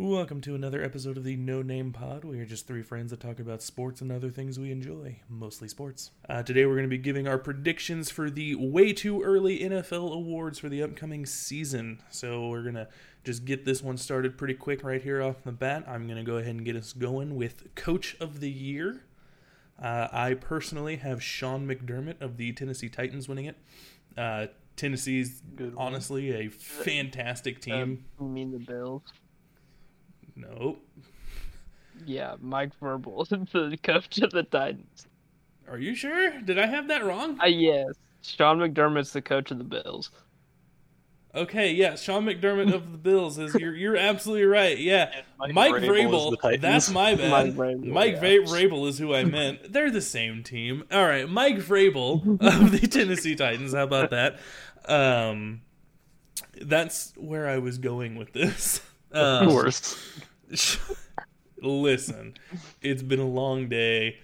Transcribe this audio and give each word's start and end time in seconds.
Welcome 0.00 0.40
to 0.42 0.54
another 0.54 0.80
episode 0.80 1.16
of 1.16 1.24
the 1.24 1.34
No 1.34 1.60
Name 1.60 1.92
Pod. 1.92 2.24
We 2.24 2.38
are 2.38 2.46
just 2.46 2.68
three 2.68 2.84
friends 2.84 3.10
that 3.10 3.18
talk 3.18 3.40
about 3.40 3.62
sports 3.62 4.00
and 4.00 4.12
other 4.12 4.30
things 4.30 4.56
we 4.56 4.70
enjoy, 4.70 5.18
mostly 5.28 5.66
sports. 5.66 6.12
Uh, 6.28 6.40
today 6.40 6.66
we're 6.66 6.76
going 6.76 6.84
to 6.84 6.88
be 6.88 6.98
giving 6.98 7.26
our 7.26 7.36
predictions 7.36 8.08
for 8.08 8.30
the 8.30 8.54
way 8.54 8.92
too 8.92 9.20
early 9.24 9.58
NFL 9.58 10.14
awards 10.14 10.60
for 10.60 10.68
the 10.68 10.84
upcoming 10.84 11.26
season. 11.26 12.00
So 12.10 12.48
we're 12.48 12.62
going 12.62 12.76
to 12.76 12.86
just 13.24 13.44
get 13.44 13.64
this 13.64 13.82
one 13.82 13.96
started 13.96 14.38
pretty 14.38 14.54
quick 14.54 14.84
right 14.84 15.02
here 15.02 15.20
off 15.20 15.42
the 15.42 15.50
bat. 15.50 15.82
I'm 15.88 16.06
going 16.06 16.18
to 16.18 16.22
go 16.22 16.36
ahead 16.36 16.54
and 16.54 16.64
get 16.64 16.76
us 16.76 16.92
going 16.92 17.34
with 17.34 17.74
Coach 17.74 18.16
of 18.20 18.38
the 18.38 18.50
Year. 18.50 19.02
Uh, 19.82 20.06
I 20.12 20.34
personally 20.34 20.98
have 20.98 21.20
Sean 21.20 21.66
McDermott 21.66 22.20
of 22.20 22.36
the 22.36 22.52
Tennessee 22.52 22.88
Titans 22.88 23.28
winning 23.28 23.46
it. 23.46 23.56
Uh, 24.16 24.46
Tennessee's 24.76 25.42
Good 25.56 25.74
honestly 25.76 26.30
a 26.30 26.50
fantastic 26.50 27.60
team. 27.60 27.74
Um, 27.74 28.04
you 28.20 28.28
mean 28.28 28.52
the 28.52 28.60
Bills? 28.60 29.02
Nope. 30.38 30.80
Yeah, 32.06 32.36
Mike 32.40 32.70
Vrabel, 32.80 33.22
is 33.32 33.70
the 33.70 33.76
coach 33.76 34.18
of 34.18 34.30
the 34.30 34.44
Titans. 34.44 35.06
Are 35.68 35.78
you 35.78 35.94
sure? 35.94 36.40
Did 36.40 36.58
I 36.58 36.66
have 36.66 36.88
that 36.88 37.04
wrong? 37.04 37.38
Uh, 37.42 37.46
yes, 37.46 37.92
Sean 38.22 38.58
McDermott's 38.58 39.12
the 39.12 39.20
coach 39.20 39.50
of 39.50 39.58
the 39.58 39.64
Bills. 39.64 40.10
Okay, 41.34 41.72
yeah, 41.72 41.94
Sean 41.94 42.24
McDermott 42.24 42.72
of 42.72 42.90
the 42.90 42.96
Bills 42.98 43.38
is 43.38 43.54
you're 43.54 43.74
you're 43.74 43.96
absolutely 43.96 44.46
right. 44.46 44.78
Yeah, 44.78 45.12
Mike 45.38 45.52
Mike 45.52 45.74
Vrabel 45.74 46.32
is 46.32 46.38
Vrabel, 46.38 46.52
the 46.52 46.56
that's 46.58 46.90
my 46.90 47.14
bad. 47.16 47.54
Mike 47.54 47.84
Mike, 47.84 48.16
Vrabel, 48.16 48.46
yeah. 48.46 48.68
Vrabel 48.68 48.88
is 48.88 48.98
who 48.98 49.14
I 49.14 49.24
meant. 49.24 49.72
They're 49.72 49.90
the 49.90 50.00
same 50.00 50.42
team. 50.42 50.84
All 50.90 51.04
right, 51.04 51.28
Mike 51.28 51.56
Vrabel 51.58 52.40
of 52.40 52.70
the 52.72 52.86
Tennessee 52.90 53.34
Titans. 53.36 53.74
How 53.74 53.82
about 53.84 54.10
that? 54.10 54.38
Um, 54.86 55.60
that's 56.62 57.12
where 57.16 57.46
I 57.46 57.58
was 57.58 57.76
going 57.76 58.16
with 58.16 58.32
this. 58.32 58.80
Of 59.12 59.42
Um, 59.42 59.48
course. 59.50 59.98
Listen, 61.62 62.34
it's 62.82 63.02
been 63.02 63.20
a 63.20 63.26
long 63.26 63.68
day. 63.68 64.18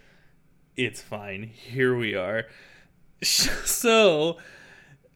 It's 0.77 1.01
fine. 1.01 1.43
Here 1.43 1.97
we 1.97 2.15
are. 2.15 2.47
So, 3.23 4.37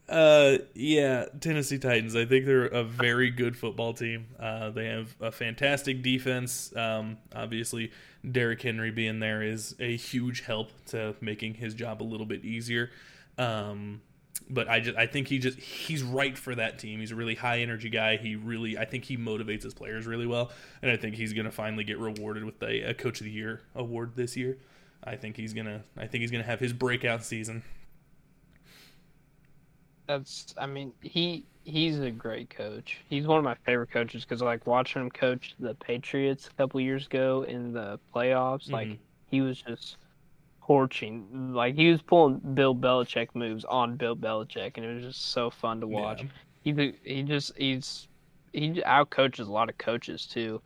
uh, 0.09 0.59
yeah, 0.75 1.27
Tennessee 1.41 1.79
Titans. 1.79 2.17
I 2.17 2.25
think 2.25 2.47
they're 2.47 2.65
a 2.65 2.83
very 2.83 3.31
good 3.31 3.55
football 3.55 3.93
team. 3.93 4.29
Uh, 4.41 4.71
they 4.71 4.87
have 4.87 5.15
a 5.21 5.31
fantastic 5.31 6.03
defense. 6.03 6.75
Um, 6.75 7.19
obviously, 7.35 7.93
Derrick 8.31 8.63
Henry 8.63 8.91
being 8.91 9.21
there 9.21 9.43
is 9.43 9.75
a 9.79 9.95
huge 9.97 10.41
help 10.41 10.71
to 10.87 11.15
making 11.21 11.55
his 11.55 11.75
job 11.75 12.03
a 12.03 12.05
little 12.05 12.25
bit 12.25 12.45
easier. 12.47 12.91
Um, 13.37 14.01
but 14.51 14.69
I 14.69 14.81
just 14.81 14.97
I 14.97 15.07
think 15.07 15.29
he 15.29 15.39
just 15.39 15.59
he's 15.59 16.03
right 16.03 16.37
for 16.37 16.55
that 16.55 16.79
team. 16.79 17.01
He's 17.01 17.11
a 17.13 17.17
really 17.17 17.35
high 17.35 17.61
energy 17.61 17.91
guy. 17.91 18.17
He 18.17 18.37
really 18.37 18.79
I 18.79 18.85
think 18.85 19.05
he 19.05 19.17
motivates 19.17 19.63
his 19.63 19.75
players 19.75 20.07
really 20.07 20.27
well, 20.27 20.51
and 20.83 20.91
I 20.91 20.97
think 20.97 21.17
he's 21.17 21.33
gonna 21.33 21.51
finally 21.53 21.85
get 21.85 21.99
rewarded 21.99 22.45
with 22.45 22.63
a, 22.63 22.91
a 22.91 22.95
Coach 22.95 23.21
of 23.21 23.25
the 23.25 23.31
Year 23.33 23.63
award 23.75 24.13
this 24.17 24.37
year. 24.37 24.59
I 25.05 25.17
think 25.17 25.37
he's 25.37 25.55
gonna 25.55 25.83
I 25.97 26.07
think 26.07 26.23
he's 26.23 26.31
gonna 26.31 26.45
have 26.45 26.61
his 26.61 26.73
breakout 26.73 27.25
season. 27.25 27.63
That's, 30.07 30.55
I 30.57 30.67
mean, 30.67 30.93
he 31.03 31.47
he's 31.65 31.99
a 32.01 32.11
great 32.11 32.49
coach. 32.51 33.05
He's 33.09 33.27
one 33.27 33.39
of 33.39 33.45
my 33.45 33.55
favorite 33.67 33.91
coaches 33.91 34.25
because 34.25 34.41
like 34.41 34.67
watching 34.67 35.03
him 35.03 35.11
coach 35.11 35.55
the 35.59 35.75
Patriots 35.75 36.49
a 36.49 36.55
couple 36.55 36.81
years 36.81 37.07
ago 37.07 37.43
in 37.43 37.73
the 37.73 38.01
playoffs, 38.15 38.73
like 38.73 38.89
Mhm. 38.89 38.99
he 39.27 39.43
was 39.43 39.61
just 39.63 39.99
torching. 40.69 41.53
Like 41.55 41.75
he 41.75 41.91
was 41.91 42.03
pulling 42.03 42.39
Bill 42.55 42.75
Belichick 42.75 43.29
moves 43.35 43.65
on 43.65 43.97
Bill 43.97 44.15
Belichick, 44.17 44.73
and 44.77 44.85
it 44.85 44.95
was 44.95 45.05
just 45.05 45.31
so 45.33 45.51
fun 45.51 45.81
to 45.81 45.87
watch. 45.87 46.23
Yeah. 46.65 46.73
he 46.75 46.93
he 47.05 47.23
just 47.23 47.57
he's 47.57 48.07
he 48.53 48.83
out 48.85 49.11
coaches 49.11 49.49
a 49.49 49.53
lot 49.53 49.69
of 49.71 49.79
coaches 49.79 50.27
too 50.27 50.61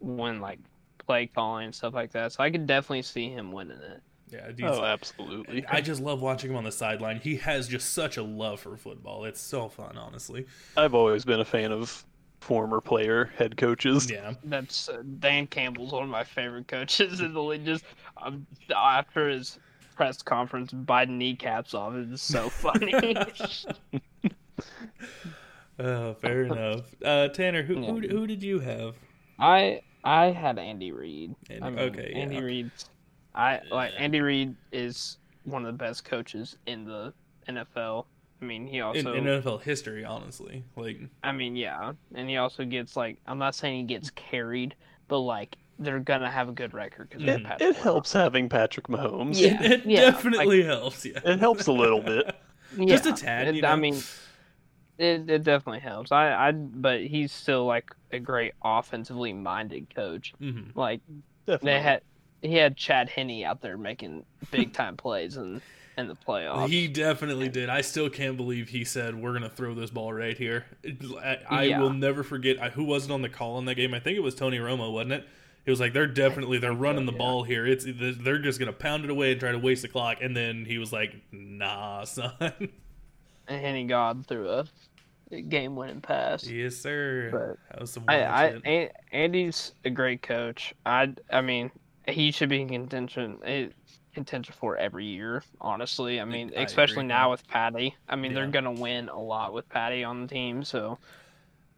when 0.00 0.40
like 0.40 0.58
play 1.06 1.26
calling 1.26 1.66
and 1.66 1.74
stuff 1.74 1.94
like 1.94 2.12
that. 2.12 2.32
So 2.32 2.42
I 2.42 2.50
could 2.50 2.66
definitely 2.66 3.02
see 3.02 3.28
him 3.28 3.52
winning 3.52 3.78
it. 3.78 4.02
Yeah, 4.28 4.50
he's- 4.56 4.70
Oh, 4.76 4.82
absolutely. 4.84 5.64
I 5.68 5.80
just 5.80 6.00
love 6.02 6.20
watching 6.20 6.50
him 6.50 6.56
on 6.56 6.64
the 6.64 6.72
sideline. 6.72 7.20
He 7.20 7.36
has 7.36 7.68
just 7.68 7.92
such 7.92 8.16
a 8.16 8.22
love 8.24 8.58
for 8.60 8.76
football. 8.76 9.24
It's 9.24 9.40
so 9.40 9.68
fun, 9.68 9.96
honestly. 9.96 10.46
I've 10.76 10.94
always 10.94 11.24
been 11.24 11.38
a 11.38 11.44
fan 11.44 11.70
of 11.70 12.04
former 12.46 12.80
player 12.80 13.24
head 13.36 13.56
coaches. 13.56 14.08
Yeah. 14.08 14.34
That's 14.44 14.88
uh, 14.88 15.02
Dan 15.18 15.48
Campbell's 15.48 15.90
one 15.92 16.04
of 16.04 16.08
my 16.08 16.22
favorite 16.22 16.68
coaches 16.68 17.20
in 17.20 17.32
the 17.34 17.42
league. 17.42 17.64
Just 17.64 17.84
um, 18.22 18.46
after 18.74 19.28
his 19.28 19.58
press 19.96 20.22
conference, 20.22 20.70
biting 20.72 21.18
kneecaps 21.18 21.74
off. 21.74 21.94
It 21.94 22.08
was 22.08 22.22
so 22.22 22.48
funny. 22.48 22.94
Oh, 25.78 26.14
fair 26.14 26.44
enough. 26.44 26.86
Uh, 27.04 27.28
Tanner, 27.28 27.62
who, 27.62 27.74
who 27.84 28.00
Yeah. 28.00 28.08
who 28.10 28.26
did 28.26 28.42
you 28.42 28.60
have? 28.60 28.96
I 29.38 29.82
I 30.04 30.26
had 30.30 30.58
Andy 30.58 30.90
Reid. 30.90 31.34
Andy- 31.50 31.62
I 31.62 31.68
mean, 31.68 31.78
okay, 31.80 32.12
yeah. 32.14 32.18
Andy 32.22 32.40
Reid. 32.40 32.70
I 33.34 33.60
like 33.70 33.92
Andy 33.98 34.22
Reid 34.22 34.56
is 34.72 35.18
one 35.44 35.66
of 35.66 35.72
the 35.74 35.76
best 35.76 36.04
coaches 36.06 36.56
in 36.64 36.86
the 36.86 37.12
NFL. 37.46 38.06
I 38.40 38.44
mean, 38.44 38.66
he 38.66 38.80
also. 38.80 39.14
in 39.14 39.24
NFL 39.24 39.62
history, 39.62 40.04
honestly, 40.04 40.64
like 40.76 40.98
I 41.22 41.32
mean, 41.32 41.56
yeah, 41.56 41.92
and 42.14 42.28
he 42.28 42.36
also 42.36 42.64
gets 42.64 42.96
like. 42.96 43.18
I'm 43.26 43.38
not 43.38 43.54
saying 43.54 43.76
he 43.78 43.82
gets 43.94 44.10
carried, 44.10 44.74
but 45.08 45.20
like 45.20 45.56
they're 45.78 46.00
gonna 46.00 46.30
have 46.30 46.48
a 46.48 46.52
good 46.52 46.74
record 46.74 47.08
because. 47.10 47.22
It, 47.26 47.46
it 47.60 47.76
helps 47.76 48.12
having 48.12 48.48
Patrick 48.48 48.88
Mahomes. 48.88 49.40
Yeah. 49.40 49.62
it, 49.62 49.72
it 49.72 49.86
yeah, 49.86 50.00
definitely 50.10 50.62
helps. 50.62 51.04
Yeah, 51.04 51.20
It 51.24 51.38
helps 51.40 51.66
a 51.66 51.72
little 51.72 52.00
bit. 52.02 52.34
just 52.86 53.06
a 53.06 53.12
tad. 53.12 53.48
it- 53.48 53.54
You 53.56 53.62
know? 53.62 53.68
I 53.68 53.76
mean, 53.76 53.94
it, 54.98 55.28
it 55.30 55.42
definitely 55.42 55.80
helps. 55.80 56.12
I, 56.12 56.48
I, 56.48 56.52
but 56.52 57.02
he's 57.02 57.32
still 57.32 57.64
like 57.66 57.90
a 58.12 58.18
great 58.18 58.52
offensively 58.64 59.32
minded 59.32 59.94
coach. 59.94 60.32
Mhm. 60.40 60.74
Like 60.74 61.00
Definitely. 61.46 61.70
they 61.72 61.80
had, 61.80 62.00
he 62.42 62.54
had 62.54 62.76
Chad 62.76 63.08
Henne 63.08 63.44
out 63.44 63.60
there 63.60 63.76
making 63.76 64.24
big 64.50 64.72
time 64.72 64.96
plays 64.96 65.36
in 65.36 65.60
in 65.96 66.08
the 66.08 66.14
playoffs. 66.14 66.68
He 66.68 66.88
definitely 66.88 67.48
did. 67.48 67.68
I 67.68 67.80
still 67.80 68.10
can't 68.10 68.36
believe 68.36 68.68
he 68.68 68.84
said 68.84 69.14
we're 69.14 69.32
gonna 69.32 69.48
throw 69.48 69.74
this 69.74 69.90
ball 69.90 70.12
right 70.12 70.36
here. 70.36 70.66
I, 71.22 71.38
I 71.48 71.62
Yeah. 71.64 71.80
will 71.80 71.92
never 71.92 72.22
forget 72.22 72.60
I, 72.60 72.68
who 72.70 72.84
wasn't 72.84 73.12
on 73.12 73.22
the 73.22 73.28
call 73.28 73.58
in 73.58 73.64
that 73.66 73.74
game. 73.76 73.94
I 73.94 74.00
think 74.00 74.16
it 74.16 74.22
was 74.22 74.34
Tony 74.34 74.58
Romo, 74.58 74.92
wasn't 74.92 75.12
it? 75.12 75.28
He 75.64 75.70
was 75.70 75.80
like, 75.80 75.92
"They're 75.92 76.06
definitely 76.06 76.58
they're 76.58 76.70
think 76.70 76.78
so, 76.78 76.82
running 76.82 77.06
the 77.06 77.12
yeah. 77.12 77.18
ball 77.18 77.42
here. 77.42 77.66
It's 77.66 77.84
they're 77.88 78.38
just 78.38 78.58
gonna 78.60 78.72
pound 78.72 79.04
it 79.04 79.10
away 79.10 79.32
and 79.32 79.40
try 79.40 79.52
to 79.52 79.58
waste 79.58 79.82
the 79.82 79.88
clock." 79.88 80.18
And 80.20 80.36
then 80.36 80.64
he 80.64 80.78
was 80.78 80.92
like, 80.92 81.16
"Nah, 81.32 82.04
son." 82.04 82.32
and 82.40 82.70
Henne 83.48 83.86
got 83.86 84.26
through 84.26 84.48
a 84.50 84.66
game 85.48 85.74
winning 85.74 86.00
pass. 86.00 86.46
yes, 86.46 86.76
sir. 86.76 87.30
But 87.32 87.58
that 87.70 87.80
was 87.80 87.92
some 87.92 88.04
I, 88.06 88.60
I, 88.64 88.90
Andy's 89.12 89.72
a 89.84 89.90
great 89.90 90.22
coach. 90.22 90.72
I, 90.84 91.12
I 91.32 91.40
mean, 91.40 91.70
he 92.06 92.30
should 92.30 92.48
be 92.48 92.60
in 92.60 92.68
contention, 92.68 93.38
eh, 93.44 93.68
contention 94.16 94.54
for 94.58 94.76
every 94.76 95.04
year. 95.04 95.44
Honestly, 95.60 96.20
I 96.20 96.24
mean, 96.24 96.52
I 96.56 96.62
especially 96.62 96.98
agree. 97.04 97.08
now 97.08 97.30
with 97.30 97.46
Patty. 97.46 97.94
I 98.08 98.16
mean, 98.16 98.32
Yeah. 98.32 98.40
they're 98.40 98.50
gonna 98.50 98.72
win 98.72 99.08
a 99.08 99.20
lot 99.20 99.52
with 99.52 99.68
Patty 99.68 100.02
on 100.02 100.22
the 100.22 100.26
team. 100.26 100.64
So 100.64 100.98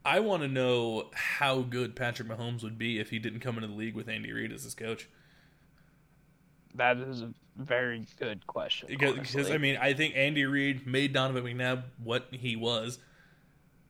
I 0.05 0.21
want 0.21 0.43
to 0.43 0.49
know 0.49 1.11
how 1.13 1.61
good 1.61 1.95
Patrick 1.95 2.29
Mahomes 2.29 2.63
would 2.63 2.79
be 2.79 2.99
if 2.99 3.11
he 3.11 3.19
didn't 3.19 3.41
come 3.41 3.57
into 3.57 3.69
the 3.69 3.75
league 3.75 3.95
with 3.95 4.09
Andy 4.09 4.33
Reid 4.33 4.53
as 4.53 4.65
his 4.65 4.75
coach. 4.75 5.09
that 6.75 6.97
is 6.99 7.23
a 7.23 7.31
very 7.57 8.07
good 8.21 8.47
question. 8.47 8.89
Because, 8.89 9.15
because. 9.19 9.51
I 9.51 9.59
mean, 9.59 9.77
I 9.81 9.93
think 9.95 10.15
Andy 10.17 10.45
Reid 10.45 10.87
made 10.87 11.13
Donovan 11.13 11.45
McNabb 11.45 11.83
what 12.03 12.29
he 12.31 12.55
was. 12.57 12.99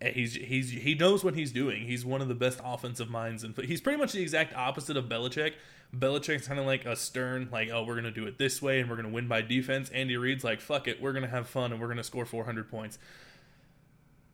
And 0.01 0.15
he's 0.15 0.35
he's 0.35 0.71
he 0.71 0.95
knows 0.95 1.23
what 1.25 1.35
he's 1.35 1.53
doing. 1.53 1.83
He's 1.83 2.05
one 2.05 2.23
of 2.23 2.29
the 2.29 2.35
best 2.35 2.61
offensive 2.65 3.11
minds, 3.11 3.43
and 3.45 3.55
he's 3.59 3.81
pretty 3.81 3.99
much 3.99 4.13
the 4.13 4.23
exact 4.23 4.55
opposite 4.55 4.97
of 4.97 5.07
Belichick. 5.07 5.55
Belichick's 5.97 6.47
kind 6.47 6.61
of 6.61 6.67
like 6.67 6.85
a 6.85 6.95
stern, 6.97 7.49
like, 7.51 7.71
oh, 7.73 7.83
we're 7.85 7.95
gonna 7.95 8.11
do 8.11 8.27
it 8.27 8.39
this 8.39 8.61
way, 8.61 8.81
and 8.81 8.91
we're 8.91 8.97
gonna 8.97 9.09
win 9.09 9.27
by 9.29 9.41
defense. 9.43 9.89
Andy 9.91 10.17
Reid's 10.17 10.45
like, 10.45 10.61
fuck 10.61 10.87
it, 10.87 11.01
we're 11.01 11.13
gonna 11.13 11.27
have 11.29 11.49
fun, 11.49 11.73
and 11.73 11.81
we're 11.81 11.89
gonna 11.89 12.05
score 12.05 12.27
400 12.27 12.69
points. 12.71 12.99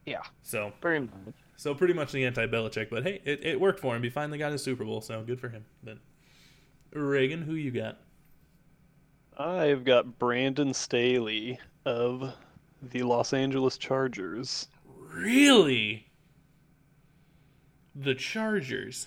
yeah, 0.05 0.23
So, 0.43 0.73
pretty 0.81 1.07
much. 1.07 1.35
so 1.57 1.75
pretty 1.75 1.95
much 1.95 2.13
the 2.13 2.25
anti-Belichick, 2.25 2.91
but 2.91 3.05
hey, 3.05 3.21
it, 3.25 3.45
it 3.45 3.61
worked 3.61 3.81
for 3.81 3.95
him. 3.95 4.03
He 4.03 4.11
finally 4.11 4.39
got 4.39 4.53
his 4.53 4.63
Super 4.63 4.85
Bowl, 4.85 5.01
so 5.01 5.23
good 5.23 5.41
for 5.41 5.49
him. 5.49 5.65
But 5.83 5.99
Reagan, 6.93 7.43
who 7.43 7.55
you 7.55 7.71
got? 7.71 7.99
I've 9.39 9.85
got 9.85 10.19
Brandon 10.19 10.75
Staley 10.75 11.59
of 11.85 12.35
the 12.83 13.03
Los 13.03 13.33
Angeles 13.33 13.79
Chargers. 13.79 14.69
Really? 15.13 16.07
The 17.95 18.15
Chargers. 18.15 19.07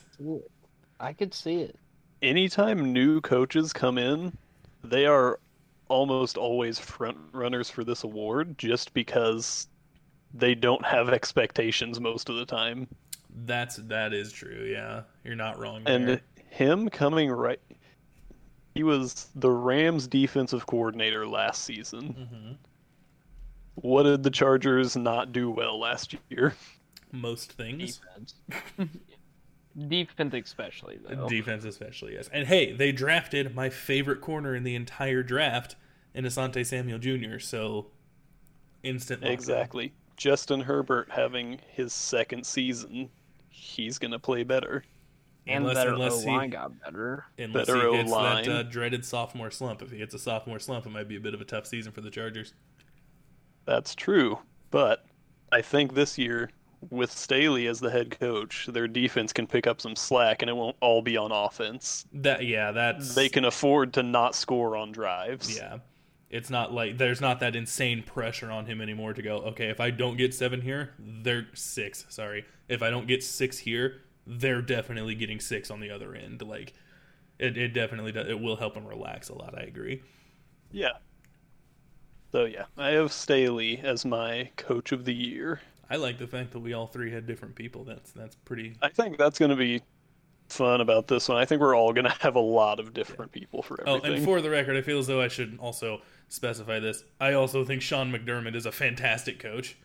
I 1.00 1.14
could 1.14 1.34
see 1.34 1.62
it. 1.62 1.78
Anytime 2.22 2.94
new 2.94 3.22
coaches 3.22 3.74
come 3.74 3.98
in, 3.98 4.36
they 4.84 5.06
are 5.06 5.40
almost 5.88 6.38
always 6.38 6.80
front 6.80 7.18
runners 7.32 7.70
for 7.70 7.84
this 7.84 8.04
award 8.04 8.58
just 8.58 8.94
because 8.94 9.68
they 10.34 10.56
don't 10.56 10.86
have 10.86 11.10
expectations 11.10 12.00
most 12.00 12.30
of 12.30 12.36
the 12.36 12.46
time. 12.46 12.88
That's 13.46 13.76
that 13.76 14.14
is 14.14 14.32
true. 14.32 14.68
Yeah, 14.70 15.04
you're 15.24 15.36
not 15.36 15.60
wrong. 15.60 15.84
And 15.86 16.08
there. 16.08 16.22
him 16.50 16.90
coming 16.90 17.30
right 17.30 17.62
he 18.78 18.84
was 18.84 19.28
the 19.34 19.50
Rams 19.50 20.08
defensive 20.08 20.68
coordinator 20.68 21.28
last 21.28 21.64
season. 21.64 22.14
hmm 22.14 22.52
What 23.74 24.04
did 24.04 24.22
the 24.22 24.30
Chargers 24.30 24.96
not 24.96 25.32
do 25.32 25.50
well 25.50 25.80
last 25.80 26.14
year? 26.30 26.54
most 27.12 27.54
things. 27.54 28.00
Defense. 29.78 29.90
defense 30.32 30.34
especially 30.34 30.98
though. 31.08 31.28
Defense, 31.30 31.64
especially, 31.66 32.14
yes. 32.16 32.30
And 32.34 32.48
hey, 32.48 32.72
they 32.74 32.92
drafted 32.92 33.54
my 33.56 33.70
favorite 33.70 34.22
corner 34.22 34.56
in 34.56 34.64
the 34.64 34.76
entire 34.76 35.22
draft 35.24 35.76
in 36.14 36.26
Asante 36.26 36.66
Samuel 36.66 36.98
Jr., 37.00 37.38
so 37.40 37.88
instant. 38.84 39.22
lockdown. 39.22 39.32
Exactly. 39.32 39.94
Justin 40.16 40.62
Herbert 40.62 41.10
having 41.12 41.60
his 41.70 41.94
second 41.94 42.44
season, 42.46 43.10
he's 43.50 44.00
gonna 44.00 44.18
play 44.20 44.44
better. 44.44 44.84
and 45.50 45.64
Unless- 45.64 45.76
better 45.76 45.94
unless 45.94 46.24
he- 46.24 46.30
O 46.30 46.34
line 46.34 46.50
got 46.50 46.78
better. 46.82 47.26
Unless 47.38 47.68
better 47.68 47.90
he 47.92 47.96
hits 47.98 48.12
that 48.12 48.18
O-line. 48.18 48.50
uh, 48.50 48.64
dreaded 48.64 49.06
sophomore 49.06 49.50
slump. 49.50 49.82
If 49.82 49.92
he 49.92 49.98
hits 50.00 50.14
a 50.14 50.20
sophomore 50.20 50.60
slump, 50.60 50.86
it 50.86 50.90
might 50.90 51.08
be 51.08 51.16
a 51.16 51.22
bit 51.22 51.34
of 51.34 51.40
a 51.40 51.46
tough 51.46 51.66
season 51.68 51.94
for 51.94 52.02
the 52.02 52.10
Chargers. 52.10 52.54
That's 53.64 53.96
true, 53.96 54.40
but 54.72 55.06
I 55.52 55.62
think 55.62 55.94
this 55.94 56.18
year 56.18 56.50
with 56.90 57.12
Staley 57.12 57.68
as 57.68 57.80
the 57.80 57.90
head 57.90 58.18
coach, 58.20 58.68
their 58.72 58.88
defense 58.88 59.34
can 59.34 59.48
pick 59.48 59.68
up 59.68 59.82
some 59.82 59.96
slack, 59.96 60.42
and 60.42 60.50
it 60.50 60.56
won't 60.56 60.76
all 60.80 61.02
be 61.02 61.18
on 61.18 61.32
offense. 61.32 62.06
That 62.14 62.46
yeah, 62.46 62.72
that's 62.72 63.16
They 63.16 63.30
can 63.30 63.46
afford 63.46 63.94
to 63.94 64.04
not 64.04 64.36
score 64.36 64.76
on 64.76 64.92
drives. 64.92 65.56
Yeah. 65.56 65.80
It's 66.30 66.50
not 66.50 66.74
like 66.74 66.98
there's 66.98 67.22
not 67.22 67.40
that 67.40 67.56
insane 67.56 68.04
pressure 68.04 68.52
on 68.52 68.66
him 68.66 68.82
anymore 68.82 69.14
to 69.14 69.22
go, 69.22 69.38
okay, 69.38 69.70
if 69.70 69.80
I 69.80 69.92
don't 69.92 70.18
get 70.18 70.34
seven 70.34 70.62
here, 70.62 70.94
they're 71.00 71.48
six. 71.54 72.06
Sorry. 72.10 72.46
If 72.68 72.82
I 72.82 72.90
don't 72.90 73.08
get 73.08 73.24
six 73.24 73.58
here, 73.58 74.02
they're 74.26 74.62
definitely 74.62 75.16
getting 75.16 75.40
six 75.40 75.72
on 75.72 75.80
the 75.80 75.90
other 75.90 76.14
end. 76.14 76.42
Like, 76.42 76.74
it, 77.40 77.58
it 77.58 77.70
definitely 77.70 78.12
does. 78.12 78.28
It 78.28 78.40
will 78.42 78.58
help 78.58 78.76
him 78.76 78.86
relax 78.86 79.30
a 79.30 79.36
lot. 79.36 79.58
I 79.58 79.64
agree. 79.64 80.02
Yeah. 80.70 80.98
So 82.34 82.44
yeah, 82.44 82.66
I 82.78 82.90
have 82.90 83.14
Staley 83.14 83.80
as 83.80 84.04
my 84.04 84.52
coach 84.58 84.92
of 84.92 85.06
the 85.06 85.14
year. 85.14 85.62
I 85.90 85.96
like 85.96 86.18
the 86.20 86.28
fact 86.28 86.52
that 86.52 86.60
we 86.60 86.74
all 86.74 86.88
three 86.88 87.12
had 87.12 87.26
different 87.26 87.56
people. 87.56 87.84
That's 87.84 88.12
that's 88.12 88.36
pretty. 88.36 88.76
I 88.82 88.90
think 88.90 89.18
that's 89.18 89.40
going 89.40 89.52
to 89.52 89.56
be 89.56 89.82
fun 90.50 90.82
about 90.82 91.08
this 91.08 91.30
one. 91.30 91.38
I 91.38 91.46
think 91.46 91.62
we're 91.62 91.76
all 91.76 91.94
going 91.94 92.06
to 92.12 92.16
have 92.20 92.36
a 92.36 92.42
lot 92.42 92.80
of 92.80 92.94
different 92.94 93.32
people 93.32 93.62
for 93.62 93.82
everything. 93.82 94.12
Oh, 94.12 94.16
and 94.16 94.26
for 94.26 94.42
the 94.42 94.50
record, 94.50 94.76
I 94.76 94.82
feel 94.82 95.00
as 95.00 95.08
though 95.08 95.22
I 95.22 95.28
should 95.28 95.58
also 95.62 96.02
specify 96.30 96.80
this. 96.80 97.04
I 97.20 97.34
also 97.34 97.64
think 97.64 97.82
Sean 97.82 98.12
McDermott 98.12 98.56
is 98.56 98.66
a 98.66 98.72
fantastic 98.72 99.40
coach, 99.40 99.78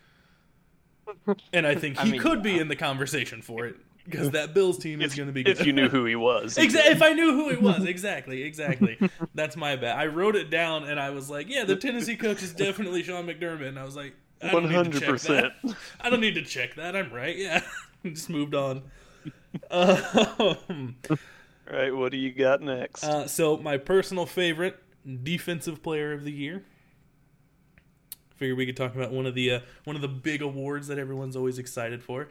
and 1.52 1.66
I 1.66 1.74
think 1.74 1.98
I 1.98 2.04
he 2.04 2.12
mean, 2.12 2.20
could 2.20 2.42
be 2.42 2.58
in 2.58 2.68
the 2.68 2.76
conversation 2.76 3.42
for 3.42 3.66
it 3.66 3.76
because 4.04 4.30
that 4.30 4.52
Bills 4.52 4.78
team 4.78 5.00
is 5.00 5.14
going 5.14 5.28
to 5.28 5.32
be. 5.32 5.42
if 5.42 5.58
good. 5.58 5.66
you 5.66 5.72
knew 5.72 5.88
who 5.88 6.04
he 6.04 6.16
was. 6.16 6.58
Exactly. 6.62 6.92
If 6.92 7.02
I 7.02 7.12
knew 7.12 7.32
who 7.32 7.50
he 7.50 7.56
was, 7.56 7.84
exactly, 7.84 8.42
exactly. 8.42 8.98
That's 9.34 9.56
my 9.56 9.76
bad. 9.76 9.96
I 9.96 10.06
wrote 10.06 10.36
it 10.36 10.50
down 10.50 10.84
and 10.84 10.98
I 10.98 11.10
was 11.10 11.30
like, 11.30 11.48
"Yeah, 11.48 11.64
the 11.64 11.76
Tennessee 11.76 12.16
coach 12.16 12.42
is 12.42 12.52
definitely 12.52 13.02
Sean 13.02 13.26
McDermott." 13.26 13.68
And 13.68 13.78
I 13.78 13.84
was 13.84 13.94
like, 13.96 14.14
I 14.42 14.50
don't 14.50 14.68
need 14.68 14.92
to 14.92 15.00
check 15.00 15.08
100%. 15.10 15.76
I 16.00 16.10
don't 16.10 16.20
need 16.20 16.34
to 16.34 16.42
check 16.42 16.74
that. 16.76 16.96
I'm 16.96 17.12
right. 17.12 17.36
Yeah, 17.36 17.62
just 18.04 18.28
moved 18.30 18.54
on. 18.54 18.82
Um, 19.70 20.96
All 21.10 21.16
right, 21.70 21.94
what 21.94 22.10
do 22.12 22.18
you 22.18 22.32
got 22.32 22.60
next? 22.60 23.04
uh, 23.04 23.26
so 23.26 23.56
my 23.56 23.76
personal 23.76 24.26
favorite 24.26 24.78
defensive 25.22 25.82
player 25.82 26.12
of 26.12 26.24
the 26.24 26.32
year. 26.32 26.64
Figure 28.36 28.54
we 28.56 28.66
could 28.66 28.76
talk 28.76 28.94
about 28.94 29.12
one 29.12 29.26
of 29.26 29.34
the 29.34 29.52
uh, 29.52 29.60
one 29.84 29.94
of 29.94 30.02
the 30.02 30.08
big 30.08 30.42
awards 30.42 30.88
that 30.88 30.98
everyone's 30.98 31.36
always 31.36 31.58
excited 31.58 32.02
for. 32.02 32.28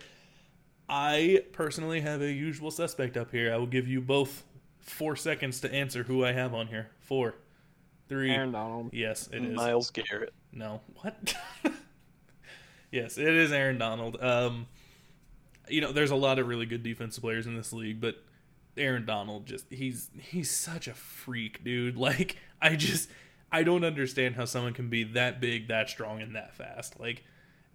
I 0.89 1.43
personally 1.53 2.01
have 2.01 2.21
a 2.21 2.29
usual 2.31 2.69
suspect 2.71 3.15
up 3.15 3.31
here. 3.31 3.53
I 3.53 3.57
will 3.57 3.65
give 3.67 3.87
you 3.87 4.01
both 4.01 4.43
four 4.81 5.15
seconds 5.15 5.61
to 5.61 5.73
answer 5.73 6.03
who 6.03 6.25
I 6.25 6.33
have 6.33 6.53
on 6.53 6.67
here. 6.67 6.89
Four, 6.99 7.35
three. 8.09 8.31
Aaron 8.31 8.51
Donald. 8.51 8.89
Yes, 8.91 9.29
it 9.31 9.41
is. 9.43 9.55
Myles 9.55 9.89
Garrett. 9.91 10.33
No, 10.51 10.81
what? 10.95 11.33
yes, 12.91 13.17
it 13.17 13.27
is 13.27 13.51
Aaron 13.51 13.77
Donald. 13.77 14.17
Um, 14.21 14.67
you 15.67 15.81
know, 15.81 15.91
there's 15.91 16.11
a 16.11 16.15
lot 16.15 16.39
of 16.39 16.47
really 16.47 16.65
good 16.65 16.83
defensive 16.83 17.23
players 17.23 17.47
in 17.47 17.55
this 17.55 17.71
league, 17.71 18.01
but 18.01 18.15
Aaron 18.77 19.05
Donald 19.05 19.45
just 19.45 19.65
he's 19.71 20.09
he's 20.19 20.51
such 20.51 20.87
a 20.87 20.93
freak, 20.93 21.63
dude. 21.63 21.97
Like 22.01 22.37
I 22.61 22.75
just 22.75 23.09
I 23.51 23.63
don't 23.63 23.83
understand 23.83 24.35
how 24.35 24.45
someone 24.45 24.73
can 24.73 24.89
be 24.89 25.03
that 25.03 25.41
big, 25.41 25.67
that 25.67 25.89
strong, 25.89 26.21
and 26.21 26.35
that 26.35 26.53
fast. 26.55 26.99
Like 26.99 27.23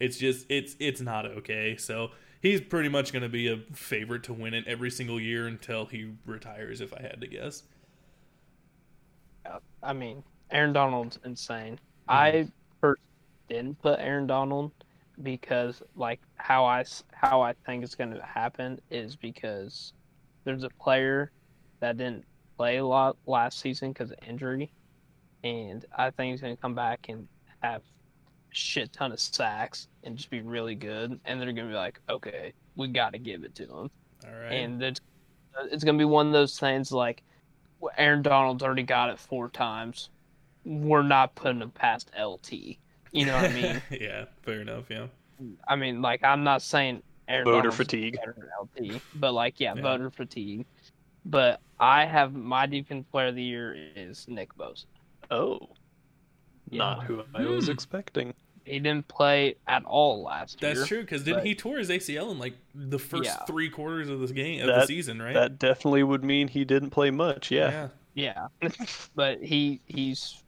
it's 0.00 0.18
just 0.18 0.46
it's 0.48 0.76
it's 0.78 1.00
not 1.00 1.26
okay. 1.26 1.76
So 1.76 2.10
he's 2.40 2.60
pretty 2.60 2.88
much 2.88 3.12
going 3.12 3.22
to 3.22 3.28
be 3.28 3.48
a 3.48 3.58
favorite 3.72 4.22
to 4.24 4.32
win 4.32 4.54
it 4.54 4.64
every 4.66 4.90
single 4.90 5.20
year 5.20 5.46
until 5.46 5.86
he 5.86 6.12
retires, 6.24 6.80
if 6.80 6.92
I 6.94 7.02
had 7.02 7.20
to 7.20 7.26
guess. 7.26 7.62
I 9.82 9.92
mean, 9.92 10.24
Aaron 10.50 10.72
Donald's 10.72 11.18
insane. 11.24 11.78
I 12.08 12.48
first 12.80 13.02
didn't 13.48 13.80
put 13.80 14.00
Aaron 14.00 14.26
Donald 14.26 14.72
because, 15.22 15.82
like, 15.94 16.20
how 16.36 16.64
I 16.64 16.84
how 17.12 17.40
I 17.40 17.54
think 17.64 17.84
it's 17.84 17.94
going 17.94 18.12
to 18.12 18.22
happen 18.22 18.80
is 18.90 19.16
because 19.16 19.92
there's 20.44 20.64
a 20.64 20.70
player 20.80 21.30
that 21.80 21.96
didn't 21.96 22.24
play 22.56 22.78
a 22.78 22.84
lot 22.84 23.16
last 23.26 23.60
season 23.60 23.92
because 23.92 24.10
of 24.10 24.18
injury, 24.26 24.72
and 25.44 25.84
I 25.96 26.10
think 26.10 26.32
he's 26.32 26.40
going 26.40 26.54
to 26.56 26.60
come 26.60 26.74
back 26.74 27.06
and 27.08 27.26
have 27.62 27.82
a 27.82 27.84
shit 28.50 28.92
ton 28.92 29.12
of 29.12 29.20
sacks 29.20 29.88
and 30.04 30.16
just 30.16 30.30
be 30.30 30.40
really 30.40 30.74
good, 30.74 31.18
and 31.24 31.40
they're 31.40 31.52
going 31.52 31.66
to 31.66 31.72
be 31.72 31.76
like, 31.76 32.00
okay, 32.08 32.52
we 32.76 32.88
got 32.88 33.12
to 33.12 33.18
give 33.18 33.44
it 33.44 33.54
to 33.56 33.64
him 33.64 33.90
All 34.24 34.32
right. 34.32 34.52
and 34.52 34.82
it's 34.82 35.00
it's 35.70 35.84
gonna 35.84 35.98
be 35.98 36.04
one 36.04 36.26
of 36.26 36.32
those 36.32 36.58
things 36.58 36.92
like 36.92 37.22
Aaron 37.96 38.22
Donald's 38.22 38.62
already 38.62 38.82
got 38.82 39.10
it 39.10 39.18
four 39.18 39.48
times. 39.48 40.10
We're 40.64 41.02
not 41.02 41.34
putting 41.34 41.62
him 41.62 41.70
past 41.70 42.10
LT. 42.18 42.78
You 43.16 43.26
know 43.26 43.34
what 43.36 43.50
I 43.50 43.54
mean? 43.54 43.82
yeah, 44.00 44.24
fair 44.42 44.60
enough. 44.60 44.84
Yeah. 44.90 45.06
I 45.66 45.76
mean, 45.76 46.02
like 46.02 46.22
I'm 46.24 46.44
not 46.44 46.62
saying 46.62 47.02
Aaron 47.28 47.44
Voter 47.44 47.56
Donald's 47.70 47.76
fatigue. 47.76 48.18
LT, 48.78 49.00
but 49.14 49.32
like 49.32 49.58
yeah, 49.60 49.74
Yeah. 49.74 49.82
voter 49.82 50.10
fatigue. 50.10 50.66
But 51.24 51.60
I 51.80 52.04
have 52.04 52.34
my 52.34 52.66
defense 52.66 53.04
player 53.10 53.28
of 53.28 53.34
the 53.34 53.42
year 53.42 53.74
is 53.96 54.26
Nick 54.28 54.54
Bosa. 54.56 54.84
Oh, 55.30 55.58
Yeah. 56.70 56.78
not 56.78 57.04
who 57.04 57.22
I 57.34 57.42
was 57.44 57.66
Hmm. 57.66 57.72
expecting. 57.72 58.34
He 58.64 58.80
didn't 58.80 59.06
play 59.08 59.56
at 59.68 59.84
all 59.84 60.22
last 60.24 60.60
year. 60.60 60.74
That's 60.74 60.88
true 60.88 61.00
because 61.02 61.22
didn't 61.24 61.38
but- 61.38 61.46
he 61.46 61.54
tore 61.54 61.78
his 61.78 61.88
ACL 61.90 62.30
in 62.32 62.38
like 62.38 62.54
the 62.74 62.98
first 62.98 63.24
Yeah. 63.24 63.44
three 63.44 63.68
quarters 63.70 64.08
of 64.08 64.20
this 64.20 64.32
game 64.32 64.60
of 64.60 64.66
the 64.68 64.86
season, 64.86 65.20
right? 65.22 65.34
That 65.34 65.58
definitely 65.58 66.02
would 66.02 66.24
mean 66.24 66.48
he 66.48 66.64
didn't 66.64 66.90
play 66.90 67.10
much. 67.10 67.50
Yeah. 67.50 67.88
Yeah, 68.14 68.48
but 69.14 69.42
he 69.42 69.80
he's 69.86 70.42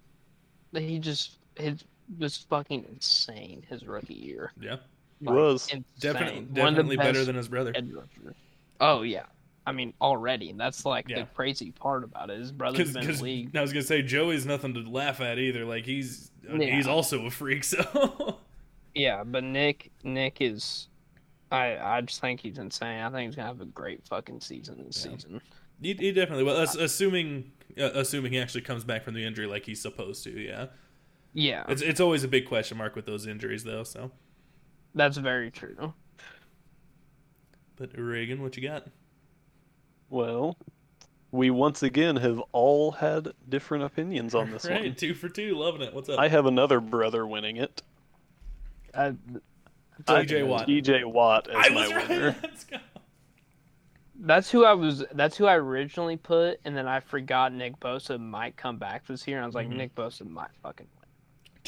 he 0.72 0.98
just 0.98 1.38
his 1.56 1.84
was 2.19 2.37
fucking 2.37 2.84
insane 2.93 3.62
his 3.69 3.84
rookie 3.87 4.14
year. 4.14 4.52
yeah, 4.60 4.76
He 5.20 5.26
was. 5.26 5.64
insane. 5.66 5.84
definitely, 6.00 6.40
One 6.40 6.49
of 6.49 6.55
the 6.55 6.82
definitely 6.94 6.96
better 6.96 7.25
than 7.25 7.37
his 7.37 7.49
brother. 7.49 7.72
Oh 8.81 9.02
yeah, 9.02 9.25
I 9.66 9.72
mean 9.72 9.93
already. 10.00 10.50
And 10.50 10.58
that's 10.60 10.84
like 10.84 11.08
Yeah. 11.08 11.20
the 11.20 11.26
crazy 11.34 11.72
part 11.72 12.04
about 12.04 12.30
it. 12.30 12.38
His 12.38 12.52
brother's 12.52 12.92
been 12.92 13.02
in 13.02 13.06
Because 13.06 13.18
the 13.18 13.25
league. 13.25 13.56
I 13.56 13.61
was 13.61 13.73
gonna 13.73 13.82
say 13.82 14.02
Joey's 14.02 14.47
nothing 14.47 14.75
to 14.75 14.80
laugh 14.88 15.21
at 15.21 15.38
either. 15.38 15.64
Like 15.64 15.85
he's 15.85 16.30
Yeah. 16.49 16.75
he's 16.76 16.87
also 16.87 17.26
a 17.26 17.30
freak. 17.30 17.64
So 17.64 18.38
Yeah, 18.94 19.23
but 19.25 19.44
Nick 19.44 19.90
Nick 20.02 20.40
is. 20.40 20.88
I 21.50 21.76
I 21.78 22.00
just 22.02 22.21
think 22.21 22.40
he's 22.40 22.59
insane. 22.59 23.00
I 23.02 23.11
think 23.11 23.26
he's 23.28 23.37
gonna 23.37 23.49
have 23.49 23.61
a 23.61 23.64
great 23.66 24.06
fucking 24.06 24.40
season 24.40 24.85
this 24.87 25.04
Yeah. 25.04 25.12
season. 25.12 25.40
he, 25.82 25.94
he 25.94 26.12
definitely. 26.12 26.44
Well, 26.44 26.61
assuming 26.61 27.52
uh, 27.78 27.90
assuming 27.94 28.32
he 28.32 28.38
actually 28.40 28.62
comes 28.62 28.85
back 28.85 29.02
from 29.04 29.14
the 29.14 29.25
injury 29.25 29.47
like 29.47 29.64
he's 29.66 29.80
supposed 29.80 30.25
to. 30.25 30.30
Yeah, 30.30 30.66
Yeah, 31.40 31.62
it's 31.68 31.83
it's 31.83 32.00
always 32.00 32.25
a 32.25 32.28
big 32.28 32.49
question 32.49 32.76
mark 32.78 32.97
with 32.97 33.07
those 33.07 33.25
injuries 33.26 33.62
though. 33.62 33.85
So, 33.85 34.11
that's 34.95 35.16
very 35.18 35.52
true. 35.52 35.95
but 37.76 37.97
Reagan, 37.97 38.42
what 38.42 38.57
you 38.57 38.68
got? 38.68 38.88
Well, 40.11 40.57
we 41.30 41.50
once 41.50 41.85
again 41.85 42.16
have 42.16 42.40
all 42.50 42.90
had 42.90 43.28
different 43.49 43.85
opinions 43.85 44.35
on 44.35 44.50
this 44.50 44.64
right, 44.64 44.83
one. 44.83 44.95
two 44.97 45.14
for 45.14 45.28
two, 45.28 45.54
loving 45.54 45.83
it. 45.83 45.95
What's 45.95 46.09
up? 46.09 46.18
I 46.18 46.26
have 46.26 46.47
another 46.47 46.80
brother 46.80 47.25
winning 47.25 47.57
it. 47.59 47.83
I, 48.92 49.14
TJ 50.04 50.45
Watt. 50.45 50.66
DJ 50.66 51.04
Watt 51.04 51.49
as 51.49 51.57
I 51.57 51.68
my 51.68 51.83
was 51.83 51.92
right. 51.95 52.09
winner. 52.09 52.37
Let's 52.42 52.64
go. 52.64 52.78
That's 54.21 54.50
who 54.50 54.64
I 54.64 54.73
was. 54.73 55.04
That's 55.12 55.37
who 55.37 55.47
I 55.47 55.54
originally 55.54 56.16
put, 56.16 56.59
and 56.64 56.76
then 56.76 56.88
I 56.88 56.99
forgot 56.99 57.52
Nick 57.52 57.78
Bosa 57.78 58.18
might 58.18 58.57
come 58.57 58.78
back 58.78 59.07
this 59.07 59.28
year. 59.28 59.37
And 59.37 59.45
I 59.45 59.47
was 59.47 59.54
like, 59.54 59.68
Mhm. 59.68 59.76
Nick 59.76 59.95
Bosa 59.95 60.28
might 60.28 60.50
fucking 60.64 60.88
win. 60.97 60.98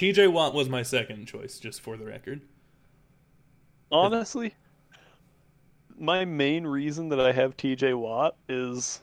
TJ 0.01 0.33
Watt 0.33 0.55
was 0.55 0.67
my 0.71 0.83
second 0.83 1.27
choice, 1.27 1.59
just 1.61 1.83
for 1.83 1.99
the 1.99 2.07
record. 2.07 2.41
Honestly, 3.93 4.55
my 5.99 6.25
main 6.25 6.67
reason 6.67 7.11
that 7.11 7.21
I 7.21 7.33
have 7.33 7.55
TJ 7.55 7.99
Watt 7.99 8.35
is 8.49 9.03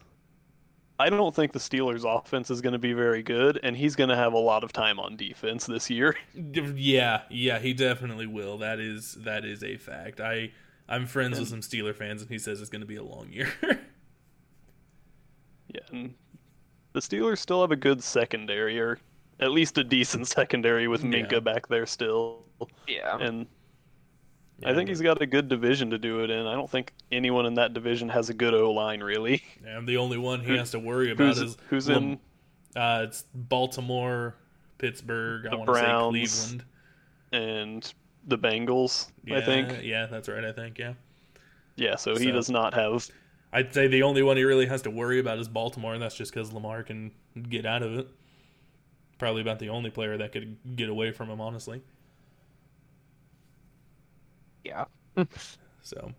I 0.98 1.12
don't 1.12 1.36
think 1.36 1.52
the 1.52 1.60
Steelers' 1.60 2.04
offense 2.04 2.50
is 2.50 2.62
going 2.62 2.74
to 2.74 2.80
be 2.80 2.94
very 2.94 3.22
good, 3.22 3.60
and 3.62 3.78
he's 3.78 3.96
going 3.96 4.10
to 4.10 4.16
have 4.16 4.34
a 4.34 4.40
lot 4.40 4.64
of 4.64 4.74
time 4.74 5.00
on 5.00 5.16
defense 5.16 5.68
this 5.68 5.88
year. 5.88 6.16
Yeah, 6.34 7.22
yeah, 7.30 7.60
he 7.60 7.76
definitely 7.76 8.26
will. 8.26 8.58
That 8.58 8.80
is 8.80 9.20
that 9.20 9.46
is 9.46 9.64
a 9.64 9.78
fact. 9.78 10.20
I 10.20 10.52
I'm 10.90 11.06
friends 11.06 11.40
with 11.40 11.50
some 11.50 11.62
Steeler 11.62 11.94
fans, 11.94 12.24
and 12.24 12.32
he 12.32 12.40
says 12.40 12.60
it's 12.60 12.72
going 12.72 12.82
to 12.82 12.88
be 12.88 12.96
a 12.96 13.04
long 13.04 13.30
year. 13.32 13.54
Yeah, 15.70 15.82
and 15.92 16.16
the 16.94 17.02
Steelers 17.02 17.40
still 17.40 17.60
have 17.60 17.72
a 17.72 17.76
good 17.76 18.02
secondary, 18.02 18.80
or 18.80 18.98
at 19.40 19.52
least 19.52 19.78
a 19.78 19.84
decent 19.84 20.28
secondary 20.28 20.88
with 20.88 21.04
Yeah. 21.04 21.10
Minkah 21.12 21.44
back 21.44 21.68
there 21.68 21.86
still. 21.86 22.44
Yeah, 22.88 23.18
And 23.20 23.46
I 24.66 24.74
think 24.74 24.90
he's 24.90 25.02
got 25.02 25.22
a 25.22 25.26
good 25.28 25.48
division 25.48 25.92
to 25.92 26.00
do 26.00 26.24
it 26.24 26.32
in. 26.32 26.48
I 26.48 26.54
don't 26.56 26.70
think 26.70 26.92
anyone 27.12 27.46
in 27.46 27.54
that 27.56 27.74
division 27.74 28.10
has 28.10 28.30
a 28.30 28.34
good 28.34 28.54
O 28.56 28.72
line, 28.72 29.02
really. 29.02 29.44
And 29.66 29.88
the 29.88 29.98
only 29.98 30.18
one 30.18 30.42
he 30.42 30.58
has 30.58 30.72
to 30.72 30.80
worry 30.80 31.12
about 31.12 31.28
Who's, 31.38 31.42
is 31.42 31.58
who's 31.70 31.88
Lam- 31.90 32.04
in 32.04 32.20
Uh, 32.76 33.06
it's 33.08 33.24
Baltimore, 33.34 34.36
Pittsburgh. 34.80 35.46
I 35.46 35.50
The 35.52 35.58
want 35.58 35.68
to 35.70 35.76
say 35.76 35.82
Browns, 35.82 36.12
Cleveland. 36.12 36.66
and 37.32 37.94
the 38.28 38.38
Bengals, 38.38 39.12
Yeah, 39.24 39.38
I 39.38 39.42
think. 39.42 39.84
Yeah, 39.84 40.06
that's 40.08 40.28
right. 40.28 40.44
I 40.44 40.52
think. 40.52 40.78
Yeah, 40.80 40.94
Yeah, 41.76 41.96
so 41.96 42.16
he 42.16 42.32
does 42.32 42.50
not 42.50 42.74
have. 42.74 43.08
I'd 43.54 43.74
say 43.74 43.88
the 43.88 44.04
only 44.04 44.24
one 44.24 44.38
he 44.38 44.44
really 44.44 44.66
has 44.66 44.82
to 44.84 44.90
worry 44.92 45.20
about 45.20 45.38
is 45.40 45.48
Baltimore, 45.48 45.94
and 45.94 46.02
that's 46.02 46.16
just 46.16 46.34
because 46.34 46.52
Lamar 46.52 46.84
can 46.84 47.12
get 47.50 47.66
out 47.66 47.84
of 47.84 47.98
it. 48.00 48.08
Probably 49.18 49.42
about 49.42 49.60
the 49.60 49.70
only 49.70 49.90
player 49.90 50.18
that 50.18 50.32
could 50.32 50.58
get 50.76 50.90
away 50.90 51.12
from 51.12 51.30
him, 51.30 51.42
honestly. 51.42 51.82
Yeah. 54.64 54.86
So, 55.82 56.12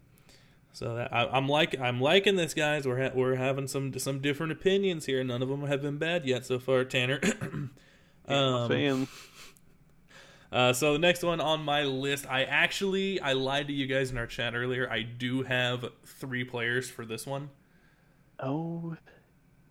so 0.72 0.94
that 0.94 1.12
I, 1.12 1.26
I'm 1.26 1.46
like 1.46 1.78
I'm 1.78 2.00
liking 2.00 2.36
this, 2.36 2.54
guys. 2.54 2.86
We're 2.88 3.02
ha- 3.02 3.14
we're 3.14 3.34
having 3.34 3.68
some 3.68 3.92
some 3.98 4.20
different 4.20 4.50
opinions 4.50 5.04
here. 5.04 5.22
None 5.22 5.42
of 5.42 5.50
them 5.50 5.66
have 5.66 5.82
been 5.82 5.98
bad 5.98 6.24
yet 6.24 6.46
so 6.46 6.58
far, 6.58 6.84
Tanner. 6.84 7.20
um, 8.28 8.68
fan. 8.68 9.08
Uh, 10.50 10.72
so 10.72 10.94
the 10.94 10.98
next 10.98 11.22
one 11.22 11.42
on 11.42 11.62
my 11.62 11.82
list, 11.82 12.24
I 12.26 12.44
actually 12.44 13.20
I 13.20 13.34
lied 13.34 13.66
to 13.66 13.72
you 13.74 13.86
guys 13.86 14.10
in 14.10 14.16
our 14.16 14.26
chat 14.26 14.54
earlier. 14.54 14.90
I 14.90 15.02
do 15.02 15.42
have 15.42 15.84
three 16.06 16.42
players 16.42 16.88
for 16.88 17.04
this 17.04 17.26
one. 17.26 17.50
Oh, 18.40 18.96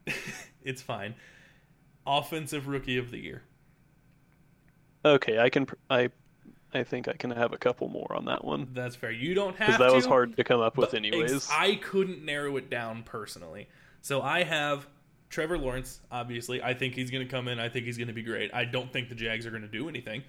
It's 0.63 0.81
fine. 0.83 1.15
Offensive 2.07 2.67
rookie 2.67 2.97
of 2.97 3.11
the 3.11 3.19
year. 3.19 3.43
okay. 5.05 5.39
I 5.39 5.49
can. 5.49 5.67
I, 5.89 6.09
I 6.73 6.83
think 6.83 7.07
I 7.07 7.13
can 7.13 7.31
have 7.31 7.53
a 7.53 7.57
couple 7.57 7.87
more 7.89 8.13
on 8.13 8.25
that 8.25 8.43
one 8.43 8.69
That's 8.73 8.95
fair. 8.95 9.11
You 9.11 9.33
don't 9.33 9.55
have 9.57 9.67
because 9.67 9.79
that 9.79 9.89
to. 9.89 9.95
was 9.95 10.05
hard 10.05 10.35
to 10.37 10.43
come 10.43 10.59
up 10.59 10.77
with, 10.77 10.93
anyways. 10.93 11.33
ex- 11.33 11.49
I 11.51 11.75
couldn't 11.75 12.23
narrow 12.25 12.57
it 12.57 12.69
down 12.69 13.03
personally. 13.03 13.67
So 14.01 14.21
I 14.21 14.43
have 14.43 14.87
Trevor 15.29 15.57
Lawrence. 15.57 16.01
Obviously, 16.11 16.61
I 16.61 16.73
think 16.73 16.93
he's 16.95 17.09
going 17.11 17.25
to 17.25 17.31
come 17.31 17.47
in. 17.47 17.59
I 17.59 17.69
think 17.69 17.85
he's 17.85 17.97
going 17.97 18.09
to 18.09 18.13
be 18.13 18.23
great. 18.23 18.51
I 18.53 18.65
don't 18.65 18.91
think 18.91 19.09
the 19.09 19.15
Jags 19.15 19.45
are 19.45 19.49
going 19.49 19.61
to 19.63 19.67
do 19.67 19.87
anything, 19.89 20.23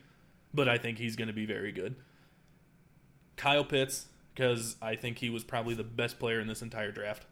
but 0.54 0.68
I 0.68 0.78
think 0.78 0.98
he's 0.98 1.16
going 1.16 1.28
to 1.28 1.34
be 1.34 1.44
very 1.46 1.72
good. 1.72 1.96
Kyle 3.36 3.64
Pitts, 3.64 4.06
because 4.34 4.76
I 4.80 4.94
think 4.96 5.18
he 5.18 5.30
was 5.30 5.44
probably 5.44 5.74
the 5.74 5.84
best 5.84 6.18
player 6.18 6.40
in 6.40 6.46
this 6.46 6.62
entire 6.62 6.92
draft. 6.92 7.26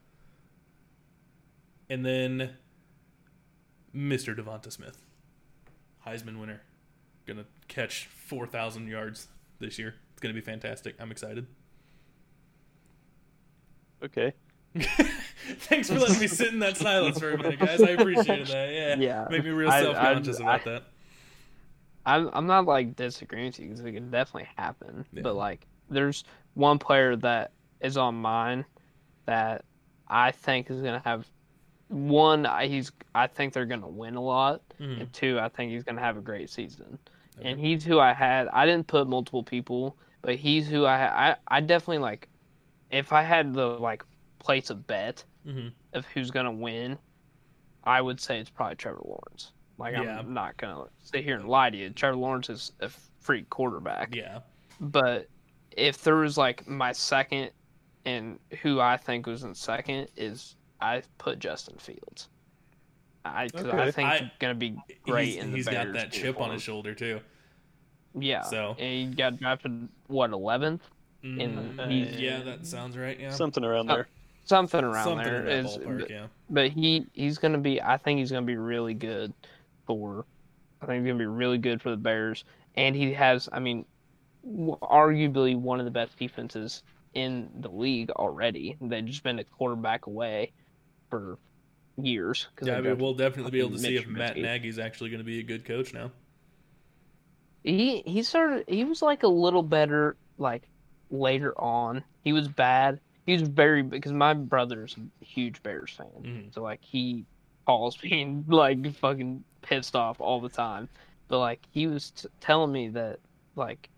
And 1.89 2.05
then 2.05 2.57
Mr. 3.97 4.37
DeVonta 4.39 4.71
Smith, 4.71 5.03
Heisman 6.07 6.39
winner, 6.39 6.61
gonna 7.27 7.47
catch 7.69 8.07
four 8.07 8.47
thousand 8.47 8.89
yards 8.89 9.29
this 9.59 9.79
year. 9.79 9.95
It's 10.13 10.21
gonna 10.21 10.35
be 10.35 10.41
fantastic. 10.41 10.97
I'm 11.01 11.11
excited. 11.11 11.47
okay. 14.03 14.33
Thanks 15.59 15.89
for 15.89 15.99
letting 15.99 16.19
me 16.21 16.27
sit 16.27 16.49
in 16.53 16.59
that 16.59 16.77
silence 16.77 17.19
for 17.19 17.31
a 17.33 17.37
minute, 17.39 17.59
guys. 17.59 17.81
I 17.83 17.91
appreciated 17.91 18.49
that. 18.49 18.73
Yeah, 18.73 18.97
Yeah. 18.99 19.27
made 19.31 19.45
me 19.45 19.51
real 19.51 19.71
I- 19.71 19.79
I- 19.79 19.83
self 19.83 19.97
conscious 19.97 20.39
about 20.41 20.61
I- 20.67 20.71
that. 20.73 20.83
I'm 22.05 22.31
I'm 22.33 22.47
not 22.47 22.67
like 22.67 22.95
disagreeing 22.95 23.47
with 23.47 23.59
you 23.59 23.67
because 23.69 23.81
it 23.81 23.93
can 23.93 24.11
definitely 24.11 24.49
happen. 24.57 25.05
Yeah. 25.13 25.23
But 25.23 25.35
like, 25.35 25.67
there's 25.91 26.25
one 26.55 26.79
player 26.79 27.17
that 27.17 27.53
is 27.81 27.97
on 27.97 28.15
mine 28.17 28.65
that 29.25 29.65
I 30.09 30.31
think 30.31 30.71
is 30.71 30.77
gonna 30.83 31.03
have 31.05 31.27
one. 31.89 32.47
I- 32.47 32.67
He's 32.67 32.93
I 33.15 33.27
think 33.27 33.53
they're 33.53 33.67
gonna 33.67 33.89
win 33.89 34.17
a 34.17 34.21
lot, 34.23 34.63
Mhm. 34.81 35.01
and 35.01 35.13
two, 35.13 35.39
I 35.39 35.49
think 35.49 35.71
he's 35.73 35.85
gonna 35.85 36.01
have 36.01 36.17
a 36.17 36.21
great 36.21 36.51
season. 36.51 36.99
Okay. 37.39 37.51
And 37.51 37.61
he's 37.61 37.85
who 37.85 37.99
I 37.99 38.13
had. 38.13 38.49
I 38.49 38.67
didn't 38.67 38.87
put 38.87 39.07
multiple 39.09 39.43
people, 39.43 39.97
but 40.23 40.37
he's 40.37 40.69
who 40.69 40.85
I 40.85 41.31
I 41.31 41.37
I 41.49 41.61
definitely 41.61 41.99
like. 41.99 42.29
If 42.91 43.13
I 43.13 43.23
had 43.23 43.53
the 43.55 43.67
like 43.79 44.05
place 44.39 44.71
a 44.71 44.75
bet 44.75 45.25
Mhm. 45.47 45.73
of 45.93 46.07
who's 46.07 46.31
gonna 46.31 46.53
win, 46.53 46.99
I 47.85 48.01
would 48.01 48.21
say 48.21 48.39
it's 48.41 48.51
probably 48.51 48.77
Trevor 48.77 49.03
Lawrence. 49.05 49.53
Like 49.79 49.95
Yeah. 49.95 50.19
I'm 50.19 50.33
not 50.35 50.57
gonna 50.57 50.87
sit 50.99 51.23
here 51.25 51.37
and 51.39 51.49
lie 51.49 51.71
to 51.71 51.77
you. 51.77 51.91
Trevor 51.91 52.17
Lawrence 52.17 52.49
is 52.49 52.73
a 52.81 52.89
freak 52.89 53.49
quarterback. 53.51 54.15
Yeah, 54.15 54.41
But 54.81 55.29
if 55.73 56.03
there 56.03 56.17
was 56.17 56.39
like 56.39 56.67
my 56.67 56.93
second 56.93 57.51
and 58.05 58.39
who 58.63 58.81
I 58.81 58.97
think 58.97 59.27
was 59.27 59.43
in 59.43 59.55
second 59.55 60.09
is 60.17 60.57
I 60.81 61.03
put 61.19 61.39
Justin 61.39 61.77
Fields. 61.79 62.29
I 63.25 63.49
'cause 63.49 63.65
I 63.67 63.69
Okay. 63.69 63.91
think 63.91 64.09
I- 64.09 64.19
he's 64.19 64.29
gonna 64.39 64.55
be 64.55 64.77
great 65.03 65.27
he's, 65.29 65.37
in 65.37 65.51
the 65.51 65.57
he's 65.57 65.67
got 65.69 65.93
that 65.95 66.13
chip 66.13 66.41
on 66.41 66.51
his 66.53 66.63
shoulder 66.63 66.95
too. 66.95 67.21
Yeah. 68.15 68.43
So- 68.43 68.77
and 68.79 69.11
he 69.11 69.15
got 69.15 69.39
drafted 69.39 69.89
what 70.07 70.31
eleventh, 70.31 70.89
Mm, 71.25 71.41
In- 71.41 71.91
he's- 71.91 72.21
yeah, 72.21 72.41
that 72.43 72.65
sounds 72.67 72.97
right. 72.97 73.19
Yeah, 73.19 73.31
Something 73.31 73.65
around 73.65 73.87
there. 73.89 74.07
something 74.45 74.85
around 74.85 75.03
something 75.05 75.25
there. 75.27 75.41
in 75.41 75.65
that 75.65 75.71
is- 75.73 75.79
ballpark. 75.79 76.01
but- 76.01 76.11
yeah, 76.11 76.27
but 76.51 76.71
he 76.71 77.07
he's 77.15 77.39
gonna 77.39 77.59
be. 77.59 77.81
I 77.83 77.97
think 77.97 78.19
he's 78.21 78.31
gonna 78.31 78.47
be 78.47 78.57
really 78.57 78.95
good 78.95 79.33
for. 79.87 80.25
I 80.81 80.87
think 80.87 81.03
he's 81.03 81.09
gonna 81.11 81.19
be 81.19 81.27
really 81.27 81.59
good 81.59 81.83
for 81.83 81.91
the 81.91 81.97
Bears, 81.97 82.45
and 82.77 82.95
he 82.95 83.13
has. 83.15 83.49
I 83.51 83.59
mean, 83.59 83.87
arguably 84.47 85.57
one 85.59 85.81
of 85.81 85.85
the 85.85 85.91
best 85.91 86.17
defenses 86.19 86.83
in 87.15 87.51
the 87.61 87.69
league 87.71 88.11
already. 88.11 88.77
They've 88.81 89.05
just 89.05 89.23
been 89.23 89.39
a 89.39 89.45
quarterback 89.45 90.07
away 90.07 90.53
for 91.11 91.39
years. 92.01 92.47
yeah. 92.63 92.77
I 92.77 92.81
mean, 92.81 92.99
we'll 92.99 93.15
definitely 93.15 93.51
be 93.53 93.61
able 93.61 93.71
to 93.71 93.77
fucking 93.77 93.89
see 93.91 93.95
Mitch 93.95 94.03
if 94.05 94.09
Matt 94.09 94.37
Trubisky. 94.37 94.43
Nagy's 94.43 94.79
actually 94.79 95.11
going 95.11 95.21
to 95.21 95.25
be 95.25 95.39
a 95.41 95.43
good 95.43 95.65
coach 95.65 95.93
now. 95.95 96.11
He 97.63 98.03
he 98.07 98.23
started. 98.23 98.65
He 98.69 98.85
was 98.85 99.03
like 99.03 99.23
a 99.23 99.29
little 99.29 99.63
better 99.63 100.17
like 100.39 100.63
later 101.11 101.53
on. 101.61 102.05
He 102.23 102.33
was 102.33 102.49
bad. 102.49 103.01
He 103.27 103.33
was 103.33 103.43
very 103.43 103.83
because 103.83 104.13
my 104.13 104.35
brother's 104.35 104.97
a 105.21 105.25
huge 105.25 105.63
Bears 105.63 105.91
fan, 105.91 106.07
Mhm. 106.23 106.55
so 106.55 106.63
like 106.63 106.83
he 106.85 107.25
calls 107.67 108.01
me 108.03 108.23
and 108.23 108.49
like 108.49 108.95
fucking 108.97 109.43
pissed 109.63 109.97
off 109.97 110.21
all 110.21 110.41
the 110.41 110.49
time. 110.49 110.89
But 111.29 111.41
like 111.41 111.61
he 111.73 111.89
was 111.89 112.11
t- 112.13 112.29
telling 112.41 112.71
me 112.71 112.89
that 112.91 113.19
like 113.57 113.89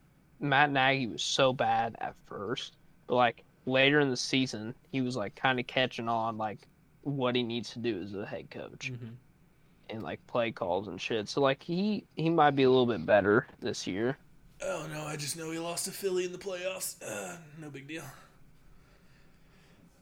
Matt 0.41 0.71
Nagy 0.71 1.07
was 1.09 1.23
so 1.23 1.53
bad 1.53 1.95
at 2.01 2.15
first, 2.27 2.75
but 3.07 3.17
like 3.17 3.45
later 3.67 4.01
in 4.01 4.09
the 4.09 4.17
season 4.17 4.75
he 4.93 5.03
was 5.03 5.15
like 5.15 5.35
kind 5.35 5.61
of 5.61 5.67
catching 5.67 6.09
on 6.09 6.39
like 6.39 6.61
what 7.17 7.35
he 7.37 7.43
needs 7.43 7.71
to 7.73 7.79
do 7.79 8.01
as 8.03 8.15
a 8.15 8.25
head 8.27 8.51
coach 8.51 8.93
Mhm. 8.93 9.15
and 9.91 10.03
like 10.03 10.25
play 10.27 10.51
calls 10.53 10.89
and 10.89 11.01
shit. 11.01 11.29
So 11.29 11.41
like 11.41 11.63
he 11.63 12.05
he 12.17 12.29
might 12.31 12.53
be 12.53 12.63
a 12.65 12.69
little 12.71 12.87
bit 12.87 13.05
better 13.07 13.47
this 13.61 13.87
year. 13.87 14.17
Oh 14.63 14.87
no, 14.93 15.03
I 15.05 15.17
just 15.17 15.37
know 15.37 15.51
he 15.51 15.59
lost 15.59 15.85
to 15.87 15.91
Philly 15.93 16.25
in 16.25 16.33
the 16.33 16.39
playoffs. 16.39 16.97
Uh, 17.03 17.37
no 17.61 17.71
big 17.71 17.87
deal. 17.89 18.03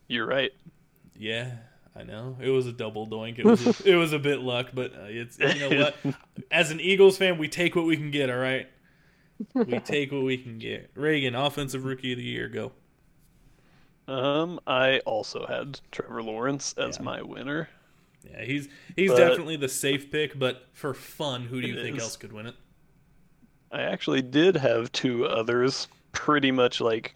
You're 0.09 0.27
right. 0.27 0.53
Yeah, 1.19 1.51
I 1.95 2.03
know. 2.05 2.37
It 2.41 2.51
was 2.51 2.67
a 2.67 2.73
double 2.73 3.07
doink. 3.07 3.39
It 3.39 3.45
was 3.45 3.67
a, 3.67 3.75
it 3.93 3.97
was 3.97 4.13
a 4.13 4.19
bit 4.19 4.41
luck, 4.41 4.71
but 4.75 4.93
uh, 4.95 5.05
it's 5.09 5.39
you 5.39 5.69
know 5.69 5.85
what? 6.05 6.17
As 6.51 6.71
an 6.71 6.81
Eagles 6.81 7.17
fan, 7.19 7.39
we 7.39 7.49
take 7.49 7.75
what 7.75 7.87
we 7.87 7.97
can 7.97 8.11
get. 8.11 8.31
All 8.31 8.37
right, 8.37 8.69
we 9.55 9.79
take 9.81 10.13
what 10.13 10.23
we 10.23 10.37
can 10.39 10.59
get. 10.59 10.91
Reagan, 10.95 11.35
offensive 11.35 11.85
rookie 11.85 12.13
of 12.13 12.19
the 12.19 12.25
year, 12.25 12.49
go. 12.49 12.73
Um, 14.09 14.61
I 14.67 15.01
also 15.01 15.47
had 15.47 15.81
Trevor 15.91 16.23
Lawrence 16.23 16.75
as 16.79 16.97
Yeah. 16.97 17.03
my 17.03 17.23
winner. 17.23 17.69
Yeah, 18.29 18.45
he's 18.45 18.69
he's 18.97 19.11
But- 19.11 19.19
definitely 19.19 19.57
the 19.57 19.69
safe 19.69 20.11
pick, 20.11 20.39
but 20.39 20.67
for 20.73 20.95
fun, 20.95 21.43
who 21.43 21.61
do 21.61 21.69
you 21.69 21.81
think 21.83 21.97
is. 21.97 22.03
else 22.03 22.17
could 22.17 22.33
win 22.33 22.47
it? 22.47 22.55
I 23.73 23.83
actually 23.83 24.23
did 24.23 24.57
have 24.57 24.91
two 24.93 25.27
others, 25.27 25.89
pretty 26.13 26.51
much 26.53 26.81
like 26.81 27.15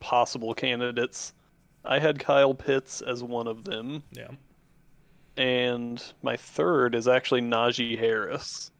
possible 0.00 0.52
candidates. 0.54 1.32
I 1.84 1.98
had 1.98 2.18
Kyle 2.18 2.54
Pitts 2.54 3.00
as 3.02 3.22
one 3.22 3.46
of 3.48 3.64
them, 3.64 4.02
Yeah, 4.12 4.30
and 5.36 6.02
my 6.22 6.36
third 6.36 6.94
is 6.94 7.06
actually 7.08 7.40
Najee 7.40 7.98
Harris. 7.98 8.70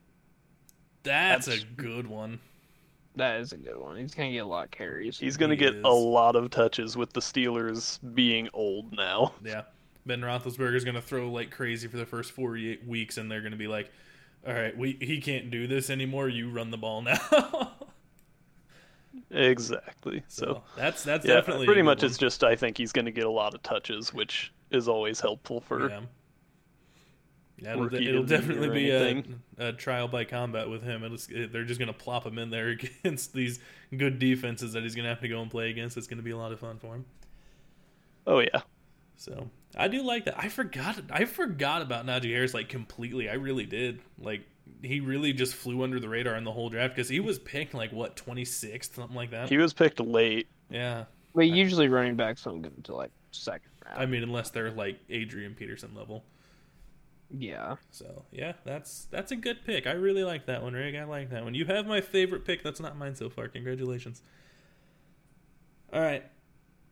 that's, 1.04 1.46
That's- 1.46 1.62
a 1.62 1.66
good 1.66 2.06
one. 2.06 2.40
That 3.16 3.40
is 3.40 3.52
a 3.52 3.56
good 3.58 3.76
one. 3.76 3.96
He's 3.96 4.14
gonna 4.14 4.32
get 4.32 4.38
a 4.44 4.46
lot 4.46 4.64
of 4.64 4.70
carries. 4.70 5.18
He's 5.18 5.36
going 5.36 5.50
to 5.50 5.54
He 5.56 5.60
get 5.60 5.74
is. 5.76 5.84
a 5.84 5.88
lot 5.90 6.34
of 6.34 6.48
touches 6.50 6.96
with 6.96 7.12
the 7.12 7.20
Steelers 7.20 7.98
being 8.14 8.48
old 8.54 8.92
now. 8.96 9.34
Yeah, 9.44 9.62
Ben 10.06 10.20
Roethlisberger's 10.22 10.84
gonna 10.84 11.02
throw 11.02 11.30
like 11.30 11.50
crazy 11.50 11.88
for 11.88 11.96
the 11.98 12.06
first 12.06 12.32
four 12.32 12.52
weeks, 12.86 13.18
and 13.18 13.30
they're 13.30 13.42
gonna 13.42 13.56
be 13.56 13.68
like, 13.68 13.90
"All 14.46 14.54
right, 14.54 14.76
we 14.76 14.96
he 15.00 15.20
can't 15.20 15.50
do 15.50 15.66
this 15.66 15.90
anymore. 15.90 16.28
You 16.28 16.50
run 16.50 16.70
the 16.70 16.78
ball 16.78 17.02
now." 17.02 17.72
Exactly. 19.30 20.22
so 20.28 20.44
So, 20.44 20.62
that's 20.76 21.04
that's 21.04 21.24
yeah, 21.26 21.34
definitely 21.34 21.64
a 21.64 21.66
pretty 21.66 21.80
good 21.80 21.86
much 21.86 21.98
one. 22.02 22.06
it's 22.06 22.18
just 22.18 22.44
I 22.44 22.54
think 22.56 22.76
he's 22.78 22.92
going 22.92 23.04
to 23.06 23.10
get 23.10 23.24
a 23.24 23.30
lot 23.30 23.54
of 23.54 23.62
touches, 23.62 24.12
which 24.12 24.52
is 24.70 24.88
always 24.88 25.20
helpful 25.20 25.60
for 25.60 25.88
Yeah. 25.88 26.00
Yeah, 27.58 27.72
it'll, 27.72 27.84
rookie 27.84 28.08
it'll 28.08 28.24
definitely 28.24 28.70
be 28.70 28.90
a, 28.90 29.22
a 29.58 29.72
trial 29.72 30.08
by 30.08 30.24
combat 30.24 30.68
with 30.68 30.82
him. 30.82 31.04
It'll, 31.04 31.18
it, 31.30 31.52
they're 31.52 31.64
just 31.64 31.78
going 31.78 31.92
to 31.92 31.98
plop 31.98 32.26
him 32.26 32.38
in 32.38 32.50
there 32.50 32.68
against 33.04 33.32
these 33.32 33.60
good 33.96 34.18
defenses 34.18 34.72
that 34.72 34.82
he's 34.82 34.94
going 34.94 35.04
to 35.04 35.10
have 35.10 35.20
to 35.20 35.28
go 35.28 35.40
and 35.42 35.50
play 35.50 35.70
against. 35.70 35.96
It's 35.96 36.06
going 36.06 36.18
to 36.18 36.24
be 36.24 36.30
a 36.32 36.36
lot 36.36 36.52
of 36.52 36.60
fun 36.60 36.78
for 36.78 36.94
him. 36.94 37.04
Oh 38.26 38.40
yeah. 38.40 38.62
So 39.16 39.48
I 39.76 39.88
do 39.88 40.02
like 40.02 40.24
that. 40.24 40.34
I 40.38 40.48
forgot. 40.48 41.00
I 41.10 41.24
forgot 41.24 41.82
about 41.82 42.06
Najee 42.06 42.32
Harris 42.32 42.54
like 42.54 42.68
completely. 42.68 43.28
I 43.28 43.34
really 43.34 43.66
did. 43.66 44.00
Like 44.18 44.42
he 44.82 45.00
really 45.00 45.32
just 45.32 45.54
flew 45.54 45.82
under 45.82 46.00
the 46.00 46.08
radar 46.08 46.34
in 46.36 46.44
the 46.44 46.52
whole 46.52 46.68
draft 46.68 46.94
because 46.94 47.08
he 47.08 47.20
was 47.20 47.38
picked 47.38 47.74
like 47.74 47.92
what 47.92 48.16
26th, 48.16 48.94
something 48.94 49.16
like 49.16 49.30
that. 49.30 49.48
He 49.48 49.58
was 49.58 49.72
picked 49.72 50.00
late. 50.00 50.48
yeah, 50.70 51.04
But 51.34 51.48
usually 51.48 51.88
running 51.88 52.16
backs 52.16 52.42
don't 52.42 52.62
get 52.62 52.72
into 52.76 52.94
like 52.94 53.10
second 53.30 53.70
round. 53.84 54.00
I 54.00 54.06
mean, 54.06 54.22
unless 54.22 54.50
they're 54.50 54.70
like 54.70 54.98
Adrian 55.08 55.54
Peterson 55.54 55.94
level. 55.94 56.24
Yeah. 57.36 57.76
So 57.90 58.24
yeah, 58.30 58.52
that's 58.64 59.06
that's 59.10 59.32
a 59.32 59.36
good 59.36 59.64
pick. 59.64 59.86
I 59.86 59.92
really 59.92 60.22
like 60.24 60.46
that 60.46 60.62
one, 60.62 60.74
Rick. 60.74 60.94
I 60.94 61.04
like 61.04 61.30
that 61.30 61.44
one. 61.44 61.54
You 61.54 61.64
have 61.66 61.86
my 61.86 62.00
favorite 62.00 62.44
pick. 62.44 62.62
That's 62.62 62.80
not 62.80 62.96
mine 62.96 63.14
so 63.14 63.30
far. 63.30 63.48
Congratulations. 63.48 64.22
All 65.92 66.00
right, 66.00 66.24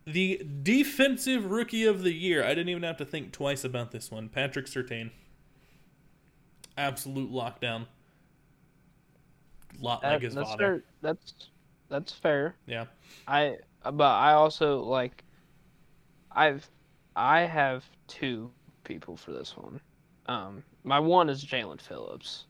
the 0.06 0.42
defensive 0.62 1.50
rookie 1.50 1.84
of 1.84 2.02
the 2.02 2.12
year. 2.12 2.42
I 2.44 2.48
didn't 2.50 2.68
even 2.70 2.82
have 2.84 2.96
to 2.98 3.04
think 3.04 3.32
twice 3.32 3.64
about 3.64 3.90
this 3.92 4.10
one. 4.10 4.28
Patrick 4.28 4.66
Surtain. 4.66 5.10
Absolute 6.78 7.30
lockdown. 7.30 7.86
Lot 9.80 10.02
like 10.02 10.12
That- 10.20 10.22
his 10.22 10.34
that's 10.34 10.48
father. 10.50 10.64
fair. 10.64 10.84
That's 11.02 11.34
that's 11.88 12.12
fair. 12.12 12.54
Yeah. 12.66 12.86
I 13.26 13.58
but 13.82 14.04
I 14.04 14.32
also 14.32 14.80
like 14.80 15.24
I've 16.32 16.68
I 17.16 17.40
have 17.40 17.84
two 18.06 18.50
people 18.84 19.16
for 19.16 19.32
this 19.32 19.56
one. 19.56 19.80
Um, 20.30 20.62
my 20.84 20.98
one 21.00 21.28
is 21.28 21.44
Jaelan 21.44 21.80
Phillips. 21.80 22.46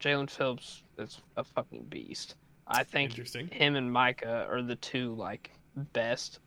Jaelan 0.00 0.30
Phillips 0.30 0.82
is 0.98 1.20
a 1.36 1.42
fucking 1.44 1.86
beast. 1.88 2.36
I 2.68 2.84
think 2.84 3.12
him 3.52 3.76
and 3.76 3.92
Micah 3.92 4.46
are 4.48 4.62
the 4.62 4.76
two 4.76 5.14
like 5.14 5.50
best 5.92 6.38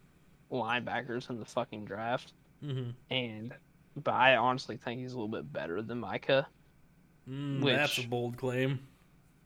linebackers 0.52 1.30
in 1.30 1.38
the 1.40 1.46
fucking 1.46 1.86
draft. 1.86 2.34
Mm-hmm. 2.64 2.92
And 3.14 3.54
but 4.04 4.14
I 4.14 4.38
honestly 4.38 4.78
think 4.78 5.02
he's 5.02 5.14
a 5.14 5.16
little 5.16 5.28
bit 5.28 5.52
better 5.52 5.82
than 5.82 6.00
Micah. 6.00 6.48
Mm, 7.30 7.62
Which- 7.62 7.76
That's 7.76 7.98
a 7.98 8.08
bold 8.08 8.38
claim. 8.38 8.80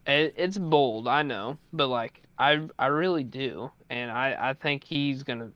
It, 0.06 0.34
it's 0.36 0.58
bold, 0.58 1.08
I 1.08 1.22
know, 1.24 1.58
but 1.74 1.88
like 1.88 2.22
I 2.38 2.68
I 2.80 2.88
really 2.88 3.24
do, 3.24 3.72
and 3.90 4.10
I 4.12 4.36
I 4.50 4.54
think 4.54 4.84
he's 4.84 5.24
gonna 5.24 5.52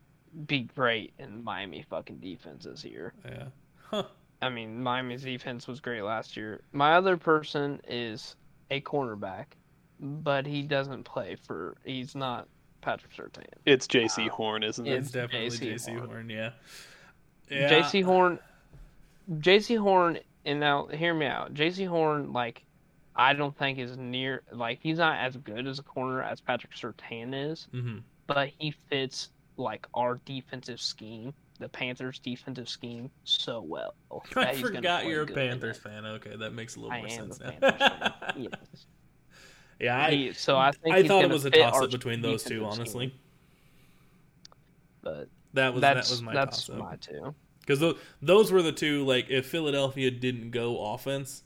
be 0.47 0.61
great 0.75 1.13
in 1.19 1.43
Miami 1.43 1.83
fucking 1.89 2.17
defense 2.17 2.65
this 2.65 2.83
year. 2.83 3.13
Yeah. 3.25 3.45
Huh. 3.89 4.03
I 4.45 4.49
mean, 4.49 4.83
Miami's 4.83 5.23
defense 5.23 5.67
was 5.67 5.79
great 5.79 6.03
last 6.03 6.37
year. 6.37 6.61
My 6.71 6.93
other 6.93 7.17
person 7.17 7.81
is 7.87 8.35
a 8.69 8.79
cornerback, 8.81 9.45
but 9.99 10.45
he 10.45 10.61
doesn't 10.61 11.03
play 11.03 11.35
for. 11.47 11.75
He's 11.83 12.13
not 12.13 12.47
Patrick 12.81 13.13
Surtain. 13.15 13.45
It's 13.65 13.87
Jaycee 13.87 14.29
Horn, 14.29 14.61
isn't 14.61 14.85
it? 14.85 14.93
It's 14.93 15.11
definitely 15.11 15.57
Jaycee 15.57 15.73
Jaycee 15.73 15.97
Horn. 15.97 16.09
Horn. 16.09 16.29
Yeah. 16.29 16.51
yeah. 17.49 17.69
Jaycee 17.69 18.03
Horn, 18.03 18.39
Jaycee 19.31 19.79
Horn, 19.79 20.19
and 20.45 20.59
now 20.59 20.85
hear 20.87 21.13
me 21.15 21.25
out. 21.25 21.55
Jaycee 21.55 21.87
Horn, 21.87 22.31
like, 22.31 22.63
I 23.15 23.33
don't 23.33 23.57
think 23.57 23.79
is 23.79 23.97
near 23.97 24.43
like 24.51 24.79
he's 24.83 24.97
not 24.99 25.17
as 25.17 25.37
good 25.37 25.65
as 25.65 25.79
a 25.79 25.83
corner 25.83 26.21
as 26.21 26.39
Patrick 26.41 26.73
Surtain 26.73 27.51
is. 27.51 27.67
Mm-hmm. 27.73 27.99
but 28.27 28.49
he 28.59 28.71
fits 28.89 29.29
like 29.57 29.87
our 29.93 30.19
defensive 30.25 30.81
scheme, 30.81 31.33
the 31.59 31.69
Panthers' 31.69 32.19
defensive 32.19 32.67
scheme, 32.69 33.09
so 33.23 33.61
well. 33.61 33.95
I 34.35 34.45
that 34.45 34.55
forgot 34.57 35.05
you're 35.05 35.23
a 35.23 35.27
Panthers 35.27 35.77
fan. 35.77 36.05
Okay, 36.05 36.35
that 36.35 36.53
makes 36.53 36.75
a 36.75 36.79
little 36.79 36.93
I 36.93 36.99
more 36.99 37.09
sense 37.09 37.39
now. 37.39 37.53
Yes. 38.37 38.51
yeah, 39.79 40.05
I, 40.05 40.11
He- 40.11 40.33
so 40.33 40.57
I 40.57 40.71
think 40.71 40.95
I 40.95 41.07
thought 41.07 41.23
it 41.23 41.29
was 41.29 41.45
a 41.45 41.49
toss 41.49 41.81
up 41.81 41.91
between 41.91 42.21
those 42.21 42.43
two, 42.43 42.65
honestly. 42.65 43.07
scheme, 43.07 43.19
but 45.01 45.29
That 45.53 45.73
was 45.73 45.81
that 45.81 45.97
was 45.97 46.21
my 46.21 46.33
that's 46.33 46.67
toss 46.67 46.77
my 46.77 46.95
two. 46.97 47.33
Because 47.61 47.79
those, 47.79 47.97
those 48.21 48.51
were 48.51 48.61
the 48.61 48.71
two, 48.71 49.03
like, 49.05 49.29
if 49.29 49.47
Philadelphia 49.47 50.11
didn't 50.11 50.51
go 50.51 50.93
offense, 50.93 51.41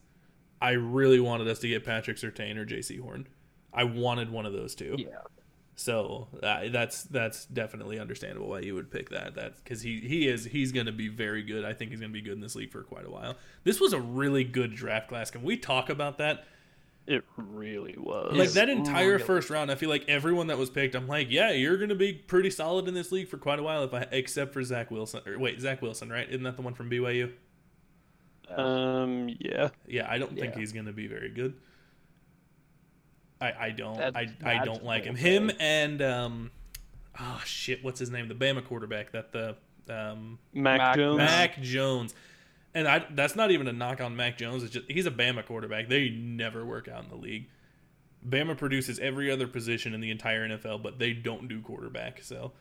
I 0.62 0.72
really 0.72 1.22
wanted 1.22 1.48
us 1.48 1.60
to 1.60 1.70
get 1.70 1.86
Patrick 1.86 2.18
Surtain 2.18 2.58
or 2.58 2.66
Jaycee 2.66 3.00
Horn. 3.00 3.26
I 3.74 3.86
wanted 3.86 4.30
one 4.30 4.46
of 4.46 4.52
those 4.52 4.76
two. 4.76 4.96
Yeah, 4.98 5.20
So 5.80 6.28
uh, 6.44 6.68
that's 6.74 7.04
that's 7.04 7.46
definitely 7.46 8.02
understandable 8.02 8.50
why 8.50 8.60
you 8.60 8.76
would 8.76 8.92
pick 8.92 9.12
that. 9.12 9.36
That 9.36 9.56
because 9.64 9.82
he 9.82 10.02
he 10.02 10.28
is 10.28 10.44
he's 10.44 10.74
going 10.74 10.88
to 10.88 10.92
be 10.92 11.08
very 11.08 11.42
good. 11.42 11.64
I 11.64 11.72
think 11.72 11.92
he's 11.92 12.02
going 12.02 12.12
to 12.12 12.14
be 12.14 12.22
good 12.22 12.34
in 12.34 12.42
this 12.42 12.54
league 12.54 12.70
for 12.70 12.84
quite 12.84 13.06
a 13.06 13.10
while. 13.10 13.38
This 13.64 13.80
was 13.80 13.94
a 13.94 14.00
really 14.00 14.44
good 14.44 14.76
draft 14.76 15.08
class. 15.08 15.32
Can 15.32 15.42
we 15.42 15.56
talk 15.56 15.90
about 15.90 16.18
that? 16.18 16.44
It 17.08 17.24
really 17.38 17.96
was. 17.98 18.36
like 18.36 18.52
that 18.52 18.68
entire 18.68 19.14
really 19.14 19.24
first 19.24 19.50
round, 19.50 19.72
I 19.72 19.76
feel 19.76 19.88
like 19.88 20.04
everyone 20.10 20.48
that 20.48 20.58
was 20.58 20.70
picked, 20.70 20.96
I'm 20.96 21.08
like, 21.08 21.32
yeah, 21.32 21.52
you're 21.52 21.78
going 21.78 21.90
to 21.90 21.96
be 21.96 22.12
pretty 22.12 22.50
solid 22.50 22.90
in 22.90 22.94
this 22.94 23.14
league 23.14 23.30
for 23.30 23.38
quite 23.38 23.58
a 23.60 23.64
while. 23.64 23.86
If 23.86 23.94
I 23.94 24.06
except 24.12 24.52
for 24.52 24.62
Zach 24.62 24.92
Wilson, 24.92 25.22
or 25.26 25.40
wait, 25.40 25.62
Zach 25.62 25.82
Wilson, 25.82 26.10
right? 26.10 26.28
Isn't 26.28 26.44
that 26.44 26.58
the 26.58 26.62
one 26.62 26.74
from 26.74 26.90
BYU? 26.90 27.32
Um, 28.54 29.34
yeah. 29.40 29.70
Yeah, 29.88 30.08
I 30.10 30.18
don't 30.18 30.38
think 30.38 30.56
he's 30.56 30.74
going 30.74 30.88
to 30.88 30.94
be 30.94 31.08
very 31.08 31.30
good. 31.30 31.56
I 33.42 33.54
I 33.68 33.70
don't 33.72 33.98
That's- 33.98 34.32
I 34.44 34.56
I 34.60 34.66
don't 34.66 34.84
like 34.84 35.04
him. 35.04 35.16
bold, 35.16 35.26
Him 35.26 35.52
and 35.60 36.02
um, 36.02 36.52
oh 37.20 37.42
shit, 37.46 37.84
what's 37.84 38.00
his 38.00 38.10
name? 38.10 38.28
The 38.28 38.36
Bama 38.36 38.64
quarterback 38.66 39.12
that 39.12 39.32
the 39.32 39.56
um 39.90 40.40
Mac, 40.54 40.78
Mac- 40.80 40.96
Jones. 40.96 41.18
Mac 41.18 41.62
Jones. 41.62 42.16
And 42.76 42.88
I 42.88 43.06
that's 43.12 43.36
not 43.36 43.50
even 43.52 43.68
a 43.68 43.74
knock 43.74 44.02
on 44.02 44.16
Mac 44.16 44.38
Jones. 44.38 44.64
It's 44.64 44.74
just 44.74 44.92
he's 44.92 45.06
a 45.06 45.12
Bama 45.12 45.46
quarterback. 45.46 45.88
They 45.90 46.10
never 46.10 46.64
work 46.66 46.88
out 46.88 47.04
in 47.04 47.10
the 47.10 47.16
league. 47.16 47.48
Bama 48.28 48.58
produces 48.58 49.00
every 49.00 49.32
other 49.32 49.48
position 49.48 49.94
in 49.94 50.02
the 50.02 50.12
entire 50.12 50.48
NFL, 50.48 50.84
but 50.84 51.00
they 51.00 51.14
don't 51.14 51.48
do 51.48 51.62
quarterback. 51.62 52.22
So, 52.22 52.52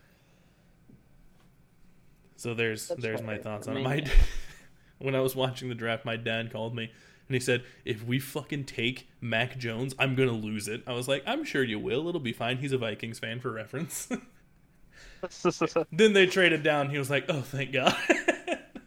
so 2.36 2.54
there's 2.54 2.88
That's 2.88 3.02
there's 3.02 3.22
my 3.22 3.38
thoughts 3.38 3.66
on 3.68 3.76
it. 3.76 3.82
My 3.82 4.04
when 4.98 5.14
I 5.14 5.20
was 5.20 5.34
watching 5.34 5.68
the 5.68 5.74
draft, 5.74 6.04
my 6.04 6.16
dad 6.16 6.52
called 6.52 6.74
me 6.74 6.92
and 7.28 7.34
he 7.34 7.40
said, 7.40 7.62
"If 7.84 8.04
we 8.04 8.18
fucking 8.18 8.64
take 8.64 9.08
Mac 9.20 9.58
Jones, 9.58 9.94
I'm 9.98 10.14
gonna 10.14 10.32
lose 10.32 10.66
it." 10.66 10.82
I 10.86 10.92
was 10.92 11.08
like, 11.08 11.22
"I'm 11.26 11.44
sure 11.44 11.62
you 11.62 11.78
will. 11.78 12.08
It'll 12.08 12.20
be 12.20 12.32
fine." 12.32 12.58
He's 12.58 12.72
a 12.72 12.78
Vikings 12.78 13.18
fan 13.18 13.40
for 13.40 13.50
reference. 13.52 14.08
then 15.92 16.12
they 16.12 16.26
traded 16.26 16.62
down. 16.62 16.90
He 16.90 16.98
was 16.98 17.10
like, 17.10 17.26
"Oh, 17.28 17.42
thank 17.42 17.72
God." 17.72 17.94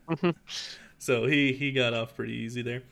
so 0.97 1.25
he 1.25 1.53
he 1.53 1.71
got 1.71 1.93
off 1.93 2.15
pretty 2.15 2.33
easy 2.33 2.61
there. 2.61 2.83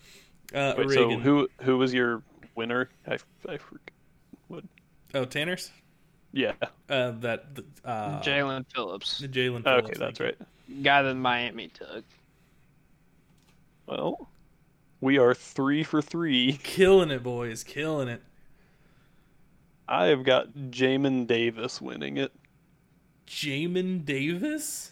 Uh, 0.53 0.75
Wait, 0.77 0.91
so 0.91 1.17
who 1.17 1.47
who 1.61 1.77
was 1.77 1.93
your 1.93 2.23
winner? 2.55 2.89
I, 3.07 3.17
I 3.47 3.57
forget. 3.57 3.91
What? 4.47 4.63
Oh, 5.13 5.25
Tanner's. 5.25 5.71
Yeah. 6.31 6.53
Uh, 6.87 7.11
that 7.11 7.45
uh, 7.83 8.21
Jaelan 8.21 8.65
Phillips, 8.73 9.21
Jaelan. 9.21 9.63
Phillips, 9.63 9.89
Okay, 9.89 9.97
that's 9.97 10.19
right. 10.19 10.37
guy 10.83 11.01
that 11.01 11.15
Miami 11.15 11.69
took. 11.69 12.03
Well, 13.87 14.29
we 15.01 15.17
are 15.17 15.33
three 15.33 15.83
for 15.83 16.01
three. 16.01 16.59
Killing 16.63 17.11
it, 17.11 17.23
boys. 17.23 17.63
Killing 17.63 18.07
it. 18.07 18.21
I 19.87 20.05
have 20.07 20.23
got 20.23 20.53
Jamin 20.53 21.25
Davis 21.25 21.81
winning 21.81 22.17
it. 22.17 22.31
Jamin 23.27 24.05
Davis. 24.05 24.91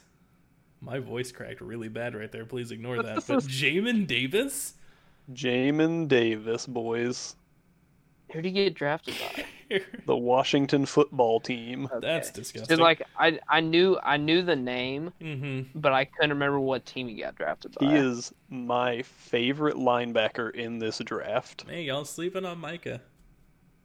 My 0.81 0.99
voice 0.99 1.31
cracked 1.31 1.61
really 1.61 1.89
bad 1.89 2.15
right 2.15 2.31
there. 2.31 2.45
Please 2.45 2.71
ignore 2.71 3.01
that. 3.03 3.25
But 3.27 3.43
Jamin 3.43 4.07
Davis. 4.07 4.73
Jamin 5.33 6.07
Davis, 6.07 6.65
boys. 6.65 7.35
Who 8.31 8.41
did 8.41 8.45
he 8.45 8.51
get 8.51 8.75
drafted 8.75 9.15
by? 9.19 9.45
The 10.05 10.15
Washington 10.15 10.85
football 10.85 11.39
team. 11.39 11.89
That's 12.01 12.31
disgusting. 12.31 12.77
Dude, 12.77 12.83
like 12.83 13.01
I 13.17 13.39
I 13.49 13.59
knew 13.59 13.97
I 14.01 14.17
knew 14.17 14.41
the 14.41 14.55
name, 14.55 15.11
mm-hmm. 15.21 15.79
but 15.79 15.93
I 15.93 16.05
couldn't 16.05 16.31
remember 16.31 16.59
what 16.59 16.85
team 16.85 17.07
he 17.07 17.15
got 17.15 17.35
drafted 17.35 17.75
by. 17.75 17.85
He 17.85 17.95
is 17.95 18.33
my 18.49 19.01
favorite 19.01 19.75
linebacker 19.75 20.53
in 20.55 20.79
this 20.79 20.99
draft. 20.99 21.65
Hey, 21.67 21.83
y'all 21.83 22.05
sleeping 22.05 22.45
on 22.45 22.59
Micah? 22.59 23.01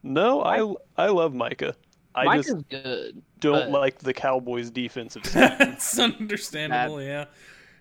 No, 0.03 0.43
I 0.43 1.03
I 1.03 1.09
love 1.09 1.35
Micah. 1.35 1.75
I 2.15 2.25
Mike 2.25 2.45
just 2.45 2.69
good. 2.69 3.23
don't 3.41 3.71
but- 3.73 3.81
like 3.81 3.99
the 3.99 4.13
Cowboys' 4.13 4.71
defensive 4.71 5.25
scheme. 5.27 5.43
That's 5.59 5.99
understandable. 5.99 7.03
yeah. 7.03 7.27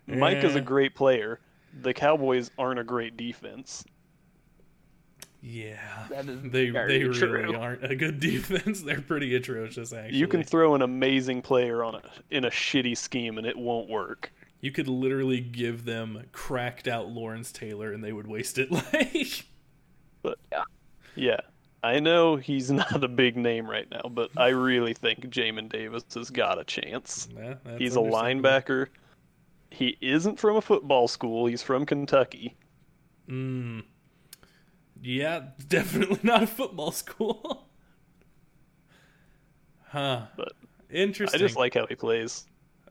Mike 0.07 0.43
is 0.43 0.55
a 0.55 0.61
great 0.61 0.95
player. 0.95 1.39
The 1.81 1.93
Cowboys 1.93 2.51
aren't 2.57 2.79
a 2.79 2.83
great 2.83 3.15
defense. 3.15 3.85
Yeah. 5.41 5.79
That 6.09 6.29
is 6.29 6.39
They 6.51 6.69
very 6.69 6.87
they 6.99 7.03
really 7.03 7.17
true. 7.19 7.55
aren't 7.57 7.83
a 7.83 7.95
good 7.95 8.19
defense. 8.19 8.81
They're 8.81 9.01
pretty 9.01 9.35
atrocious 9.35 9.91
actually. 9.91 10.17
You 10.19 10.27
can 10.27 10.43
throw 10.43 10.75
an 10.75 10.81
amazing 10.81 11.41
player 11.41 11.83
on 11.83 11.95
a 11.95 12.01
in 12.29 12.45
a 12.45 12.49
shitty 12.51 12.95
scheme 12.97 13.37
and 13.37 13.47
it 13.47 13.57
won't 13.57 13.89
work. 13.89 14.31
You 14.61 14.71
could 14.71 14.87
literally 14.87 15.39
give 15.39 15.85
them 15.85 16.23
cracked 16.31 16.87
out 16.87 17.09
Lawrence 17.09 17.51
Taylor 17.51 17.91
and 17.91 18.03
they 18.03 18.13
would 18.13 18.27
waste 18.27 18.59
it 18.59 18.71
like 18.93 19.45
but 20.21 20.37
Yeah. 20.51 20.63
yeah. 21.15 21.39
I 21.83 21.99
know 21.99 22.35
he's 22.35 22.69
not 22.71 23.03
a 23.03 23.07
big 23.07 23.35
name 23.35 23.67
right 23.67 23.89
now, 23.89 24.03
but 24.11 24.29
I 24.37 24.49
really 24.49 24.93
think 24.93 25.21
Jamin 25.31 25.67
Davis 25.69 26.03
has 26.13 26.29
got 26.29 26.59
a 26.59 26.63
chance. 26.63 27.27
Yeah, 27.35 27.55
He's 27.79 27.95
a 27.95 27.99
linebacker. 27.99 28.89
He 29.71 29.97
isn't 30.01 30.37
from 30.39 30.57
a 30.57 30.61
football 30.61 31.07
school. 31.07 31.47
He's 31.47 31.63
from 31.63 31.87
Kentucky. 31.87 32.55
Mm. 33.27 33.83
Yeah, 35.01 35.41
definitely 35.67 36.19
not 36.23 36.43
a 36.43 36.47
football 36.47 36.91
school. 36.91 37.67
huh. 39.87 40.27
But 40.37 40.53
Interesting. 40.89 41.39
I 41.39 41.43
just 41.43 41.55
like 41.55 41.73
how 41.73 41.85
he 41.87 41.95
plays. 41.95 42.45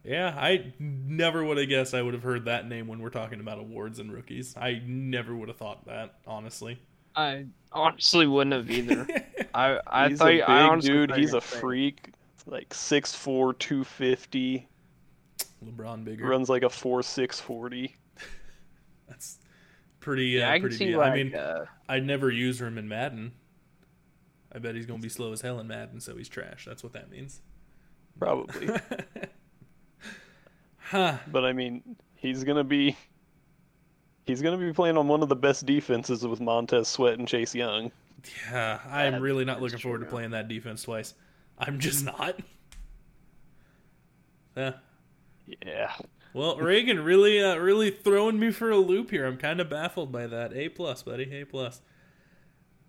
yeah, 0.05 0.35
I 0.39 0.73
never 0.79 1.45
would 1.45 1.59
have 1.59 1.69
guessed 1.69 1.95
I 1.95 2.01
would 2.03 2.15
have 2.15 2.23
heard 2.23 2.47
that 2.47 2.67
name 2.67 2.87
when 2.89 3.01
we're 3.01 3.11
talking 3.11 3.41
about 3.41 3.59
awards 3.59 3.99
and 3.99 4.11
rookies. 4.13 4.55
I 4.57 4.81
never 4.87 5.35
would 5.37 5.49
have 5.49 5.59
thought 5.59 5.85
that, 5.87 6.15
honestly. 6.27 6.79
I 7.15 7.47
honestly 7.73 8.27
wouldn't 8.27 8.55
have 8.55 8.71
either. 8.71 9.07
I 9.55 9.79
I 9.87 10.09
he's 10.09 10.19
thought 10.19 10.29
a 10.29 10.33
big 10.37 10.43
I 10.43 10.63
honestly 10.63 10.93
dude. 10.93 11.15
He's 11.15 11.31
a 11.31 11.33
gonna 11.35 11.41
say- 11.43 11.61
freak. 11.61 12.15
Like 12.47 12.71
6'4", 12.71 13.57
250. 13.59 14.67
LeBron 15.65 16.05
bigger. 16.05 16.27
Runs 16.27 16.49
like 16.49 16.63
a 16.63 16.67
4'6", 16.69 17.35
40. 17.41 17.95
That's 19.09 19.39
pretty. 20.01 20.27
Yeah, 20.27 20.49
uh, 20.49 20.53
I 20.53 20.61
pretty. 20.61 20.77
see 20.77 20.97
like 20.97 21.13
I 21.13 21.17
mean, 21.17 21.35
uh, 21.35 21.67
I'd 21.89 22.07
never 22.07 22.31
use 22.31 22.61
him 22.61 22.79
in 22.79 22.89
Madden. 22.89 23.33
I 24.53 24.59
bet 24.59 24.75
he's 24.75 24.87
gonna 24.87 25.03
be 25.03 25.09
slow 25.09 25.33
as 25.33 25.41
hell 25.41 25.61
in 25.61 25.69
Madden, 25.69 26.01
so 26.01 26.17
he's 26.17 26.29
trash. 26.29 26.65
That's 26.67 26.83
what 26.83 26.93
that 26.95 27.11
means. 27.11 27.41
Probably. 28.19 28.69
huh. 30.79 31.19
but 31.31 31.45
I 31.45 31.53
mean, 31.53 31.97
he's 32.17 32.45
gonna 32.45 32.65
be 32.65 32.97
he's 34.27 34.43
gonna 34.43 34.59
be 34.59 34.73
playing 34.73 34.97
on 34.97 35.09
one 35.09 35.23
of 35.23 35.29
the 35.29 35.37
best 35.37 35.67
defenses 35.67 36.27
with 36.27 36.41
Montez 36.41 36.89
Sweat 36.89 37.19
and 37.19 37.29
Chase 37.29 37.55
Young. 37.55 37.91
Yeah, 38.51 38.81
I'm 38.87 39.13
That 39.13 39.21
really 39.23 39.45
not 39.45 39.63
looking 39.63 39.79
forward 39.79 40.01
to 40.01 40.07
playing 40.07 40.33
that 40.33 40.49
defense 40.49 40.83
twice. 40.83 41.15
I'm 41.59 41.79
just 41.79 42.05
not. 42.05 42.39
Yeah. 44.57 44.73
Yeah. 45.65 45.93
Well, 46.33 46.57
Reagan 46.59 47.01
really, 47.05 47.43
uh, 47.43 47.57
really 47.57 47.91
throwing 47.91 48.39
me 48.39 48.51
for 48.53 48.71
a 48.71 48.77
loop 48.77 49.11
here. 49.11 49.27
I'm 49.27 49.37
kind 49.37 49.61
of 49.61 49.69
baffled 49.69 50.13
by 50.13 50.27
that. 50.29 50.53
A 50.55 50.69
plus, 50.69 51.03
buddy. 51.03 51.41
A 51.41 51.45
plus. 51.45 51.81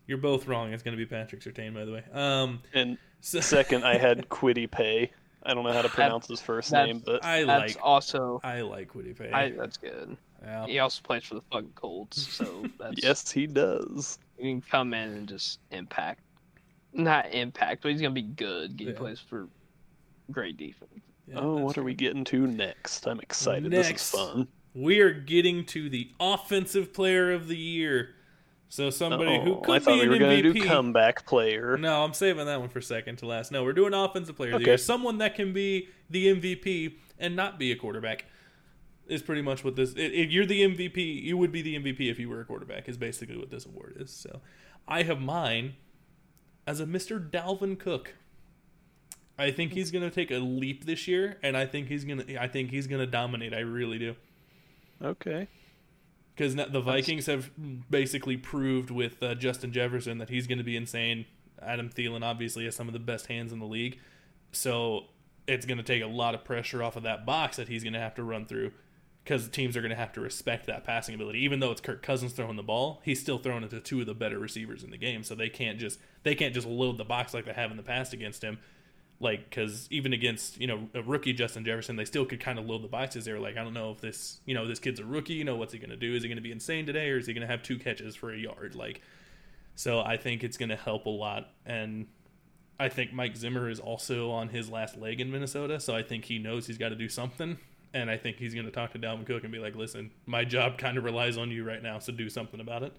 You're 0.08 0.18
both 0.20 0.48
wrong. 0.48 0.74
It's 0.74 0.84
going 0.84 0.96
to 0.96 1.04
be 1.04 1.06
Patrick 1.08 1.42
Surtain, 1.42 1.74
by 1.74 1.86
the 1.86 1.92
way. 1.94 2.04
Um, 2.14 2.62
And 2.74 2.98
so, 3.22 3.40
second, 3.42 3.84
I 3.84 3.98
had 3.98 4.30
Kwity 4.30 4.70
Paye. 4.70 5.12
I 5.44 5.54
don't 5.56 5.64
know 5.64 5.74
how 5.74 5.82
to 5.82 5.90
pronounce 5.90 6.28
his 6.28 6.40
first 6.40 6.70
that's- 6.70 6.88
name, 6.88 7.02
but 7.04 7.26
I 7.26 7.44
that's 7.46 7.76
like, 7.76 7.84
also 7.84 8.40
I 8.44 8.62
like 8.62 8.94
Kwity 8.94 9.18
Paye. 9.18 9.32
I 9.32 9.50
that's 9.52 9.78
good. 9.78 10.16
yeah. 10.44 10.68
He 10.68 10.78
also 10.78 11.02
plays 11.02 11.24
for 11.24 11.34
the 11.36 11.42
fucking 11.52 11.72
Colts, 11.74 12.32
so 12.32 12.66
that's 12.80 13.02
yes, 13.04 13.32
he 13.32 13.48
does. 13.48 14.20
he 14.38 14.52
can 14.52 14.62
come 14.62 14.94
in 14.94 15.10
and 15.10 15.28
just 15.28 15.60
impact. 15.72 16.20
Not 16.94 17.34
impact, 17.34 17.82
but 17.82 17.92
he's 17.92 18.02
gonna 18.02 18.14
be 18.14 18.22
good. 18.22 18.76
He 18.78 18.86
Yeah. 18.86 18.94
plays 18.94 19.20
for 19.20 19.48
great 20.30 20.58
defense. 20.58 20.92
Yeah, 21.32 21.40
oh, 21.40 21.58
what 21.58 21.78
are 21.78 21.84
we 21.84 21.94
getting 21.94 22.24
to 22.26 22.46
next? 22.48 23.08
I'm 23.08 23.20
excited. 23.20 23.72
Next. 23.72 23.88
This 23.90 24.02
is 24.02 24.10
fun. 24.12 24.48
We 24.74 25.00
are 25.00 25.12
getting 25.12 25.66
to 25.68 25.90
the 25.90 26.12
offensive 26.20 26.94
player 26.94 27.32
of 27.32 27.48
the 27.48 27.58
year. 27.58 28.16
So 28.70 28.90
somebody 28.90 29.38
who 29.42 29.56
Oh, 29.56 29.62
could 29.62 29.76
I 29.76 29.80
thought 29.80 29.96
be 29.96 30.02
we 30.02 30.08
were 30.10 30.18
gonna 30.18 30.34
MVP. 30.36 30.54
do 30.62 30.66
comeback 30.66 31.26
player. 31.26 31.78
No, 31.78 32.04
I'm 32.06 32.14
saving 32.14 32.46
that 32.46 32.60
one 32.60 32.70
for 32.70 32.80
second 32.80 33.18
to 33.18 33.26
last. 33.26 33.52
No, 33.52 33.64
we're 33.66 33.74
doing 33.74 33.94
offensive 33.94 34.38
player 34.38 34.54
of 34.54 34.60
the 34.62 34.66
year. 34.68 34.78
Someone 34.78 35.18
that 35.18 35.36
can 35.36 35.52
be 35.52 35.90
the 36.10 36.28
MVP 36.28 36.96
and 37.20 37.36
not 37.36 37.60
be 37.60 37.72
a 37.74 37.76
quarterback 37.76 38.26
is 39.08 39.22
pretty 39.22 39.42
much 39.42 39.66
what 39.66 39.76
this. 39.76 39.94
If 39.98 40.32
you're 40.32 40.46
the 40.46 40.62
MVP, 40.64 41.22
you 41.22 41.38
would 41.38 41.52
be 41.52 41.62
the 41.62 41.76
MVP 41.76 42.10
if 42.10 42.18
you 42.18 42.30
were 42.30 42.40
a 42.40 42.46
quarterback. 42.46 42.88
Is 42.88 42.98
basically 42.98 43.36
what 43.38 43.50
this 43.52 43.66
award 43.66 43.98
is. 44.00 44.10
So, 44.10 44.40
I 44.88 45.04
have 45.04 45.20
mine 45.20 45.74
as 46.66 46.80
a 46.80 46.86
Mr. 46.86 47.20
Dalvin 47.30 47.78
Cook. 47.78 48.16
I 49.42 49.52
think 49.52 49.74
he's 49.74 49.90
gonna 49.90 50.12
take 50.12 50.30
a 50.30 50.38
leap 50.38 50.86
this 50.86 51.08
year, 51.08 51.38
and 51.42 51.58
I 51.58 51.66
think 51.66 51.88
he's 51.88 52.06
gonna. 52.06 52.24
I 52.40 52.48
think 52.48 52.70
he's 52.70 52.88
gonna 52.88 53.08
dominate. 53.08 53.54
I 53.54 53.60
really 53.60 53.98
do. 53.98 54.16
Okay. 55.04 55.48
Because 56.36 56.56
the 56.56 56.80
Vikings 56.80 57.26
have 57.26 57.52
basically 57.90 58.38
proved 58.38 58.90
with 58.90 59.22
uh, 59.22 59.36
Justin 59.36 59.72
Jefferson 59.72 60.20
that 60.20 60.30
he's 60.30 60.48
going 60.48 60.58
to 60.58 60.64
be 60.64 60.78
insane. 60.78 61.26
Adam 61.62 61.90
Thielen 61.90 62.24
obviously 62.24 62.66
has 62.66 62.76
some 62.76 62.88
of 62.88 62.94
the 62.94 63.00
best 63.00 63.28
hands 63.28 63.52
in 63.52 63.60
the 63.60 63.66
league, 63.66 64.00
so 64.52 65.06
it's 65.46 65.66
going 65.66 65.78
to 65.78 65.84
take 65.84 66.02
a 66.02 66.08
lot 66.08 66.34
of 66.34 66.44
pressure 66.44 66.82
off 66.82 66.96
of 66.96 67.04
that 67.04 67.26
box 67.26 67.58
that 67.58 67.68
he's 67.68 67.84
going 67.84 67.94
to 67.94 68.00
have 68.00 68.16
to 68.16 68.24
run 68.24 68.46
through. 68.46 68.72
Because 69.24 69.50
teams 69.50 69.78
are 69.78 69.82
going 69.82 69.92
to 69.92 69.96
have 69.96 70.14
to 70.14 70.22
respect 70.22 70.66
that 70.66 70.84
passing 70.84 71.14
ability, 71.14 71.44
even 71.44 71.60
though 71.60 71.70
it's 71.70 71.82
Kirk 71.82 72.02
Cousins 72.02 72.34
throwing 72.34 72.56
the 72.56 72.64
ball, 72.64 73.02
he's 73.04 73.20
still 73.20 73.38
throwing 73.38 73.64
it 73.64 73.70
to 73.70 73.80
two 73.80 74.00
of 74.00 74.08
the 74.08 74.16
better 74.16 74.40
receivers 74.40 74.84
in 74.84 74.90
the 74.90 74.98
game. 74.98 75.24
So 75.24 75.36
they 75.36 75.50
can't 75.50 75.78
just 75.78 76.00
they 76.24 76.34
can't 76.34 76.56
just 76.56 76.66
load 76.66 76.98
the 76.98 77.06
box 77.06 77.34
like 77.34 77.46
they 77.46 77.54
have 77.54 77.70
in 77.70 77.78
the 77.78 77.84
past 77.84 78.14
against 78.14 78.44
him 78.44 78.58
like 79.22 79.50
because 79.50 79.88
even 79.92 80.14
against 80.14 80.60
you 80.60 80.68
know 80.68 80.90
a 80.94 81.02
rookie 81.02 81.34
Justin 81.34 81.64
Jefferson, 81.64 81.96
they 81.96 82.06
still 82.06 82.26
could 82.26 82.40
kind 82.40 82.60
of 82.60 82.66
load 82.66 82.84
the 82.84 82.88
boxes. 82.88 83.26
They 83.26 83.34
were 83.34 83.40
like, 83.40 83.56
I 83.58 83.64
don't 83.64 83.74
know 83.74 83.92
if 83.92 84.02
this 84.02 84.40
you 84.46 84.54
know 84.54 84.68
this 84.68 84.80
kid's 84.80 85.00
a 85.00 85.06
rookie. 85.06 85.34
You 85.34 85.44
know 85.44 85.56
what's 85.56 85.74
he 85.74 85.80
going 85.80 85.92
to 85.92 85.96
do? 85.96 86.16
Is 86.16 86.24
he 86.24 86.30
going 86.30 86.38
to 86.38 86.42
be 86.42 86.52
insane 86.52 86.86
today, 86.86 87.10
or 87.10 87.18
is 87.18 87.28
he 87.28 87.34
going 87.34 87.48
to 87.48 87.52
have 87.52 87.64
two 87.64 87.78
catches 87.78 88.16
for 88.16 88.34
a 88.34 88.38
yard? 88.38 88.76
Like, 88.76 89.02
so 89.76 90.00
I 90.02 90.18
think 90.18 90.44
it's 90.44 90.58
going 90.58 90.70
to 90.70 90.76
help 90.76 91.06
a 91.06 91.10
lot, 91.10 91.52
and 91.66 92.08
I 92.80 92.90
think 92.90 93.14
Mike 93.14 93.38
Zimmer 93.38 93.70
is 93.70 93.80
also 93.80 94.32
on 94.32 94.50
his 94.50 94.70
last 94.70 94.98
leg 94.98 95.22
in 95.22 95.32
Minnesota, 95.32 95.80
so 95.80 95.96
I 95.96 96.02
think 96.04 96.26
he 96.26 96.40
knows 96.40 96.66
he's 96.68 96.80
got 96.80 96.90
to 96.90 96.96
do 96.96 97.08
something. 97.10 97.58
And 97.94 98.10
I 98.10 98.18
think 98.18 98.38
he's 98.38 98.54
going 98.54 98.66
to 98.66 98.72
talk 98.72 98.92
to 98.94 99.00
Dalvin 99.00 99.26
Cook 99.26 99.44
and 99.44 99.52
be 99.52 99.60
like, 99.60 99.76
"Listen, 99.76 100.12
my 100.26 100.46
job 100.46 100.78
kind 100.78 100.98
of 100.98 101.04
relies 101.04 101.38
on 101.38 101.52
you 101.52 101.64
right 101.66 101.84
now, 101.84 102.00
so 102.00 102.12
do 102.14 102.30
something 102.30 102.60
about 102.60 102.84
it." 102.84 102.94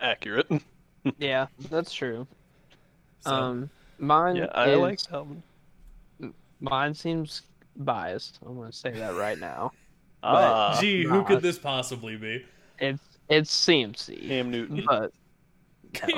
Accurate. 0.00 0.50
Yeah, 1.18 1.46
that's 1.70 1.92
true. 1.94 2.26
So, 3.20 3.30
Um, 3.30 3.70
mine 4.00 4.36
Yeah, 4.36 4.46
I 4.54 4.70
is, 4.70 4.78
like 4.78 4.98
Dalvin. 5.00 5.42
mine 6.60 6.94
seems 6.94 7.42
biased. 7.76 8.38
I'm 8.44 8.56
gonna 8.56 8.72
say 8.72 8.90
that 8.92 9.14
right 9.14 9.38
now. 9.38 9.72
Ah, 10.22 10.76
gee, 10.78 11.02
who 11.02 11.24
could 11.24 11.40
this 11.40 11.58
possibly 11.58 12.14
be? 12.14 12.44
It's 12.78 13.00
it's 13.30 13.66
CMC, 13.66 14.28
Cam 14.28 14.50
Newton. 14.50 14.84
but 14.86 15.12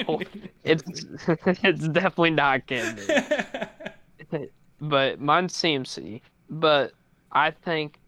no, 0.08 0.20
it's 0.64 0.82
it's 1.28 1.86
definitely 1.86 2.30
not 2.30 2.66
Cam 2.66 2.96
Newton. 2.96 4.48
but 4.80 5.20
mine's 5.20 5.52
CMC. 5.54 6.20
But 6.50 6.94
I 7.30 7.52
think 7.52 8.00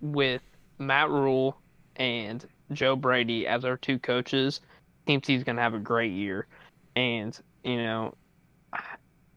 with 0.00 0.42
Matt 0.80 1.10
Rhule 1.10 1.56
and 1.94 2.44
Joe 2.72 2.96
Brady 2.96 3.46
as 3.46 3.64
our 3.64 3.76
two 3.76 4.00
coaches, 4.00 4.60
CMC's 5.06 5.44
gonna 5.44 5.62
have 5.62 5.74
a 5.74 5.78
great 5.78 6.10
year. 6.10 6.48
And 6.96 7.38
you 7.62 7.76
know, 7.76 8.14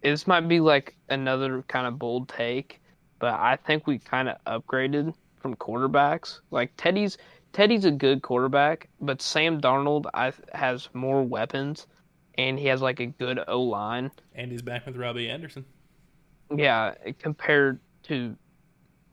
this 0.04 0.28
might 0.28 0.48
be 0.48 0.60
like 0.60 0.96
another 1.10 1.64
kind 1.64 1.88
of 1.88 1.98
bold 2.00 2.30
take, 2.30 2.82
but 3.20 3.34
I 3.34 3.56
think 3.58 3.88
we 3.88 4.00
kind 4.00 4.30
of 4.30 4.38
upgraded 4.46 5.14
from 5.42 5.56
quarterbacks. 5.56 6.40
Like 6.52 6.74
Teddy's 6.78 7.18
Teddy's 7.54 7.86
a 7.86 7.92
good 7.92 8.22
quarterback, 8.24 8.90
but 9.02 9.22
Sam 9.22 9.62
Darnold 9.62 10.06
I, 10.14 10.34
has 10.54 10.90
more 10.94 11.24
weapons, 11.24 11.88
and 12.38 12.60
he 12.60 12.68
has 12.68 12.82
like 12.82 13.00
a 13.00 13.08
good 13.08 13.40
O 13.48 13.62
line. 13.62 14.12
and 14.34 14.52
he's 14.52 14.62
back 14.62 14.86
with 14.86 14.98
Robbie 14.98 15.30
Anderson. 15.30 15.66
Yeah, 16.56 16.94
compared 17.20 17.80
to 18.04 18.36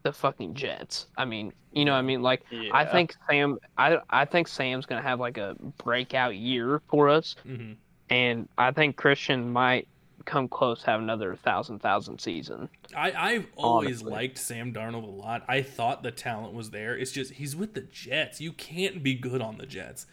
the 0.03 0.12
fucking 0.12 0.55
Jets. 0.55 1.07
I 1.16 1.24
mean, 1.24 1.53
you 1.72 1.85
know, 1.85 1.92
what 1.92 1.98
I 1.98 2.03
mean, 2.03 2.22
like 2.22 2.44
Yeah. 2.50 2.70
I 2.72 2.85
think 2.87 3.14
Sam, 3.29 3.59
I 3.79 3.98
I 4.11 4.24
think 4.24 4.48
Sam's 4.48 4.87
gonna 4.87 5.03
have 5.03 5.20
like 5.20 5.38
a 5.38 5.57
breakout 5.83 6.37
year 6.37 6.83
for 6.88 7.09
us, 7.09 7.37
hmm 7.44 7.72
and 8.11 8.48
I 8.59 8.72
think 8.72 8.96
Christian 8.96 9.53
might 9.53 9.87
come 10.25 10.49
close 10.49 10.83
have 10.85 11.01
another 11.01 11.35
thousand 11.35 11.81
thousand 11.81 12.21
season. 12.21 12.69
I, 12.97 13.13
I've 13.13 13.47
always 13.57 14.01
Honestly. 14.03 14.13
liked 14.13 14.39
Sam 14.39 14.73
Darnold 14.73 15.05
a 15.05 15.07
lot. 15.07 15.45
I 15.49 15.63
thought 15.63 16.03
the 16.03 16.11
talent 16.11 16.55
was 16.55 16.71
there. 16.71 16.97
It's 16.97 17.13
just 17.13 17.33
he's 17.35 17.55
with 17.57 17.75
the 17.75 17.83
Jets. 17.83 18.41
You 18.41 18.53
can't 18.53 19.03
be 19.03 19.15
good 19.15 19.41
on 19.41 19.59
the 19.59 19.67
Jets. 19.67 20.07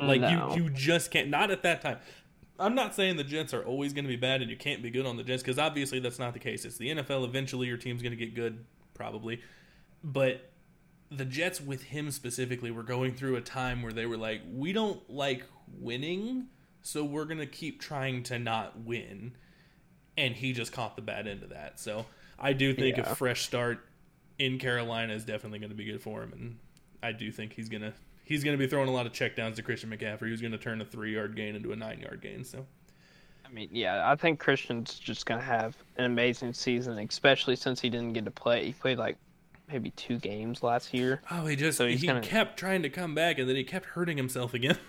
Like 0.00 0.20
No. 0.20 0.54
you, 0.54 0.64
you 0.64 0.70
just 0.70 1.10
can't. 1.10 1.28
Not 1.28 1.50
at 1.50 1.62
that 1.62 1.80
time. 1.82 1.98
I'm 2.58 2.74
not 2.74 2.94
saying 2.94 3.16
the 3.16 3.24
Jets 3.24 3.52
are 3.52 3.64
always 3.64 3.92
going 3.92 4.04
to 4.04 4.08
be 4.08 4.16
bad 4.16 4.40
and 4.40 4.48
you 4.50 4.56
can't 4.56 4.82
be 4.82 4.90
good 4.90 5.06
on 5.06 5.16
the 5.16 5.24
Jets 5.24 5.42
because 5.42 5.58
obviously 5.58 5.98
that's 5.98 6.18
not 6.18 6.32
the 6.34 6.38
case. 6.38 6.64
It's 6.64 6.76
the 6.78 6.90
NFL. 6.90 7.24
Eventually, 7.24 7.66
your 7.66 7.76
team's 7.76 8.00
going 8.02 8.12
to 8.12 8.16
get 8.16 8.34
good, 8.34 8.64
probably. 8.94 9.40
But 10.04 10.50
the 11.10 11.24
Jets, 11.24 11.60
with 11.60 11.82
him 11.84 12.10
specifically, 12.10 12.70
were 12.70 12.82
going 12.84 13.14
through 13.14 13.36
a 13.36 13.40
time 13.40 13.82
where 13.82 13.92
they 13.92 14.06
were 14.06 14.16
like, 14.16 14.42
we 14.52 14.72
don't 14.72 15.08
like 15.10 15.44
winning, 15.78 16.46
so 16.84 17.02
we're 17.02 17.24
going 17.24 17.38
to 17.38 17.46
keep 17.46 17.80
trying 17.80 18.22
to 18.24 18.38
not 18.38 18.78
win. 18.80 19.32
And 20.16 20.36
he 20.36 20.52
just 20.52 20.70
caught 20.70 20.94
the 20.94 21.02
bad 21.02 21.26
end 21.26 21.42
of 21.42 21.48
that. 21.48 21.80
So 21.80 22.06
I 22.38 22.52
do 22.52 22.72
think 22.72 22.98
Yeah. 22.98 23.10
a 23.10 23.14
fresh 23.16 23.42
start 23.42 23.84
in 24.38 24.58
Carolina 24.60 25.12
is 25.12 25.24
definitely 25.24 25.58
going 25.58 25.70
to 25.70 25.76
be 25.76 25.84
good 25.86 26.00
for 26.00 26.22
him. 26.22 26.32
And 26.32 26.58
I 27.02 27.10
do 27.10 27.32
think 27.32 27.52
he's 27.54 27.68
going 27.68 27.82
to. 27.82 27.92
He's 28.26 28.44
to 28.44 28.56
be 28.56 28.66
throwing 28.66 28.88
a 28.88 28.92
lot 28.92 29.06
of 29.06 29.12
checkdowns 29.12 29.56
to 29.56 29.62
Christian 29.62 29.90
McCaffrey, 29.90 30.28
who's 30.28 30.40
going 30.40 30.52
to 30.52 30.58
turn 30.58 30.80
a 30.80 30.84
three-yard 30.84 31.34
gain 31.36 31.56
into 31.56 31.72
a 31.72 31.76
nine-yard 31.76 32.20
gain. 32.22 32.44
So 32.44 32.64
I 33.44 33.48
mean, 33.50 33.68
yeah, 33.72 34.08
I 34.10 34.14
think 34.16 34.38
Christian's 34.40 34.98
just 34.98 35.26
gonna 35.26 35.42
have 35.42 35.76
an 35.96 36.04
amazing 36.06 36.52
season, 36.54 36.98
especially 36.98 37.54
since 37.56 37.80
he 37.80 37.90
didn't 37.90 38.12
get 38.14 38.24
to 38.24 38.30
play. 38.30 38.64
He 38.66 38.72
played 38.72 38.98
like 38.98 39.16
maybe 39.70 39.90
two 39.90 40.18
games 40.18 40.62
last 40.62 40.94
year. 40.94 41.20
Oh, 41.30 41.44
he 41.46 41.54
just 41.54 41.76
So 41.78 41.86
he 41.86 42.06
gonna- 42.06 42.20
kept 42.20 42.58
trying 42.58 42.82
to 42.82 42.88
come 42.88 43.14
back, 43.14 43.38
and 43.38 43.48
then 43.48 43.56
he 43.56 43.62
kept 43.64 43.86
hurting 43.86 44.16
himself 44.16 44.54
again. 44.54 44.78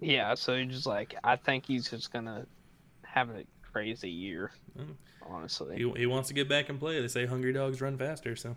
Yeah, 0.00 0.34
so 0.34 0.56
he 0.56 0.64
just 0.64 0.86
like 0.86 1.14
I 1.22 1.36
think 1.36 1.66
he's 1.66 1.90
just 1.90 2.12
gonna 2.12 2.46
have 3.04 3.30
a 3.30 3.44
crazy 3.62 4.10
year. 4.10 4.52
Oh. 4.78 4.82
Honestly, 5.28 5.76
he 5.76 5.92
he 5.96 6.06
wants 6.06 6.28
to 6.28 6.34
get 6.34 6.48
back 6.48 6.68
and 6.68 6.80
play. 6.80 7.00
They 7.00 7.08
say 7.08 7.26
hungry 7.26 7.52
dogs 7.52 7.80
run 7.80 7.96
faster. 7.96 8.34
So, 8.34 8.56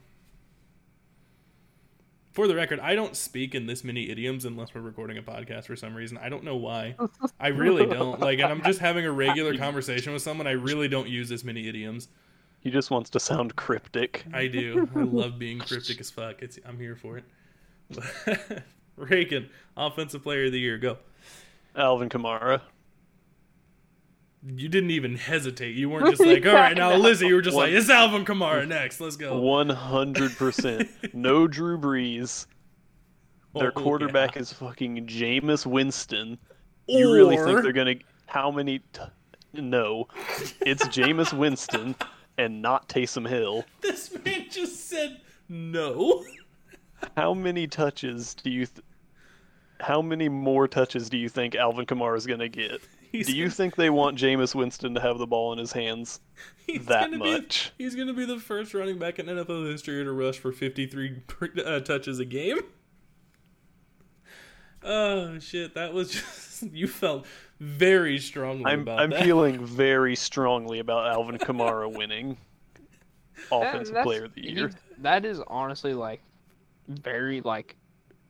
for 2.31 2.47
the 2.47 2.55
record, 2.55 2.79
I 2.79 2.95
don't 2.95 3.15
speak 3.15 3.53
in 3.53 3.67
this 3.67 3.83
many 3.83 4.09
idioms 4.09 4.45
unless 4.45 4.73
we're 4.73 4.81
recording 4.81 5.17
a 5.17 5.21
podcast 5.21 5.65
for 5.65 5.75
some 5.75 5.93
reason. 5.93 6.17
I 6.17 6.29
don't 6.29 6.43
know 6.43 6.55
why. 6.55 6.95
I 7.39 7.49
really 7.49 7.85
don't. 7.85 8.19
Like, 8.19 8.39
and 8.39 8.51
I'm 8.51 8.63
just 8.63 8.79
having 8.79 9.05
a 9.05 9.11
regular 9.11 9.55
conversation 9.57 10.13
with 10.13 10.21
someone. 10.21 10.47
I 10.47 10.51
really 10.51 10.87
don't 10.87 11.07
use 11.07 11.29
this 11.29 11.43
many 11.43 11.67
idioms. 11.67 12.07
He 12.61 12.71
just 12.71 12.89
wants 12.89 13.09
to 13.11 13.19
sound 13.19 13.55
cryptic. 13.57 14.25
I 14.33 14.47
do. 14.47 14.89
I 14.95 14.99
love 14.99 15.37
being 15.37 15.59
cryptic 15.59 15.99
as 15.99 16.09
fuck. 16.09 16.41
It's 16.41 16.57
I'm 16.65 16.79
here 16.79 16.95
for 16.95 17.19
it. 17.19 18.63
Reagan, 18.95 19.49
offensive 19.75 20.23
player 20.23 20.45
of 20.45 20.53
the 20.53 20.59
year, 20.59 20.77
go. 20.77 20.97
Alvin 21.75 22.09
Kamara. 22.09 22.61
You 24.45 24.67
didn't 24.67 24.91
even 24.91 25.15
hesitate. 25.15 25.75
You 25.75 25.89
weren't 25.89 26.09
just 26.09 26.21
like, 26.21 26.45
all 26.45 26.53
right, 26.53 26.75
now 26.75 26.95
Lizzie. 26.95 27.27
You 27.27 27.35
were 27.35 27.41
just 27.41 27.55
One- 27.55 27.67
like, 27.69 27.79
it's 27.79 27.89
Alvin 27.89 28.25
Kamara 28.25 28.67
next. 28.67 28.99
Let's 28.99 29.15
go. 29.15 29.39
One 29.39 29.69
hundred 29.69 30.35
percent. 30.37 30.89
No 31.13 31.47
Drew 31.47 31.77
Brees. 31.77 32.47
Their 33.55 33.69
Oh, 33.69 33.71
quarterback 33.81 34.35
yeah. 34.35 34.41
is 34.41 34.51
fucking 34.51 35.05
Jameis 35.05 35.65
Winston. 35.65 36.37
You 36.87 37.13
really 37.13 37.37
think 37.37 37.61
they're 37.61 37.71
gonna? 37.71 37.95
How 38.25 38.51
many? 38.51 38.79
T- 38.79 39.01
no, 39.53 40.07
it's 40.65 40.83
Jameis 40.87 41.31
Winston 41.37 41.95
and 42.39 42.61
not 42.63 42.89
Taysom 42.89 43.27
Hill. 43.29 43.63
This 43.81 44.11
man 44.25 44.47
just 44.49 44.89
said 44.89 45.21
no. 45.47 46.25
How 47.15 47.33
many 47.35 47.67
touches 47.67 48.33
do 48.33 48.49
you? 48.49 48.65
Th- 48.65 48.83
how 49.83 50.01
many 50.01 50.29
more 50.29 50.67
touches 50.67 51.09
do 51.09 51.17
you 51.17 51.29
think 51.29 51.55
Alvin 51.55 51.85
Kamara 51.85 52.17
is 52.17 52.25
gonna 52.25 52.49
get? 52.49 52.81
He's 53.11 53.27
do 53.27 53.35
you 53.35 53.43
gonna- 53.45 53.51
think 53.55 53.75
they 53.75 53.89
want 53.91 54.17
Jameis 54.17 54.55
Winston 54.55 54.95
to 54.95 55.01
have 55.01 55.19
the 55.19 55.27
ball 55.27 55.53
in 55.53 55.59
his 55.59 55.71
hands 55.71 56.19
he's 56.65 56.85
that 56.87 57.11
gonna 57.11 57.17
much? 57.19 57.71
Be, 57.77 57.83
he's 57.83 57.93
going 57.93 58.07
to 58.07 58.13
be 58.13 58.25
the 58.25 58.39
first 58.39 58.73
running 58.73 58.97
back 58.97 59.19
in 59.19 59.27
NFL 59.27 59.69
history 59.71 60.03
to 60.03 60.11
rush 60.11 60.39
for 60.39 60.51
53 60.51 61.21
uh, 61.63 61.79
touches 61.81 62.17
a 62.19 62.25
game. 62.25 62.57
Oh 64.85 65.39
shit! 65.39 65.75
That 65.75 65.93
was 65.93 66.11
just 66.11 66.63
you 66.73 66.87
felt 66.87 67.25
very 67.61 68.17
strongly 68.19 68.65
I'm 68.65 68.81
about 68.81 68.99
I'm 68.99 69.11
that. 69.11 69.23
feeling 69.23 69.65
very 69.65 70.15
strongly 70.15 70.79
about 70.79 71.07
Alvin 71.07 71.37
Kamara 71.37 71.89
winning 71.95 72.35
Offensive 73.51 73.93
That's- 73.93 74.05
Player 74.05 74.25
of 74.25 74.33
the 74.35 74.41
he- 74.41 74.51
Year. 74.51 74.71
that 74.97 75.23
is 75.23 75.39
honestly 75.47 75.93
like 75.93 76.21
very 76.89 77.39
like 77.41 77.77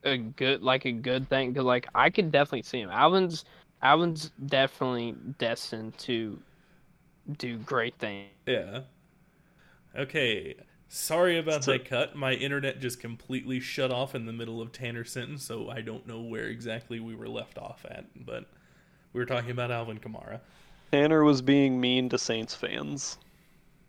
a 0.03 0.17
good 0.17 0.61
like 0.61 0.85
a 0.85 0.91
good 0.91 1.29
thing 1.29 1.51
because 1.51 1.65
like 1.65 1.87
I 1.95 2.09
could 2.09 2.31
definitely 2.31 2.63
see 2.63 2.79
him. 2.79 2.89
Alvin's 2.89 3.45
Alvin's 3.81 4.31
definitely 4.45 5.15
destined 5.37 5.97
to 5.99 6.39
do 7.37 7.57
great 7.59 7.95
things. 7.99 8.29
Yeah. 8.45 8.81
Okay. 9.97 10.55
Sorry 10.89 11.39
about 11.39 11.63
that 11.63 11.85
cut. 11.85 12.15
My 12.15 12.33
internet 12.33 12.79
just 12.79 12.99
completely 12.99 13.59
shut 13.59 13.91
off 13.91 14.13
in 14.13 14.25
the 14.27 14.33
middle 14.33 14.61
of 14.61 14.71
Tanner's 14.71 15.11
sentence, 15.11 15.43
so 15.43 15.69
I 15.69 15.81
don't 15.81 16.05
know 16.05 16.21
where 16.21 16.45
exactly 16.45 16.99
we 16.99 17.15
were 17.15 17.27
left 17.27 17.57
off 17.57 17.83
at. 17.89 18.05
But 18.25 18.45
we 19.11 19.19
were 19.19 19.25
talking 19.25 19.49
about 19.49 19.71
Alvin 19.71 19.99
Kamara. 19.99 20.39
Tanner 20.91 21.23
was 21.23 21.41
being 21.41 21.81
mean 21.81 22.09
to 22.09 22.19
Saints 22.19 22.53
fans. 22.53 23.17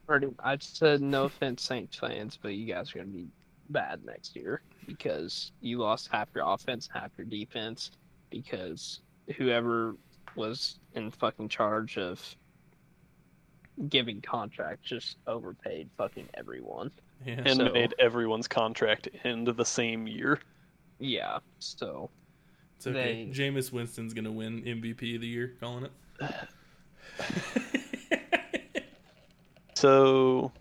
I 0.09 0.57
said 0.61 1.03
no 1.03 1.25
offense, 1.25 1.63
Saints 1.63 1.97
fans, 1.97 2.39
but 2.41 2.55
you 2.55 2.67
guys 2.67 2.95
are 2.95 2.99
gonna 2.99 3.11
be 3.11 3.27
bad 3.71 4.05
next 4.05 4.37
year 4.37 4.63
because 4.87 5.53
you 5.61 5.79
lost 5.79 6.09
half 6.11 6.29
your 6.35 6.45
offense, 6.47 6.89
half 6.93 7.11
your 7.17 7.27
defense 7.27 7.91
because 8.31 9.01
whoever 9.37 9.95
was 10.37 10.79
in 10.95 11.11
fucking 11.11 11.49
charge 11.49 11.97
of 11.99 12.21
giving 13.89 14.21
contracts 14.21 14.89
just 14.89 15.17
overpaid 15.27 15.89
fucking 15.97 16.29
everyone. 16.35 16.91
Yeah. 17.25 17.41
and 17.45 17.57
So- 17.57 17.73
made 17.73 17.95
everyone's 17.99 18.49
contract 18.49 19.09
end 19.25 19.47
the 19.49 19.65
same 19.65 20.07
year. 20.07 20.41
Yeah, 20.99 21.39
so 21.59 22.11
it's 22.77 22.87
okay. 22.87 23.25
they- 23.27 23.31
Jameis 23.33 23.73
Winston's 23.73 24.13
gonna 24.15 24.31
win 24.33 24.63
MVP 24.65 25.15
of 25.17 25.21
the 25.23 25.27
year, 25.27 25.55
calling 25.61 25.85
it. 25.87 25.93
So 29.77 30.53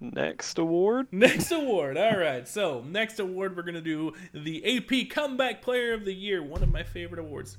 next 0.00 0.58
award, 0.58 1.08
Next 1.12 1.52
award. 1.52 1.96
All 1.96 2.16
right. 2.16 2.46
So, 2.48 2.82
next 2.86 3.20
award, 3.20 3.56
we're 3.56 3.62
going 3.62 3.74
to 3.74 3.80
do 3.80 4.14
the 4.32 4.76
AP 4.76 5.10
Comeback 5.10 5.62
Player 5.62 5.92
of 5.92 6.04
the 6.04 6.12
Year. 6.14 6.42
One 6.42 6.62
of 6.62 6.72
my 6.72 6.82
favorite 6.82 7.18
awards. 7.18 7.58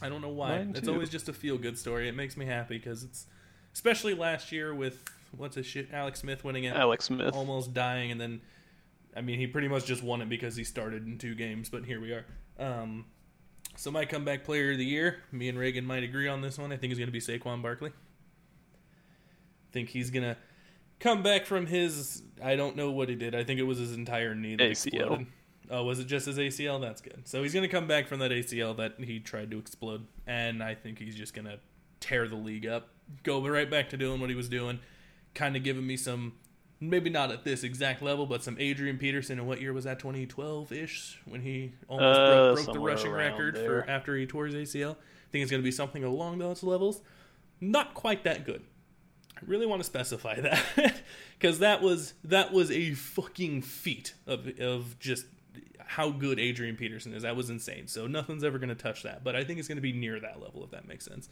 I 0.00 0.08
don't 0.08 0.20
know 0.22 0.28
why. 0.28 0.58
Mine 0.58 0.70
it's 0.76 0.86
too. 0.86 0.92
always 0.92 1.10
just 1.10 1.28
a 1.28 1.32
feel 1.32 1.58
good 1.58 1.78
story. 1.78 2.08
It 2.08 2.14
makes 2.14 2.36
me 2.36 2.46
happy 2.46 2.78
because 2.78 3.02
it's, 3.02 3.26
especially 3.74 4.14
last 4.14 4.52
year 4.52 4.74
with, 4.74 5.02
what's 5.36 5.56
his 5.56 5.66
shit, 5.66 5.88
Alex 5.92 6.20
Smith 6.20 6.44
winning 6.44 6.64
it, 6.64 6.76
Alex 6.76 7.06
Smith. 7.06 7.34
almost 7.34 7.74
dying. 7.74 8.12
And 8.12 8.20
then, 8.20 8.40
I 9.16 9.22
mean, 9.22 9.38
he 9.38 9.46
pretty 9.46 9.68
much 9.68 9.86
just 9.86 10.02
won 10.02 10.22
it 10.22 10.28
because 10.28 10.54
he 10.54 10.64
started 10.64 11.06
in 11.06 11.18
two 11.18 11.34
games, 11.34 11.68
but 11.68 11.84
here 11.84 12.00
we 12.00 12.12
are. 12.12 12.26
Um, 12.58 13.06
so, 13.76 13.90
my 13.90 14.04
Comeback 14.04 14.44
Player 14.44 14.72
of 14.72 14.78
the 14.78 14.84
Year, 14.84 15.18
me 15.32 15.48
and 15.48 15.58
Reagan 15.58 15.84
might 15.84 16.02
agree 16.02 16.28
on 16.28 16.42
this 16.42 16.58
one. 16.58 16.72
I 16.72 16.76
think 16.76 16.92
is 16.92 16.98
going 16.98 17.08
to 17.08 17.12
be 17.12 17.20
Saquon 17.20 17.62
Barkley. 17.62 17.90
I 17.90 19.72
think 19.72 19.88
he's 19.88 20.10
going 20.10 20.24
to 20.24 20.36
come 21.00 21.22
back 21.22 21.46
from 21.46 21.66
his 21.66 22.22
I 22.42 22.56
don't 22.56 22.76
know 22.76 22.90
what 22.90 23.08
he 23.08 23.14
did. 23.14 23.34
I 23.34 23.44
think 23.44 23.58
it 23.60 23.64
was 23.64 23.78
his 23.78 23.94
entire 23.94 24.34
knee 24.34 24.56
that 24.56 24.62
ACL. 24.70 24.70
exploded. 24.92 25.26
Oh, 25.70 25.84
was 25.84 25.98
it 25.98 26.06
just 26.06 26.26
his 26.26 26.38
ACL? 26.38 26.80
That's 26.80 27.00
good. 27.00 27.22
So 27.28 27.42
he's 27.42 27.52
gonna 27.52 27.68
come 27.68 27.86
back 27.86 28.06
from 28.08 28.20
that 28.20 28.30
ACL 28.30 28.76
that 28.78 28.94
he 28.98 29.20
tried 29.20 29.50
to 29.50 29.58
explode, 29.58 30.06
and 30.26 30.62
I 30.62 30.74
think 30.74 30.98
he's 30.98 31.14
just 31.14 31.34
gonna 31.34 31.58
tear 32.00 32.26
the 32.28 32.36
league 32.36 32.66
up, 32.66 32.88
go 33.22 33.46
right 33.46 33.70
back 33.70 33.90
to 33.90 33.96
doing 33.96 34.20
what 34.20 34.30
he 34.30 34.36
was 34.36 34.48
doing, 34.48 34.78
kind 35.34 35.56
of 35.56 35.62
giving 35.64 35.86
me 35.86 35.96
some. 35.96 36.34
Maybe 36.80 37.10
not 37.10 37.32
at 37.32 37.42
this 37.42 37.64
exact 37.64 38.02
level, 38.02 38.24
but 38.24 38.44
some 38.44 38.56
Adrian 38.60 38.98
Peterson. 38.98 39.40
And 39.40 39.48
what 39.48 39.60
year 39.60 39.72
was 39.72 39.82
that? 39.82 39.98
2012 39.98 40.70
ish 40.70 41.18
when 41.24 41.40
he 41.40 41.72
almost 41.88 42.20
Uh, 42.20 42.52
broke, 42.54 42.64
broke 42.66 42.74
the 42.74 42.80
rushing 42.80 43.10
record 43.10 43.56
there. 43.56 43.82
for 43.82 43.90
after 43.90 44.16
he 44.16 44.26
tore 44.26 44.46
his 44.46 44.54
ACL. 44.54 44.92
I 44.92 45.30
think 45.32 45.42
it's 45.42 45.50
going 45.50 45.60
to 45.60 45.64
be 45.66 45.72
something 45.72 46.04
along 46.04 46.38
those 46.38 46.62
levels. 46.62 47.00
Not 47.60 47.94
quite 47.94 48.22
that 48.22 48.44
good. 48.46 48.62
I 49.38 49.44
really 49.46 49.66
want 49.66 49.80
to 49.80 49.84
specify 49.84 50.40
that 50.40 50.64
because 51.38 51.60
that 51.60 51.80
was 51.80 52.14
that 52.24 52.52
was 52.52 52.70
a 52.70 52.94
fucking 52.94 53.62
feat 53.62 54.14
of 54.26 54.48
of 54.58 54.98
just 54.98 55.26
how 55.78 56.10
good 56.10 56.38
Adrian 56.38 56.76
Peterson 56.76 57.14
is. 57.14 57.22
That 57.22 57.36
was 57.36 57.48
insane. 57.48 57.86
So 57.88 58.06
nothing's 58.06 58.44
ever 58.44 58.58
going 58.58 58.68
to 58.68 58.74
touch 58.74 59.04
that. 59.04 59.24
But 59.24 59.36
I 59.36 59.44
think 59.44 59.58
it's 59.58 59.68
going 59.68 59.76
to 59.76 59.82
be 59.82 59.92
near 59.92 60.20
that 60.20 60.40
level 60.40 60.62
if 60.64 60.70
that 60.72 60.86
makes 60.86 61.04
sense. 61.04 61.28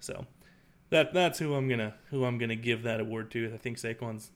So 0.00 0.26
that 0.88 1.12
that's 1.12 1.38
who 1.38 1.54
I'm 1.54 1.68
gonna 1.68 1.94
who 2.10 2.24
I'm 2.24 2.38
gonna 2.38 2.56
give 2.56 2.82
that 2.84 3.00
award 3.00 3.30
to. 3.32 3.52
I 3.54 3.58
think 3.58 3.78
Saquon's. 3.78 4.30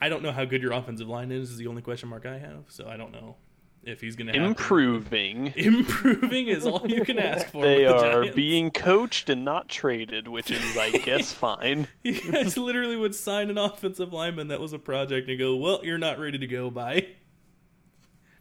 I 0.00 0.08
don't 0.08 0.22
know 0.22 0.32
how 0.32 0.44
good 0.44 0.60
your 0.60 0.72
offensive 0.72 1.08
line 1.08 1.30
is. 1.30 1.50
Is 1.50 1.56
the 1.56 1.66
only 1.68 1.82
question 1.82 2.08
mark 2.08 2.26
I 2.26 2.38
have. 2.38 2.64
So 2.68 2.88
I 2.88 2.96
don't 2.96 3.12
know 3.12 3.36
if 3.82 4.00
he's 4.00 4.16
gonna 4.16 4.32
Improving. 4.32 5.52
Improving 5.56 6.48
is 6.48 6.66
all 6.66 6.86
you 6.86 7.04
can 7.04 7.18
ask 7.18 7.48
for. 7.48 7.62
They 7.62 7.84
the 7.84 7.94
are 7.96 8.20
Giants. 8.22 8.36
being 8.36 8.70
coached 8.70 9.30
and 9.30 9.44
not 9.44 9.68
traded, 9.68 10.28
which 10.28 10.50
is, 10.50 10.76
I 10.76 10.90
guess, 10.90 11.32
fine. 11.34 11.88
You 12.02 12.20
guys 12.32 12.56
literally 12.56 12.96
would 12.96 13.14
sign 13.14 13.50
an 13.50 13.58
offensive 13.58 14.12
lineman 14.12 14.48
that 14.48 14.60
was 14.60 14.72
a 14.72 14.78
project 14.78 15.28
and 15.28 15.38
go, 15.38 15.56
"Well, 15.56 15.80
you're 15.84 15.98
not 15.98 16.18
ready 16.18 16.38
to 16.38 16.46
go." 16.46 16.70
Bye. 16.70 17.06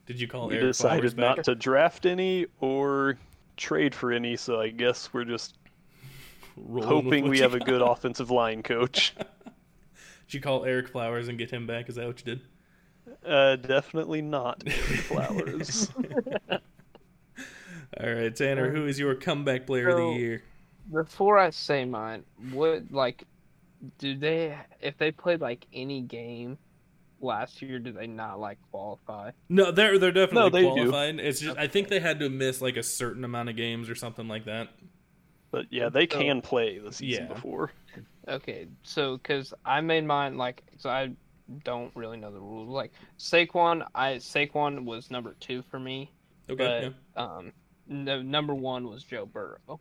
Did 0.06 0.20
you 0.22 0.28
call 0.28 0.48
We 0.48 0.56
Ereck 0.56 0.60
Flowers 0.60 0.78
decided 0.78 1.16
back? 1.18 1.38
not 1.38 1.46
to 1.46 1.56
draft 1.56 2.06
any 2.06 2.46
or 2.60 3.18
trade 3.58 3.94
for 3.94 4.12
any, 4.12 4.38
so 4.38 4.60
I 4.60 4.70
guess 4.70 5.14
we're 5.14 5.26
just 5.26 5.58
Rolling 6.56 6.88
hoping 7.06 7.30
we 7.30 7.40
have 7.40 7.54
a 7.54 7.60
good 7.60 7.82
offensive 7.82 8.32
line 8.32 8.64
coach. 8.64 9.14
Did 9.18 10.34
you 10.34 10.42
call 10.42 10.62
Ereck 10.62 10.88
Flowers 10.90 11.28
and 11.28 11.38
get 11.38 11.52
him 11.52 11.68
back? 11.68 11.90
Is 11.90 11.96
that 11.96 12.08
what 12.08 12.20
you 12.20 12.36
did? 12.36 12.42
Uh, 13.26 13.56
definitely 13.58 14.22
not 14.22 14.68
Flowers. 14.70 15.90
All 18.00 18.14
right, 18.14 18.36
Tanner. 18.36 18.72
Who 18.72 18.86
is 18.86 19.00
your 19.00 19.16
comeback 19.16 19.66
player 19.66 19.90
of 19.90 19.98
the 19.98 20.20
year? 20.20 20.44
before 20.92 21.38
I 21.38 21.50
say 21.50 21.84
mine, 21.84 22.24
what 22.52 22.84
like 22.92 23.24
do 23.98 24.16
they 24.18 24.58
if 24.82 24.98
they 24.98 25.12
played 25.12 25.42
like 25.42 25.66
any 25.74 26.02
game 26.02 26.58
last 27.20 27.62
year, 27.62 27.80
do 27.80 27.92
they 27.92 28.08
not 28.08 28.40
like 28.40 28.58
qualify? 28.72 29.32
No, 29.50 29.72
they're 29.72 29.98
they're 30.00 30.12
definitely 30.12 30.62
they 30.62 30.68
do. 30.68 30.74
qualified. 30.90 31.20
It's 31.20 31.40
just 31.40 31.58
I 31.58 31.68
think 31.68 31.88
they 31.90 32.00
had 32.00 32.20
to 32.20 32.30
miss 32.30 32.62
like 32.62 32.78
a 32.78 32.84
certain 32.84 33.24
amount 33.24 33.50
of 33.50 33.56
games 33.56 33.90
or 33.90 33.96
something 33.96 34.28
like 34.28 34.46
that. 34.46 34.70
but 35.52 35.66
yeah, 35.72 35.90
they 35.90 36.08
So- 36.10 36.20
can 36.20 36.42
play 36.42 36.78
the 36.80 36.92
season 36.94 37.28
Yeah. 37.28 37.34
before. 37.34 37.72
Okay, 38.28 38.68
so 38.84 39.18
because 39.18 39.54
I 39.66 39.80
made 39.82 40.04
mine 40.06 40.38
like 40.38 40.62
so 40.78 40.90
I 40.90 41.12
don't 41.64 41.92
really 41.96 42.18
know 42.18 42.32
the 42.32 42.40
rules. 42.40 42.70
Like 42.70 42.92
Saquon, 43.18 43.86
I 43.96 44.14
Saquon 44.16 44.84
was 44.86 45.10
number 45.12 45.36
two 45.40 45.64
for 45.72 45.80
me, 45.80 46.12
Okay. 46.50 46.94
but 47.16 47.22
um, 47.22 47.52
no, 47.88 48.22
number 48.22 48.54
one 48.56 48.88
was 48.90 49.04
Joe 49.04 49.26
Burrow. 49.26 49.80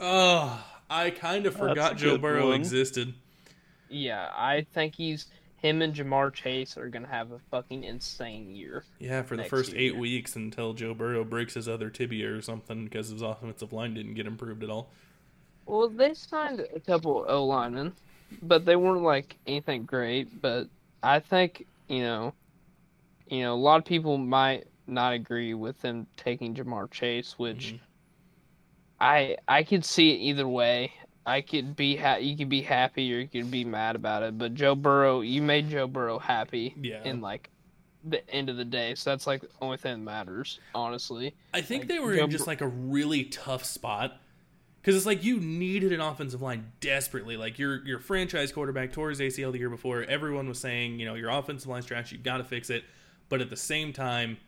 Oh, 0.00 0.64
I 0.88 1.10
kind 1.10 1.46
of 1.46 1.56
forgot 1.56 1.96
Joe 1.96 2.18
Burrow 2.18 2.48
one. 2.48 2.60
existed. 2.60 3.14
Yeah, 3.88 4.30
I 4.34 4.66
think 4.72 4.94
he's 4.94 5.26
him 5.56 5.80
and 5.82 5.94
Ja'Marr 5.94 6.32
Chase 6.32 6.76
are 6.76 6.88
gonna 6.88 7.06
have 7.08 7.30
a 7.30 7.38
fucking 7.50 7.84
insane 7.84 8.50
year. 8.54 8.84
Yeah, 8.98 9.22
for 9.22 9.36
the 9.36 9.44
first 9.44 9.74
eight 9.74 9.92
year. 9.92 9.98
weeks 10.00 10.34
until 10.34 10.72
Joe 10.72 10.94
Burrow 10.94 11.24
breaks 11.24 11.54
his 11.54 11.68
other 11.68 11.88
tibia 11.90 12.32
or 12.32 12.42
something 12.42 12.84
because 12.84 13.08
his 13.10 13.22
offensive 13.22 13.72
line 13.72 13.94
didn't 13.94 14.14
get 14.14 14.26
improved 14.26 14.64
at 14.64 14.70
all. 14.70 14.90
Well, 15.66 15.88
they 15.88 16.14
signed 16.14 16.66
a 16.74 16.80
couple 16.80 17.24
O 17.28 17.44
linemen, 17.44 17.92
but 18.42 18.64
they 18.64 18.74
weren't 18.76 19.02
like 19.04 19.36
anything 19.46 19.84
great. 19.84 20.40
But 20.42 20.68
I 21.02 21.20
think 21.20 21.66
you 21.88 22.00
know, 22.02 22.34
you 23.26 23.40
know, 23.42 23.54
a 23.54 23.56
lot 23.56 23.78
of 23.78 23.84
people 23.84 24.16
might 24.18 24.66
not 24.86 25.12
agree 25.12 25.54
with 25.54 25.80
them 25.80 26.06
taking 26.16 26.54
Ja'Marr 26.54 26.90
Chase, 26.90 27.38
which 27.38 27.74
Mhm. 27.74 27.80
I 29.00 29.36
I 29.48 29.62
could 29.62 29.84
see 29.84 30.10
it 30.12 30.18
either 30.18 30.46
way. 30.48 30.92
I 31.24 31.40
could 31.40 31.76
be 31.76 31.96
ha- 31.96 32.16
you 32.16 32.36
could 32.36 32.48
be 32.48 32.62
happy 32.62 33.14
or 33.14 33.18
you 33.20 33.28
could 33.28 33.50
be 33.50 33.64
mad 33.64 33.94
about 33.96 34.22
it. 34.22 34.36
But 34.38 34.54
Joe 34.54 34.74
Burrow, 34.74 35.20
you 35.20 35.40
made 35.42 35.68
Joe 35.68 35.86
Burrow 35.86 36.18
happy 36.18 36.74
Yeah. 36.80 37.02
in 37.04 37.20
like 37.20 37.50
the 38.04 38.28
end 38.30 38.48
of 38.48 38.56
the 38.56 38.64
day. 38.64 38.94
So 38.96 39.10
that's 39.10 39.26
like 39.26 39.42
the 39.42 39.48
only 39.60 39.76
thing 39.76 39.92
that 39.92 39.98
matters, 40.10 40.58
honestly. 40.74 41.34
I 41.54 41.60
think 41.60 41.82
Like, 41.82 41.88
they 41.88 41.98
were 42.00 42.16
Joe 42.16 42.24
in 42.24 42.30
just 42.30 42.44
Bur- 42.44 42.50
like 42.50 42.60
a 42.60 42.66
really 42.66 43.24
tough 43.24 43.64
spot 43.64 44.20
because 44.82 44.96
it's 44.96 45.06
like 45.06 45.22
you 45.22 45.38
needed 45.38 45.92
an 45.92 46.00
offensive 46.00 46.42
line 46.42 46.72
desperately. 46.80 47.36
Like 47.36 47.58
your 47.58 47.86
your 47.86 48.00
franchise 48.00 48.50
quarterback 48.50 48.92
tore 48.92 49.10
his 49.10 49.20
ACL 49.20 49.52
the 49.52 49.58
year 49.58 49.70
before. 49.70 50.02
Everyone 50.02 50.48
was 50.48 50.58
saying, 50.58 50.98
you 50.98 51.06
know, 51.06 51.14
your 51.14 51.30
offensive 51.30 51.68
line's 51.68 51.86
trash. 51.86 52.10
You've 52.10 52.24
got 52.24 52.38
to 52.38 52.44
fix 52.44 52.68
it. 52.68 52.84
But 53.28 53.40
at 53.40 53.48
the 53.48 53.56
same 53.56 53.92
time, 53.92 54.38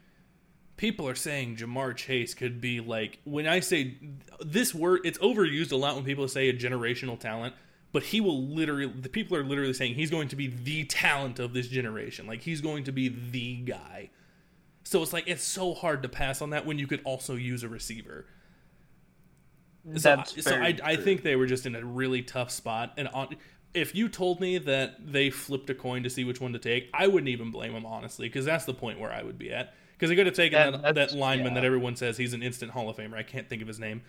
people 0.76 1.08
are 1.08 1.14
saying 1.14 1.56
Ja'Marr 1.56 1.94
Chase 1.94 2.34
could 2.34 2.60
be 2.60 2.80
like 2.80 3.20
when 3.24 3.46
I 3.46 3.60
say 3.60 3.96
this 4.44 4.74
word, 4.74 5.02
it's 5.04 5.18
overused 5.18 5.70
a 5.70 5.76
lot 5.76 5.94
when 5.94 6.04
people 6.04 6.26
say 6.26 6.48
a 6.48 6.52
generational 6.52 7.18
talent. 7.18 7.54
But 7.92 8.02
he 8.02 8.20
will 8.20 8.42
literally, 8.42 8.88
the 8.88 9.08
people 9.08 9.36
are 9.36 9.44
literally 9.44 9.72
saying 9.72 9.94
he's 9.94 10.10
going 10.10 10.26
to 10.26 10.36
be 10.36 10.48
the 10.48 10.82
talent 10.82 11.38
of 11.38 11.54
this 11.54 11.68
generation. 11.68 12.26
Like 12.26 12.42
he's 12.42 12.60
going 12.60 12.82
to 12.84 12.92
be 12.92 13.08
the 13.08 13.58
guy. 13.58 14.10
So 14.82 15.00
it's 15.00 15.12
like 15.12 15.28
it's 15.28 15.44
so 15.44 15.74
hard 15.74 16.02
to 16.02 16.08
pass 16.08 16.42
on 16.42 16.50
that 16.50 16.66
when 16.66 16.76
you 16.76 16.88
could 16.88 17.00
also 17.04 17.36
use 17.36 17.62
a 17.62 17.68
receiver. 17.68 18.26
So, 19.96 20.22
so 20.40 20.54
I, 20.56 20.76
I 20.82 20.96
think 20.96 21.22
they 21.22 21.36
were 21.36 21.46
just 21.46 21.66
in 21.66 21.74
a 21.76 21.84
really 21.84 22.22
tough 22.22 22.50
spot. 22.50 22.94
And 22.96 23.08
on, 23.08 23.36
if 23.74 23.94
you 23.94 24.08
told 24.08 24.40
me 24.40 24.58
that 24.58 24.96
they 25.12 25.28
flipped 25.30 25.68
a 25.70 25.74
coin 25.74 26.02
to 26.04 26.10
see 26.10 26.24
which 26.24 26.40
one 26.40 26.52
to 26.54 26.58
take, 26.58 26.88
I 26.94 27.06
wouldn't 27.06 27.28
even 27.28 27.50
blame 27.50 27.72
them 27.74 27.84
honestly, 27.84 28.28
because 28.28 28.44
that's 28.46 28.64
the 28.64 28.74
point 28.74 28.98
where 28.98 29.12
I 29.12 29.22
would 29.22 29.38
be 29.38 29.52
at. 29.52 29.74
Because 29.92 30.08
they 30.10 30.16
could 30.16 30.26
have 30.26 30.34
taken 30.34 30.72
That- 30.72 30.82
that, 30.82 30.94
that 30.94 31.12
lineman 31.12 31.48
yeah. 31.48 31.54
that 31.60 31.64
everyone 31.64 31.96
says 31.96 32.16
he's 32.16 32.32
an 32.32 32.42
instant 32.42 32.72
Hall 32.72 32.88
of 32.88 32.96
Famer. 32.96 33.14
I 33.14 33.22
can't 33.22 33.48
think 33.48 33.62
of 33.62 33.68
his 33.68 33.78
name. 33.78 34.02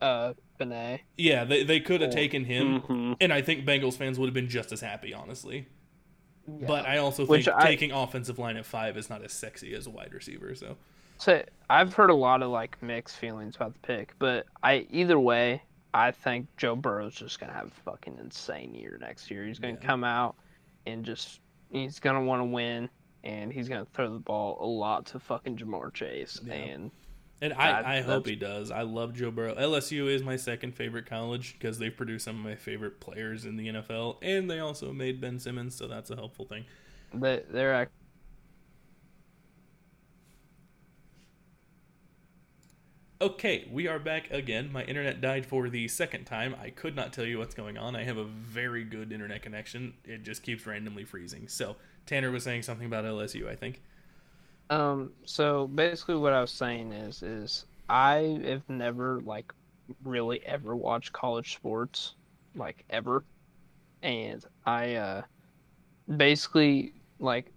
uh 0.00 0.34
Penei. 0.60 1.00
Yeah, 1.16 1.44
they 1.44 1.62
they 1.64 1.80
could 1.80 2.00
have 2.02 2.10
Or- 2.10 2.14
taken 2.14 2.44
him, 2.44 2.80
Mhm. 2.82 3.16
and 3.20 3.32
I 3.32 3.40
think 3.40 3.64
Bengals 3.64 3.94
fans 3.96 4.18
would 4.18 4.26
have 4.26 4.34
been 4.34 4.48
just 4.48 4.72
as 4.72 4.80
happy, 4.80 5.14
honestly. 5.14 5.68
But 6.46 6.86
I 6.86 6.98
also 6.98 7.24
Which 7.24 7.44
think 7.46 7.56
I- 7.56 7.66
taking 7.66 7.92
offensive 7.92 8.38
line 8.38 8.56
at 8.56 8.66
five 8.66 8.96
is 8.96 9.08
not 9.08 9.22
as 9.24 9.32
sexy 9.32 9.74
as 9.74 9.86
a 9.86 9.90
wide 9.90 10.12
receiver. 10.12 10.54
So 10.56 10.76
So 11.22 11.40
I've 11.70 11.94
heard 11.94 12.10
a 12.10 12.14
lot 12.14 12.42
of 12.42 12.50
like 12.50 12.82
mixed 12.82 13.16
feelings 13.16 13.54
about 13.54 13.74
the 13.74 13.78
pick, 13.78 14.12
but 14.18 14.44
I 14.64 14.88
either 14.90 15.20
way, 15.20 15.62
I 15.94 16.10
think 16.10 16.48
Joe 16.56 16.74
Burrow's 16.74 17.14
just 17.14 17.38
gonna 17.38 17.52
have 17.52 17.68
a 17.68 17.90
fucking 17.90 18.18
insane 18.20 18.74
year 18.74 18.98
next 19.00 19.30
year. 19.30 19.46
He's 19.46 19.60
gonna 19.60 19.74
Yeah. 19.74 19.86
come 19.86 20.02
out 20.02 20.34
and 20.84 21.04
just 21.04 21.40
he's 21.70 22.00
gonna 22.00 22.24
want 22.24 22.40
to 22.40 22.46
win, 22.46 22.90
and 23.22 23.52
he's 23.52 23.68
gonna 23.68 23.86
throw 23.94 24.12
the 24.12 24.18
ball 24.18 24.58
a 24.60 24.66
lot 24.66 25.06
to 25.06 25.20
fucking 25.20 25.58
Ja'Marr 25.58 25.94
Chase, 25.94 26.40
Yeah. 26.44 26.54
and 26.54 26.90
And 27.40 27.52
I, 27.52 27.98
I 27.98 28.00
hope 28.00 28.26
he 28.26 28.34
does. 28.34 28.72
I 28.72 28.82
love 28.82 29.14
Joe 29.14 29.30
Burrow. 29.30 29.54
LSU 29.54 30.08
is 30.08 30.24
my 30.24 30.34
second 30.34 30.74
favorite 30.74 31.06
college 31.06 31.52
because 31.52 31.78
they've 31.78 31.96
produced 31.96 32.24
some 32.24 32.36
of 32.36 32.42
my 32.44 32.56
favorite 32.56 32.98
players 32.98 33.44
in 33.44 33.56
the 33.56 33.68
NFL, 33.68 34.18
and 34.22 34.50
they 34.50 34.58
also 34.58 34.92
made 34.92 35.20
Ben 35.20 35.38
Simmons, 35.38 35.76
so 35.76 35.86
that's 35.86 36.10
a 36.10 36.16
helpful 36.16 36.46
thing. 36.46 36.64
But 37.14 37.52
they're 37.52 37.88
Okay, 43.22 43.68
we 43.70 43.86
are 43.86 44.00
back 44.00 44.32
again. 44.32 44.72
My 44.72 44.82
internet 44.82 45.20
died 45.20 45.46
for 45.46 45.68
the 45.68 45.86
second 45.86 46.24
time. 46.24 46.56
I 46.60 46.70
could 46.70 46.96
not 46.96 47.12
tell 47.12 47.24
you 47.24 47.38
what's 47.38 47.54
going 47.54 47.78
on. 47.78 47.94
I 47.94 48.02
have 48.02 48.16
a 48.16 48.24
very 48.24 48.82
good 48.82 49.12
internet 49.12 49.42
connection. 49.42 49.94
It 50.04 50.24
just 50.24 50.42
keeps 50.42 50.66
randomly 50.66 51.04
freezing. 51.04 51.46
So 51.46 51.76
Tanner 52.04 52.32
was 52.32 52.42
saying 52.42 52.62
something 52.62 52.84
about 52.84 53.04
LSU, 53.04 53.48
I 53.48 53.54
think. 53.54 53.80
Um, 54.70 55.12
so 55.24 55.68
basically 55.68 56.16
what 56.16 56.32
I 56.32 56.40
was 56.40 56.50
saying 56.50 56.90
is 56.90 57.22
is 57.22 57.66
I 57.88 58.40
have 58.44 58.68
never 58.68 59.20
like 59.20 59.52
really 60.02 60.44
ever 60.44 60.74
watched 60.74 61.12
college 61.12 61.54
sports, 61.54 62.16
like 62.56 62.84
ever. 62.90 63.24
And 64.02 64.44
I 64.66 64.94
uh 64.96 65.22
basically 66.16 66.94
like 67.20 67.52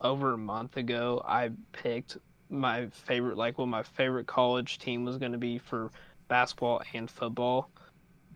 over 0.00 0.34
a 0.34 0.38
month 0.38 0.76
ago 0.76 1.24
I 1.26 1.50
picked 1.72 2.18
my 2.50 2.88
favorite 2.88 3.36
like 3.36 3.58
what 3.58 3.68
my 3.68 3.82
favorite 3.82 4.26
college 4.26 4.78
team 4.78 5.04
was 5.04 5.18
gonna 5.18 5.38
be 5.38 5.58
for 5.58 5.90
basketball 6.28 6.82
and 6.94 7.10
football 7.10 7.70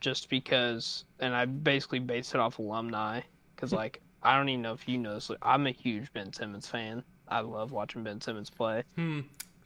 just 0.00 0.28
because 0.28 1.04
and 1.20 1.34
I 1.34 1.44
basically 1.46 1.98
based 2.00 2.34
it 2.34 2.40
off 2.40 2.58
alumni 2.58 3.20
because 3.54 3.72
like 3.72 4.00
I 4.22 4.36
don't 4.36 4.48
even 4.48 4.62
know 4.62 4.72
if 4.72 4.88
you 4.88 4.98
know 4.98 5.14
this. 5.14 5.28
like, 5.28 5.38
I'm 5.42 5.66
a 5.66 5.70
huge 5.70 6.10
Ben 6.14 6.32
Simmons 6.32 6.66
fan. 6.66 7.04
I 7.28 7.40
love 7.40 7.72
watching 7.72 8.02
Ben 8.02 8.20
Simmons 8.20 8.50
play. 8.50 8.84
Hmm. 8.96 9.20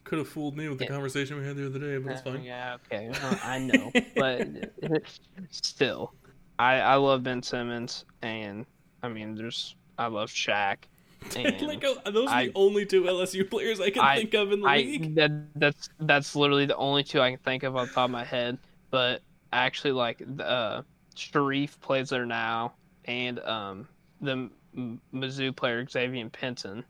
Could 0.05 0.19
have 0.19 0.29
fooled 0.29 0.57
me 0.57 0.69
with 0.69 0.79
the 0.79 0.85
Yeah. 0.85 0.91
conversation 0.91 1.39
we 1.39 1.45
had 1.45 1.57
the 1.57 1.67
other 1.67 1.79
day, 1.79 1.99
but 1.99 2.13
it's 2.13 2.23
Uh, 2.23 2.33
fine. 2.33 2.43
Yeah, 2.43 2.77
okay, 2.91 3.09
uh, 3.23 3.37
I 3.43 3.59
know, 3.59 3.93
but 4.17 4.47
still, 5.51 6.15
I 6.59 6.81
I 6.81 6.95
love 6.97 7.23
Ben 7.23 7.43
Simmons, 7.43 8.05
and 8.23 8.67
I 9.03 9.09
mean, 9.09 9.35
there's 9.35 9.77
I 9.99 10.07
love 10.07 10.31
Shaq. 10.31 10.85
Like 11.37 11.81
those 12.07 12.29
are 12.29 12.35
I- 12.35 12.47
the 12.47 12.53
only 12.55 12.87
two 12.87 13.03
LSU 13.03 13.49
players 13.49 13.81
I 13.81 13.91
can 13.91 14.03
I- 14.03 14.17
think 14.17 14.35
of 14.35 14.53
in 14.53 14.61
the 14.61 14.69
I 14.69 14.77
league. 14.79 15.15
that 15.17 15.31
that's 15.57 15.89
that's 16.01 16.35
literally 16.37 16.67
the 16.67 16.77
only 16.77 17.03
two 17.05 17.21
I 17.21 17.31
can 17.31 17.39
think 17.41 17.63
of 17.63 17.77
on 17.77 17.87
top 17.89 18.05
of 18.07 18.11
my 18.11 18.25
head. 18.25 18.59
But 18.91 19.23
actually, 19.53 19.93
like 19.93 20.23
uh, 20.41 20.83
Shareef 21.17 21.79
plays 21.81 22.09
there 22.11 22.25
now, 22.27 22.73
and 23.05 23.39
um, 23.41 23.89
the 24.21 24.49
M- 24.77 25.01
Mizzou 25.13 25.55
player 25.55 25.87
Xavier 25.87 26.29
Pinson 26.31 26.85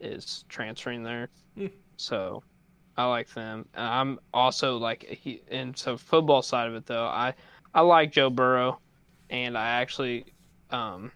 is 0.00 0.44
transferring 0.48 1.02
there. 1.02 1.28
Hmm. 1.56 1.66
So 1.96 2.42
I 2.96 3.06
like 3.06 3.32
them. 3.34 3.66
I'm 3.74 4.18
also 4.32 4.78
like 4.78 5.04
he 5.04 5.42
and 5.50 5.76
so 5.76 5.96
football 5.96 6.42
side 6.42 6.68
of 6.68 6.74
it 6.74 6.86
though, 6.86 7.04
I 7.06 7.34
I 7.74 7.82
like 7.82 8.10
Joe 8.12 8.30
Burrow, 8.30 8.80
and 9.30 9.56
I 9.56 9.68
actually 9.68 10.24
um 10.70 11.12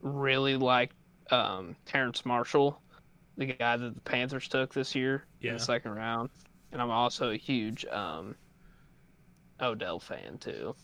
really 0.00 0.56
like 0.56 0.92
um 1.34 1.76
Terrace 1.86 2.24
Marshall, 2.24 2.80
the 3.36 3.46
guy 3.46 3.76
that 3.76 3.94
the 3.94 4.00
Panthers 4.00 4.48
took 4.48 4.72
this 4.72 4.94
year 4.94 5.24
in 5.40 5.54
the 5.54 5.58
second 5.58 5.92
round, 5.92 6.30
and 6.72 6.80
I'm 6.80 6.90
also 6.90 7.30
a 7.30 7.36
huge 7.36 7.84
um 7.86 8.34
Odell 9.60 10.00
fan 10.00 10.38
too. 10.38 10.74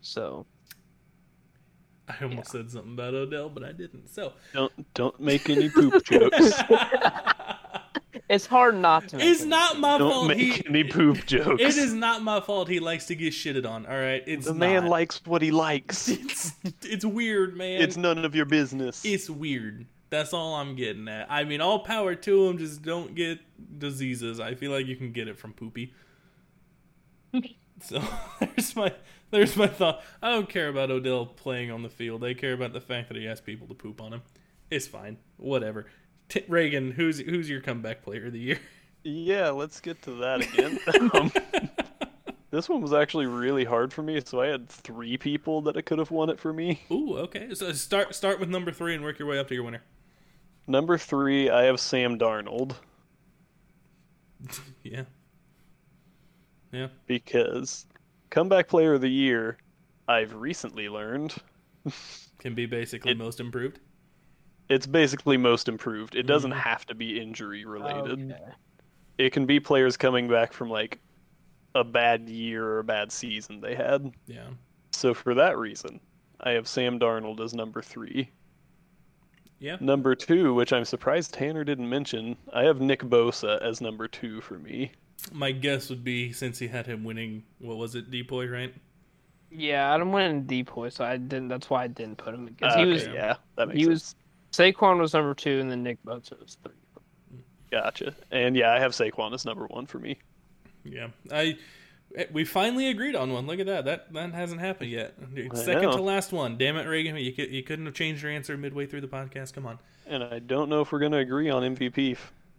So 0.00 0.46
I 2.08 2.24
almost 2.24 2.50
said 2.50 2.70
something 2.70 2.92
about 2.92 3.14
Odell, 3.14 3.48
but 3.48 3.62
I 3.64 3.72
didn't. 3.72 4.08
So 4.08 4.32
Don't 4.52 4.94
don't 4.94 5.20
make 5.20 5.48
any 5.48 5.68
poop 5.68 6.04
jokes. 6.04 6.52
it's 8.30 8.46
hard 8.46 8.76
not 8.76 9.08
to. 9.08 9.16
make 9.18 9.26
it's 9.26 9.42
it. 9.42 9.48
not 9.48 9.78
my 9.78 9.98
Don't 9.98 10.10
fault. 10.10 10.28
make 10.28 10.38
He, 10.38 10.66
any 10.66 10.84
poop 10.84 11.26
jokes. 11.26 11.60
it 11.60 11.76
is 11.76 11.92
not 11.92 12.22
my 12.22 12.40
fault. 12.40 12.68
He 12.68 12.80
likes 12.80 13.06
to 13.06 13.14
get 13.14 13.34
shitted 13.34 13.68
on. 13.68 13.84
All 13.84 13.98
right, 13.98 14.22
it's 14.26 14.46
the 14.46 14.54
man 14.54 14.84
not. 14.84 14.90
likes 14.90 15.20
what 15.26 15.42
he 15.42 15.50
likes. 15.50 16.08
It's 16.10 16.52
it's 16.82 17.04
weird, 17.04 17.56
man. 17.56 17.82
It's 17.82 17.96
none 17.98 18.24
of 18.24 18.34
your 18.34 18.46
business. 18.46 19.04
it's 19.04 19.28
weird. 19.28 19.84
That's 20.08 20.32
all 20.32 20.54
I'm 20.56 20.74
getting 20.74 21.06
at. 21.08 21.30
I 21.30 21.44
mean, 21.44 21.60
all 21.60 21.80
power 21.80 22.14
to 22.16 22.46
him. 22.48 22.58
Just 22.58 22.82
don't 22.82 23.14
get 23.14 23.38
diseases. 23.78 24.40
I 24.40 24.54
feel 24.54 24.72
like 24.72 24.86
you 24.86 24.96
can 24.96 25.12
get 25.12 25.28
it 25.28 25.38
from 25.38 25.52
poopy. 25.52 25.92
so 27.80 28.02
there's 28.40 28.74
my 28.76 28.92
there's 29.30 29.56
my 29.56 29.66
thought. 29.68 30.02
I 30.22 30.30
don't 30.30 30.48
care 30.48 30.68
about 30.68 30.90
Odell 30.90 31.26
playing 31.26 31.70
on 31.70 31.82
the 31.82 31.88
field. 31.88 32.24
I 32.24 32.34
care 32.34 32.52
about 32.52 32.72
the 32.72 32.80
fact 32.80 33.08
that 33.08 33.16
he 33.16 33.24
has 33.26 33.40
people 33.40 33.66
to 33.68 33.74
poop 33.74 34.00
on 34.00 34.12
him. 34.12 34.22
It's 34.70 34.86
fine. 34.86 35.16
Whatever. 35.36 35.86
T- 36.30 36.44
Reagan, 36.48 36.90
who's 36.92 37.18
who's 37.18 37.50
your 37.50 37.60
comeback 37.60 38.02
player 38.02 38.26
of 38.28 38.32
the 38.32 38.38
year? 38.40 38.58
Yeah, 39.04 39.50
let's 39.50 39.80
get 39.80 40.00
to 40.02 40.12
that 40.16 40.40
again. 40.42 40.78
um, 41.14 41.32
this 42.50 42.68
one 42.68 42.80
was 42.82 42.92
actually 42.92 43.26
really 43.26 43.64
hard 43.64 43.92
for 43.92 44.02
me, 44.02 44.20
so 44.24 44.40
I 44.40 44.46
had 44.46 44.68
three 44.68 45.16
people 45.16 45.60
that 45.62 45.84
could 45.86 45.98
have 45.98 46.10
won 46.10 46.28
it 46.30 46.38
for 46.40 46.52
me. 46.52 46.80
Ooh, 46.90 47.16
okay. 47.18 47.54
So 47.54 47.72
start 47.72 48.14
start 48.14 48.38
with 48.40 48.48
number 48.48 48.70
three 48.72 48.94
and 48.94 49.02
work 49.04 49.18
your 49.18 49.28
way 49.28 49.38
up 49.38 49.48
to 49.48 49.54
your 49.54 49.64
winner. 49.64 49.82
Number 50.66 50.96
three, 50.98 51.50
I 51.50 51.64
have 51.64 51.80
Sam 51.80 52.18
Darnold 52.18 52.74
Yeah. 54.84 55.04
Yeah. 56.72 56.88
because 57.06 57.86
comeback 58.30 58.68
player 58.68 58.94
of 58.94 59.00
the 59.00 59.08
year, 59.10 59.56
I've 60.06 60.32
recently 60.34 60.88
learned 60.88 61.34
Can 62.38 62.54
be 62.54 62.66
basically 62.66 63.12
It- 63.12 63.18
most 63.18 63.40
improved. 63.40 63.80
It's 64.70 64.86
basically 64.86 65.36
most 65.36 65.68
improved. 65.68 66.14
It 66.14 66.22
doesn't 66.22 66.52
Mhm. 66.52 66.60
have 66.60 66.86
to 66.86 66.94
be 66.94 67.20
injury 67.20 67.64
related. 67.66 68.32
Okay. 68.32 68.52
It 69.18 69.32
can 69.32 69.44
be 69.44 69.60
players 69.60 69.96
coming 69.98 70.28
back 70.28 70.52
from 70.52 70.70
like 70.70 70.98
a 71.74 71.84
bad 71.84 72.28
year 72.28 72.64
or 72.64 72.78
a 72.78 72.84
bad 72.84 73.12
season 73.12 73.60
they 73.60 73.74
had. 73.74 74.12
Yeah. 74.26 74.48
So 74.92 75.12
for 75.12 75.34
that 75.34 75.58
reason, 75.58 76.00
I 76.40 76.50
have 76.52 76.66
Sam 76.66 76.98
Darnold 76.98 77.40
as 77.40 77.52
number 77.52 77.82
three. 77.82 78.30
Yeah. 79.58 79.76
Number 79.80 80.14
two, 80.14 80.54
which 80.54 80.72
I'm 80.72 80.84
surprised 80.86 81.34
Tanner 81.34 81.64
didn't 81.64 81.88
mention, 81.88 82.36
I 82.52 82.62
have 82.64 82.80
Nick 82.80 83.02
Bosa 83.02 83.60
as 83.60 83.80
number 83.82 84.08
two 84.08 84.40
for 84.40 84.58
me. 84.58 84.92
My 85.32 85.52
guess 85.52 85.90
would 85.90 86.02
be 86.02 86.32
since 86.32 86.58
he 86.58 86.68
had 86.68 86.86
him 86.86 87.04
winning, 87.04 87.44
what 87.58 87.76
was 87.76 87.94
it, 87.94 88.10
Depoy, 88.10 88.50
right? 88.50 88.74
Yeah, 89.52 89.92
I 89.92 89.98
don't 89.98 90.12
win 90.12 90.46
depoy, 90.46 90.92
so 90.92 91.04
I 91.04 91.16
didn't. 91.16 91.48
That's 91.48 91.68
why 91.68 91.82
I 91.82 91.86
didn't 91.88 92.16
put 92.18 92.34
him 92.34 92.46
because 92.46 92.72
Okay, 92.72 92.84
he 92.84 92.90
was 92.92 93.06
yeah, 93.08 93.34
that 93.56 93.66
makes 93.68 93.78
he 93.78 93.84
sense. 93.84 93.90
was 93.92 94.14
Saquon 94.52 94.98
was 94.98 95.14
number 95.14 95.34
two, 95.34 95.60
and 95.60 95.70
then 95.70 95.82
Nick 95.82 96.02
Bosa 96.04 96.38
was 96.40 96.56
three. 96.62 97.40
Gotcha. 97.70 98.14
And 98.30 98.56
yeah, 98.56 98.72
I 98.72 98.80
have 98.80 98.92
Saquon 98.92 99.32
as 99.32 99.44
number 99.44 99.66
one 99.66 99.86
for 99.86 99.98
me. 99.98 100.18
Yeah. 100.84 101.08
I 101.32 101.56
Eh, 102.16 102.24
We 102.32 102.44
finally 102.44 102.88
agreed 102.88 103.14
on 103.14 103.32
one. 103.32 103.46
Look 103.46 103.60
at 103.60 103.66
that. 103.66 103.84
That 103.84 104.12
that 104.12 104.32
hasn't 104.34 104.60
happened 104.60 104.90
yet. 104.90 105.14
Second 105.54 105.92
to 105.92 106.02
last 106.02 106.32
one. 106.32 106.58
Damn 106.58 106.76
it, 106.76 106.86
Reagan. 106.86 107.16
You, 107.16 107.32
cou- 107.32 107.48
you 107.50 107.62
couldn't 107.62 107.86
have 107.86 107.94
changed 107.94 108.22
your 108.22 108.32
answer 108.32 108.56
midway 108.56 108.86
through 108.86 109.02
the 109.02 109.08
podcast. 109.08 109.54
Come 109.54 109.66
on. 109.66 109.78
And 110.06 110.24
I 110.24 110.40
don't 110.40 110.68
know 110.68 110.80
if 110.80 110.90
we're 110.92 110.98
going 110.98 111.12
to 111.12 111.18
agree 111.18 111.50
on 111.50 111.62
MVP. 111.76 112.16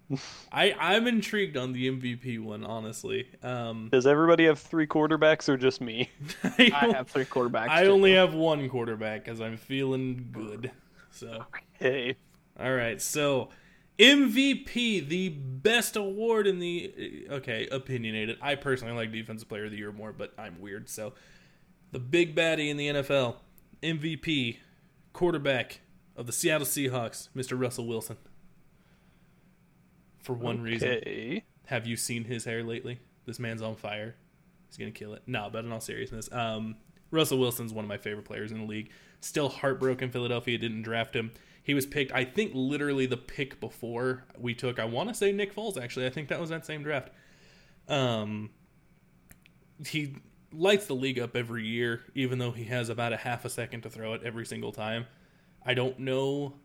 I, 0.51 0.73
I'm 0.77 1.07
intrigued 1.07 1.57
on 1.57 1.73
the 1.73 1.89
MVP 1.89 2.39
one, 2.41 2.65
honestly. 2.65 3.27
Um, 3.43 3.89
Does 3.91 4.05
everybody 4.07 4.45
have 4.45 4.59
three 4.59 4.87
quarterbacks 4.87 5.47
or 5.47 5.57
just 5.57 5.81
me? 5.81 6.09
I 6.43 6.91
have 6.93 7.07
three 7.09 7.25
quarterbacks. 7.25 7.69
I 7.69 7.83
too. 7.83 7.91
only 7.91 8.13
have 8.13 8.33
one 8.33 8.67
quarterback 8.69 9.23
because 9.25 9.41
I'm 9.41 9.57
feeling 9.57 10.29
good. 10.31 10.71
So, 11.11 11.45
Hey, 11.73 12.15
all 12.59 12.73
right. 12.73 13.01
So, 13.01 13.49
MVP, 13.97 15.07
the 15.07 15.29
best 15.29 15.95
award 15.95 16.47
in 16.47 16.59
the 16.59 17.27
okay, 17.31 17.67
opinionated. 17.71 18.37
I 18.41 18.55
personally 18.55 18.93
like 18.93 19.11
Defensive 19.11 19.49
Player 19.49 19.65
of 19.65 19.71
the 19.71 19.77
Year 19.77 19.91
more, 19.91 20.13
but 20.13 20.33
I'm 20.37 20.59
weird. 20.61 20.89
So, 20.89 21.13
the 21.91 21.99
big 21.99 22.35
baddie 22.35 22.69
in 22.69 22.77
the 22.77 22.87
NFL, 22.87 23.35
MVP, 23.83 24.57
quarterback 25.13 25.81
of 26.15 26.25
the 26.25 26.31
Seattle 26.31 26.67
Seahawks, 26.67 27.29
Mr. 27.35 27.59
Russell 27.59 27.87
Wilson. 27.87 28.17
For 30.23 30.33
one 30.33 30.61
reason, 30.61 31.41
have 31.65 31.87
you 31.87 31.97
seen 31.97 32.25
his 32.25 32.45
hair 32.45 32.63
lately? 32.63 32.99
This 33.25 33.39
man's 33.39 33.61
on 33.61 33.75
fire. 33.75 34.15
He's 34.67 34.77
gonna 34.77 34.91
kill 34.91 35.13
it. 35.13 35.23
No, 35.25 35.49
but 35.51 35.65
in 35.65 35.71
all 35.71 35.81
seriousness, 35.81 36.31
um, 36.31 36.75
Russell 37.09 37.39
Wilson's 37.39 37.73
one 37.73 37.83
of 37.83 37.89
my 37.89 37.97
favorite 37.97 38.25
players 38.25 38.51
in 38.51 38.59
the 38.59 38.65
league. 38.65 38.91
Still 39.21 39.49
heartbroken 39.49 40.11
Philadelphia 40.11 40.57
didn't 40.57 40.81
draft 40.81 41.15
him. 41.15 41.31
He 41.63 41.73
was 41.73 41.85
picked, 41.85 42.11
I 42.11 42.25
think, 42.25 42.51
literally 42.53 43.05
the 43.05 43.17
pick 43.17 43.59
before 43.59 44.25
we 44.37 44.53
took. 44.53 44.79
I 44.79 44.85
want 44.85 45.09
to 45.09 45.15
say 45.15 45.31
Nick 45.31 45.55
Foles. 45.55 45.81
Actually, 45.81 46.07
I 46.07 46.09
think 46.09 46.27
that 46.29 46.39
was 46.39 46.49
that 46.49 46.65
same 46.65 46.81
draft. 46.81 47.09
Um, 47.87 48.49
he 49.85 50.15
lights 50.51 50.87
the 50.87 50.95
league 50.95 51.19
up 51.19 51.35
every 51.35 51.65
year, 51.65 52.01
even 52.15 52.39
though 52.39 52.51
he 52.51 52.65
has 52.65 52.89
about 52.89 53.13
a 53.13 53.17
half 53.17 53.45
a 53.45 53.49
second 53.49 53.81
to 53.81 53.89
throw 53.89 54.13
it 54.13 54.21
every 54.23 54.45
single 54.45 54.71
time. 54.71 55.05
I 55.63 55.75
don't 55.75 55.99
know 55.99 56.55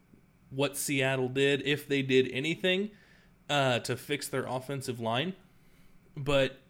what 0.50 0.76
Seattle 0.76 1.28
did, 1.28 1.62
if 1.66 1.86
they 1.86 2.02
did 2.02 2.30
anything 2.32 2.90
uh, 3.50 3.80
to 3.80 3.96
fix 3.96 4.28
their 4.28 4.46
offensive 4.46 4.98
line. 4.98 5.34
But 6.16 6.60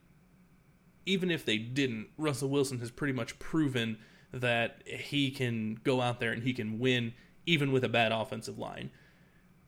even 1.04 1.30
if 1.30 1.44
they 1.44 1.58
didn't, 1.58 2.08
Russell 2.18 2.48
Wilson 2.48 2.80
has 2.80 2.90
pretty 2.90 3.12
much 3.12 3.38
proven 3.38 3.98
that 4.40 4.82
he 4.86 5.30
can 5.30 5.78
go 5.84 6.00
out 6.00 6.20
there 6.20 6.32
and 6.32 6.42
he 6.42 6.52
can 6.52 6.78
win 6.78 7.14
even 7.46 7.72
with 7.72 7.84
a 7.84 7.88
bad 7.88 8.12
offensive 8.12 8.58
line. 8.58 8.90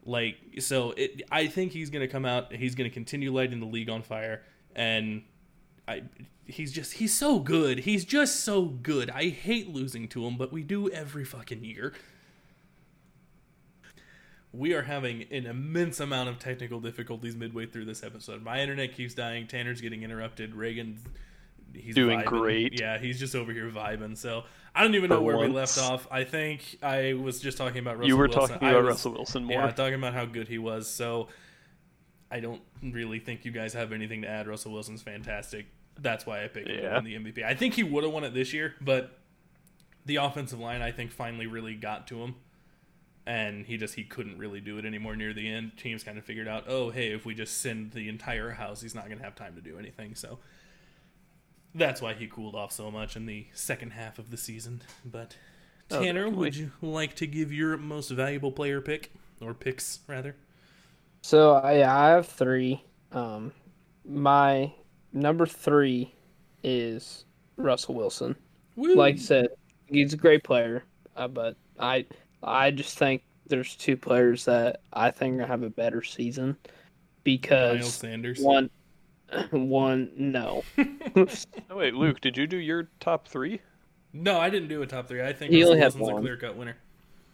Like 0.04 0.36
so, 0.60 0.92
it, 0.96 1.22
I 1.30 1.46
think 1.46 1.72
he's 1.72 1.90
going 1.90 2.00
to 2.00 2.10
come 2.10 2.24
out. 2.24 2.52
He's 2.52 2.74
going 2.74 2.88
to 2.88 2.94
continue 2.94 3.32
lighting 3.32 3.60
the 3.60 3.66
league 3.66 3.90
on 3.90 4.02
fire, 4.02 4.42
and 4.74 5.22
I, 5.86 6.02
he's 6.46 6.72
just 6.72 6.94
he's 6.94 7.14
so 7.14 7.38
good. 7.38 7.80
He's 7.80 8.04
just 8.04 8.40
so 8.40 8.64
good. 8.64 9.10
I 9.10 9.28
hate 9.28 9.68
losing 9.68 10.08
to 10.08 10.26
him, 10.26 10.36
but 10.36 10.52
we 10.52 10.62
do 10.62 10.88
every 10.88 11.24
fucking 11.24 11.62
year. 11.62 11.92
We 14.50 14.72
are 14.72 14.82
having 14.82 15.26
an 15.30 15.44
immense 15.44 16.00
amount 16.00 16.30
of 16.30 16.38
technical 16.38 16.80
difficulties 16.80 17.36
midway 17.36 17.66
through 17.66 17.84
this 17.84 18.02
episode. 18.02 18.42
My 18.42 18.60
internet 18.60 18.94
keeps 18.94 19.12
dying. 19.12 19.46
Tanner's 19.46 19.82
getting 19.82 20.02
interrupted. 20.02 20.54
Reagan, 20.54 20.98
he's 21.74 21.94
Doing 21.94 22.20
vibing. 22.20 22.24
great. 22.26 22.80
Yeah, 22.80 22.98
he's 22.98 23.18
just 23.18 23.34
over 23.34 23.52
here 23.52 23.68
vibing. 23.70 24.16
So 24.16 24.44
I 24.74 24.82
don't 24.82 24.94
even 24.94 25.10
know 25.10 25.16
For 25.18 25.22
where 25.22 25.38
we 25.38 25.48
left 25.48 25.78
off. 25.78 26.06
I 26.10 26.24
think 26.24 26.76
I 26.82 27.14
was 27.14 27.40
just 27.40 27.58
talking 27.58 27.78
about 27.78 27.96
Russell 27.98 28.08
you 28.08 28.16
were 28.16 28.28
Wilson. 28.28 28.40
talking 28.54 28.68
about 28.68 28.82
was- 28.82 28.88
Russell 28.92 29.12
Wilson 29.12 29.44
more. 29.44 29.60
yeah, 29.62 29.70
talking 29.70 29.94
about 29.94 30.14
how 30.14 30.24
good 30.24 30.48
he 30.48 30.58
was. 30.58 30.88
So 30.88 31.28
I 32.30 32.40
don't 32.40 32.60
really 32.82 33.18
think 33.20 33.44
you 33.44 33.50
guys 33.52 33.72
have 33.74 33.92
anything 33.92 34.22
to 34.22 34.28
add. 34.28 34.46
Russell 34.46 34.72
Wilson's 34.72 35.02
fantastic. 35.02 35.66
That's 36.00 36.26
why 36.26 36.44
I 36.44 36.48
picked 36.48 36.68
him 36.68 36.76
to 36.76 36.82
Yeah. 36.82 36.94
win 37.00 37.04
the 37.04 37.14
MVP. 37.14 37.44
I 37.44 37.54
think 37.54 37.74
he 37.74 37.82
would 37.82 38.04
have 38.04 38.12
won 38.12 38.22
it 38.24 38.34
this 38.34 38.52
year, 38.52 38.74
but 38.80 39.18
the 40.06 40.16
offensive 40.16 40.58
line 40.60 40.80
I 40.82 40.92
think 40.92 41.10
finally 41.10 41.46
really 41.46 41.74
got 41.74 42.06
to 42.08 42.22
him. 42.22 42.34
And 43.26 43.66
he 43.66 43.76
just 43.76 43.94
he 43.94 44.04
couldn't 44.04 44.38
really 44.38 44.60
do 44.60 44.78
it 44.78 44.86
anymore 44.86 45.14
near 45.16 45.34
the 45.34 45.46
end. 45.50 45.72
Teams 45.76 46.02
kind 46.02 46.16
of 46.16 46.24
figured 46.24 46.48
out, 46.48 46.64
oh 46.66 46.88
hey, 46.90 47.12
if 47.12 47.26
we 47.26 47.34
just 47.34 47.58
send 47.58 47.92
the 47.92 48.08
entire 48.08 48.50
house, 48.52 48.80
he's 48.80 48.94
not 48.94 49.08
gonna 49.08 49.22
have 49.22 49.34
time 49.34 49.54
to 49.56 49.60
do 49.60 49.78
anything. 49.78 50.14
So 50.14 50.38
that's 51.74 52.00
why 52.02 52.14
he 52.14 52.26
cooled 52.26 52.54
off 52.54 52.72
so 52.72 52.90
much 52.90 53.16
in 53.16 53.26
the 53.26 53.46
second 53.52 53.92
half 53.92 54.18
of 54.18 54.30
the 54.30 54.36
season. 54.36 54.82
But 55.04 55.36
Oh, 55.90 56.02
Tanner, 56.02 56.24
definitely. 56.24 56.38
would 56.44 56.56
you 56.56 56.70
like 56.82 57.14
to 57.16 57.26
give 57.26 57.50
your 57.52 57.76
most 57.78 58.10
valuable 58.10 58.52
player 58.52 58.80
pick 58.80 59.10
or 59.40 59.54
picks 59.54 60.00
rather? 60.06 60.36
So 61.22 61.52
I 61.54 61.76
I 61.88 62.10
have 62.10 62.26
three. 62.26 62.82
Um, 63.12 63.52
my 64.04 64.72
number 65.12 65.46
three 65.46 66.12
is 66.62 67.24
Russell 67.56 67.94
Wilson. 67.94 68.36
Woo! 68.76 68.94
Like 68.94 69.14
I 69.14 69.18
said, 69.18 69.48
he's 69.86 70.12
a 70.12 70.16
great 70.18 70.44
player, 70.44 70.84
uh, 71.16 71.28
but 71.28 71.56
I 71.78 72.04
I 72.42 72.70
just 72.70 72.98
think 72.98 73.22
there's 73.46 73.74
two 73.74 73.96
players 73.96 74.44
that 74.44 74.82
I 74.92 75.10
think 75.10 75.34
are 75.34 75.36
gonna 75.38 75.48
have 75.48 75.62
a 75.62 75.70
better 75.70 76.02
season 76.02 76.56
because 77.24 77.94
Sanders. 77.94 78.40
one 78.40 78.70
one 79.50 80.10
no 80.16 80.64
Oh, 80.78 81.26
wait, 81.76 81.94
Luke, 81.94 82.20
did 82.20 82.36
you 82.36 82.46
do 82.46 82.56
your 82.56 82.88
top 83.00 83.28
three? 83.28 83.60
No, 84.12 84.38
I 84.40 84.48
didn't 84.50 84.68
do 84.68 84.80
a 84.82 84.86
top 84.86 85.06
three. 85.08 85.22
I 85.22 85.32
think 85.32 85.52
He 85.52 85.62
Russell 85.62 85.72
only 85.72 85.78
had 85.80 85.94
Wilson's 85.94 86.08
a 86.08 86.14
one. 86.14 86.22
clear 86.22 86.36
cut 86.36 86.56
winner. 86.56 86.76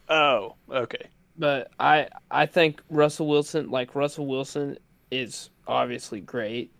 Oh, 0.09 0.55
okay. 0.69 1.07
but 1.37 1.71
I 1.79 2.07
I 2.29 2.45
think 2.45 2.81
Russell 2.89 3.27
Wilson 3.27 3.69
like 3.71 3.95
Russell 3.95 4.27
Wilson 4.27 4.77
is 5.11 5.49
obviously 5.67 6.19
great, 6.21 6.71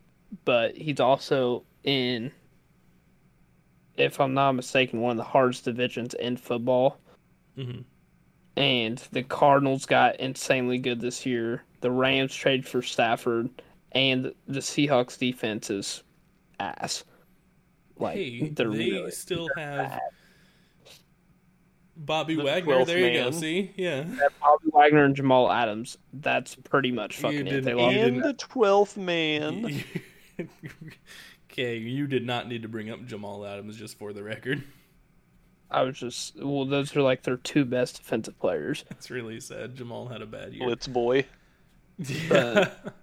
but 0.43 0.75
he's 0.75 0.99
also 0.99 1.63
in 1.83 2.31
if 3.97 4.19
I'm 4.19 4.33
not 4.33 4.51
mistaken 4.53 4.99
one 5.01 5.11
of 5.11 5.17
the 5.17 5.23
hardest 5.23 5.63
divisions 5.65 6.13
in 6.15 6.37
football. 6.37 6.99
Mm-hmm. 7.57 7.81
And 8.57 8.97
the 9.11 9.23
Cardinals 9.23 9.85
got 9.85 10.19
insanely 10.19 10.77
good 10.77 11.01
this 11.01 11.25
year. 11.25 11.63
The 11.81 11.91
Rams 11.91 12.33
traded 12.35 12.65
for 12.67 12.81
Stafford, 12.81 13.49
and 13.95 14.33
the 14.47 14.59
Seahawks 14.59 15.17
defense 15.17 15.69
is 15.71 16.03
ass. 16.59 17.03
Like 17.97 18.15
hey, 18.15 18.49
they're 18.49 18.69
really 18.69 19.09
still 19.11 19.47
have 19.57 19.89
bad. 19.91 19.99
Bobby 21.97 22.35
The 22.35 22.43
Wagner. 22.43 22.75
12th 22.75 22.85
There 22.87 22.99
you 22.99 23.23
go. 23.23 23.31
See, 23.31 23.71
yeah. 23.77 24.03
Bobby 24.41 24.65
Wagner 24.73 25.05
and 25.05 25.15
Jamal 25.15 25.49
Adams. 25.49 25.97
That's 26.11 26.55
pretty 26.55 26.91
much 26.91 27.15
fucking 27.17 27.47
it. 27.47 27.63
They 27.63 27.71
you 27.71 27.77
lost. 27.77 27.95
didn't- 27.95 28.15
And 28.15 28.23
the 28.23 28.33
twelfth 28.33 28.97
man. 28.97 29.81
okay, 31.51 31.77
you 31.77 32.05
did 32.07 32.25
not 32.25 32.49
need 32.49 32.63
to 32.63 32.67
bring 32.67 32.89
up 32.89 33.05
Jamal 33.05 33.45
Adams 33.45 33.77
just 33.77 33.97
for 33.97 34.11
the 34.11 34.23
record. 34.23 34.61
I 35.71 35.83
was 35.83 35.97
just 35.97 36.35
well, 36.41 36.65
those 36.65 36.93
are 36.97 37.01
like 37.01 37.23
their 37.23 37.37
two 37.37 37.63
best 37.63 37.97
defensive 37.97 38.37
players. 38.39 38.83
That's 38.89 39.09
really 39.09 39.39
sad. 39.39 39.75
Jamal 39.75 40.07
had 40.09 40.21
a 40.21 40.25
bad 40.25 40.53
year. 40.53 40.65
Blitz 40.67 40.87
boy. 40.87 41.25
Yeah. 41.97 42.69
But 42.79 42.93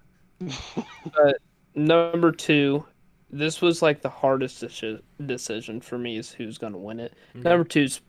number 1.75 2.31
two, 2.31 2.85
this 3.29 3.61
was 3.61 3.81
like 3.81 4.01
the 4.01 4.09
hardest 4.09 4.63
deci- 4.63 5.01
decision 5.25 5.81
for 5.81 5.97
me 5.97 6.17
is 6.17 6.31
who's 6.31 6.57
going 6.57 6.73
to 6.73 6.79
win 6.79 6.99
it. 6.99 7.13
Okay. 7.35 7.49
Number 7.49 7.63
two's 7.63 8.01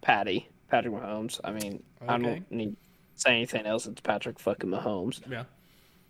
Patty, 0.00 0.48
Patrick 0.68 0.94
Mahomes. 0.94 1.40
I 1.44 1.52
mean, 1.52 1.82
I 2.06 2.18
don't 2.18 2.50
need 2.50 2.70
to 2.70 2.76
say 3.14 3.32
anything 3.32 3.66
else. 3.66 3.86
It's 3.86 4.00
Patrick 4.00 4.38
fucking 4.38 4.70
Mahomes. 4.70 5.20
yeah. 5.30 5.44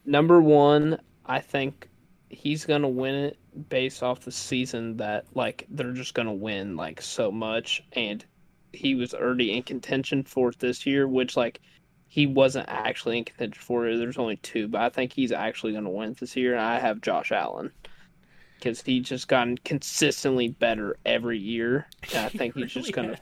Number 0.06 0.40
one, 0.40 0.98
I 1.26 1.40
think 1.40 1.88
he's 2.30 2.64
gonna 2.64 2.88
win 2.88 3.14
it 3.14 3.38
based 3.68 4.02
off 4.02 4.20
the 4.20 4.32
season 4.32 4.96
that 4.96 5.26
like 5.34 5.66
they're 5.68 5.92
just 5.92 6.14
gonna 6.14 6.32
win 6.32 6.76
like 6.76 7.02
so 7.02 7.30
much, 7.30 7.82
and 7.92 8.24
he 8.72 8.94
was 8.94 9.12
already 9.12 9.52
in 9.56 9.62
contention 9.62 10.22
for 10.22 10.50
it 10.50 10.58
this 10.58 10.86
year, 10.86 11.06
which 11.08 11.36
like 11.36 11.60
he 12.12 12.26
wasn't 12.26 12.68
actually 12.68 13.18
in 13.18 13.24
contention 13.24 13.62
for 13.62 13.86
it. 13.86 13.96
There's 13.96 14.18
only 14.18 14.36
two, 14.38 14.66
but 14.66 14.80
I 14.80 14.88
think 14.88 15.12
he's 15.12 15.30
actually 15.30 15.72
gonna 15.72 15.88
win 15.90 16.16
this 16.18 16.34
year. 16.36 16.52
And 16.54 16.60
I 16.60 16.80
have 16.80 17.00
Josh 17.00 17.30
Allen 17.30 17.70
because 18.58 18.82
he's 18.82 19.06
just 19.06 19.28
gotten 19.28 19.56
consistently 19.58 20.48
better 20.48 20.96
every 21.06 21.38
year. 21.38 21.86
And 22.12 22.26
I 22.26 22.28
think 22.36 22.54
He 22.56 22.62
he's 22.62 22.72
just 22.72 22.92
gonna 22.92 23.16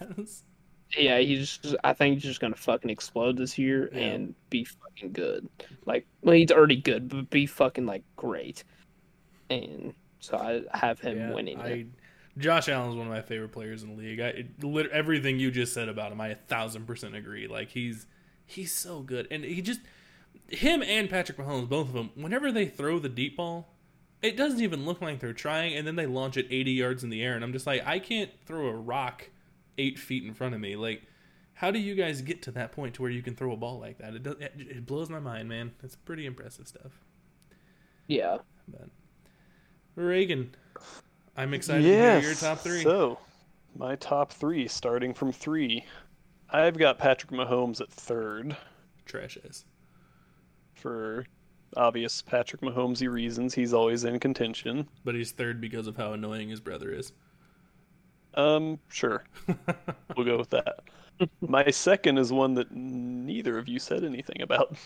yeah, 0.97 1.18
he's 1.18 1.59
just, 1.59 1.76
I 1.84 1.93
think 1.93 2.14
he's 2.14 2.22
just 2.22 2.41
gonna 2.41 2.57
fucking 2.57 2.89
explode 2.89 3.36
this 3.36 3.59
year 3.59 3.91
Yeah. 3.93 4.01
and 4.01 4.34
be 4.49 4.64
fucking 4.64 5.12
good. 5.12 5.47
Like, 5.84 6.07
well, 6.22 6.34
he's 6.34 6.51
already 6.51 6.76
good, 6.76 7.11
but 7.11 7.28
be 7.28 7.45
fucking 7.45 7.84
like 7.84 8.05
great. 8.16 8.64
And 9.51 9.93
so 10.20 10.39
I 10.39 10.62
have 10.76 10.99
him 10.99 11.18
Yeah, 11.18 11.32
winning 11.34 11.61
I. 11.61 11.84
Josh 12.39 12.68
Allen's 12.70 12.97
one 12.97 13.07
of 13.07 13.12
my 13.12 13.20
favorite 13.20 13.53
players 13.53 13.82
in 13.82 13.91
the 13.91 13.97
league. 13.97 14.20
I 14.20 14.28
it, 14.28 14.91
everything 14.93 15.39
you 15.39 15.51
just 15.51 15.74
said 15.74 15.91
about 15.91 16.11
him, 16.11 16.22
I 16.22 16.28
a 16.28 16.34
thousand 16.36 16.86
percent 16.86 17.14
agree. 17.14 17.49
Like 17.49 17.68
he's 17.68 18.07
he's 18.49 18.72
so 18.72 19.01
good, 19.01 19.28
and 19.30 19.44
he 19.44 19.62
just 19.62 19.80
him 20.49 20.82
and 20.82 21.09
Patrick 21.09 21.38
Mahomes, 21.38 21.68
both 21.68 21.88
of 21.88 21.92
them. 21.92 22.11
Whenever 22.14 22.51
they 22.51 22.66
throw 22.66 22.99
the 22.99 23.09
deep 23.09 23.36
ball, 23.36 23.68
it 24.22 24.36
doesn't 24.36 24.61
even 24.61 24.84
look 24.84 25.01
like 25.01 25.20
they're 25.20 25.32
trying, 25.32 25.74
and 25.74 25.86
then 25.86 25.96
they 25.96 26.07
launch 26.07 26.36
it 26.36 26.46
eighty 26.51 26.72
yards 26.72 27.05
in 27.05 27.11
the 27.11 27.22
air, 27.22 27.34
and 27.34 27.44
I'm 27.44 27.53
just 27.53 27.66
like, 27.66 27.86
I 27.86 27.99
can't 27.99 28.30
throw 28.46 28.66
a 28.66 28.74
rock 28.74 29.30
eight 29.76 29.99
feet 29.99 30.24
in 30.24 30.34
front 30.34 30.55
of 30.55 30.61
me. 30.61 30.74
Like, 30.74 31.03
how 31.55 31.70
do 31.70 31.78
you 31.78 31.94
guys 31.94 32.22
get 32.22 32.42
to 32.42 32.51
that 32.53 32.72
point 32.72 32.94
to 32.94 33.03
where 33.03 33.11
you 33.11 33.22
can 33.22 33.36
throw 33.36 33.53
a 33.53 33.57
ball 33.57 33.78
like 33.78 33.99
that? 33.99 34.14
It 34.14 34.22
does, 34.22 34.36
it, 34.40 34.53
it 34.57 34.86
blows 34.86 35.11
my 35.11 35.20
mind, 35.20 35.49
man. 35.49 35.72
It's 35.82 35.96
pretty 35.96 36.26
impressive 36.26 36.66
stuff. 36.66 36.92
Yeah. 38.07 38.38
But 38.66 38.88
Reagan, 39.94 40.55
I'm 41.36 41.55
excited 41.55 41.82
to 41.82 41.88
hear 41.88 42.20
your 42.20 42.34
top 42.34 42.59
three. 42.59 42.82
So, 42.82 43.18
my 43.76 43.96
top 43.96 44.32
three, 44.32 44.66
starting 44.66 45.14
from 45.14 45.32
three, 45.32 45.84
I've 46.51 46.78
got 46.78 46.99
Patrick 46.99 47.30
Mahomes 47.32 47.80
at 47.80 47.90
third 47.90 48.57
Trash 49.05 49.38
ass. 49.46 49.64
for 50.74 51.26
obvious 51.76 52.22
Patrick 52.22 52.62
Mahomesy 52.62 53.11
reasons. 53.11 53.55
He's 53.55 53.74
always 53.74 54.05
in 54.05 54.18
contention. 54.18 54.88
But 55.05 55.14
he's 55.14 55.32
third 55.32 55.61
because 55.61 55.86
of 55.86 55.96
how 55.96 56.12
annoying 56.14 56.49
his 56.49 56.61
brother 56.61 56.90
is. 56.92 57.12
Um, 58.34 58.78
sure, 58.88 59.24
we'll 60.16 60.24
go 60.26 60.38
with 60.38 60.51
that. 60.51 60.80
my 61.40 61.70
second 61.70 62.18
is 62.18 62.32
one 62.32 62.55
that 62.55 62.70
neither 62.70 63.59
of 63.59 63.68
you 63.68 63.78
said 63.78 64.05
anything 64.05 64.42
about, 64.42 64.76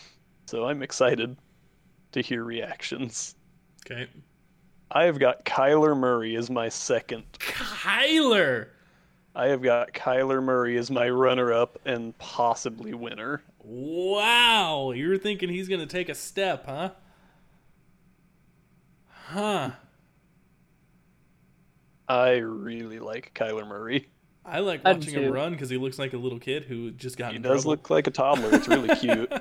so 0.47 0.65
I'm 0.65 0.81
excited 0.81 1.37
to 2.13 2.21
hear 2.21 2.43
reactions. 2.43 3.35
okay. 3.85 4.07
I 4.91 5.03
have 5.05 5.19
got 5.19 5.43
Kyler 5.45 5.97
Murray 5.97 6.35
as 6.35 6.49
my 6.49 6.69
second. 6.69 7.23
Kyler! 7.39 8.67
I 9.35 9.47
have 9.47 9.61
got 9.63 9.93
Kyler 9.93 10.43
Murray 10.43 10.77
as 10.77 10.91
my 10.91 11.09
runner-up 11.09 11.79
and 11.85 12.15
possibly 12.19 12.93
winner. 12.93 13.41
Wow! 13.59 14.91
You're 14.91 15.17
thinking 15.17 15.49
he's 15.49 15.67
going 15.67 15.79
to 15.81 15.87
take 15.87 16.07
a 16.09 16.15
step, 16.15 16.65
huh? 16.67 16.91
Huh. 19.09 19.71
I 22.07 22.33
really 22.35 22.99
like 22.99 23.33
Kyler 23.33 23.67
Murray. 23.67 24.09
I 24.45 24.59
like 24.59 24.83
watching 24.83 25.13
him 25.13 25.31
run 25.31 25.53
because 25.53 25.69
he 25.69 25.77
looks 25.77 25.97
like 25.97 26.13
a 26.13 26.17
little 26.17 26.39
kid 26.39 26.65
who 26.65 26.91
just 26.91 27.17
got 27.17 27.31
He 27.31 27.37
in 27.37 27.41
does 27.41 27.63
trouble. 27.63 27.71
look 27.71 27.89
like 27.89 28.07
a 28.07 28.11
toddler. 28.11 28.53
It's 28.53 28.67
really 28.67 28.93
cute. 28.97 29.31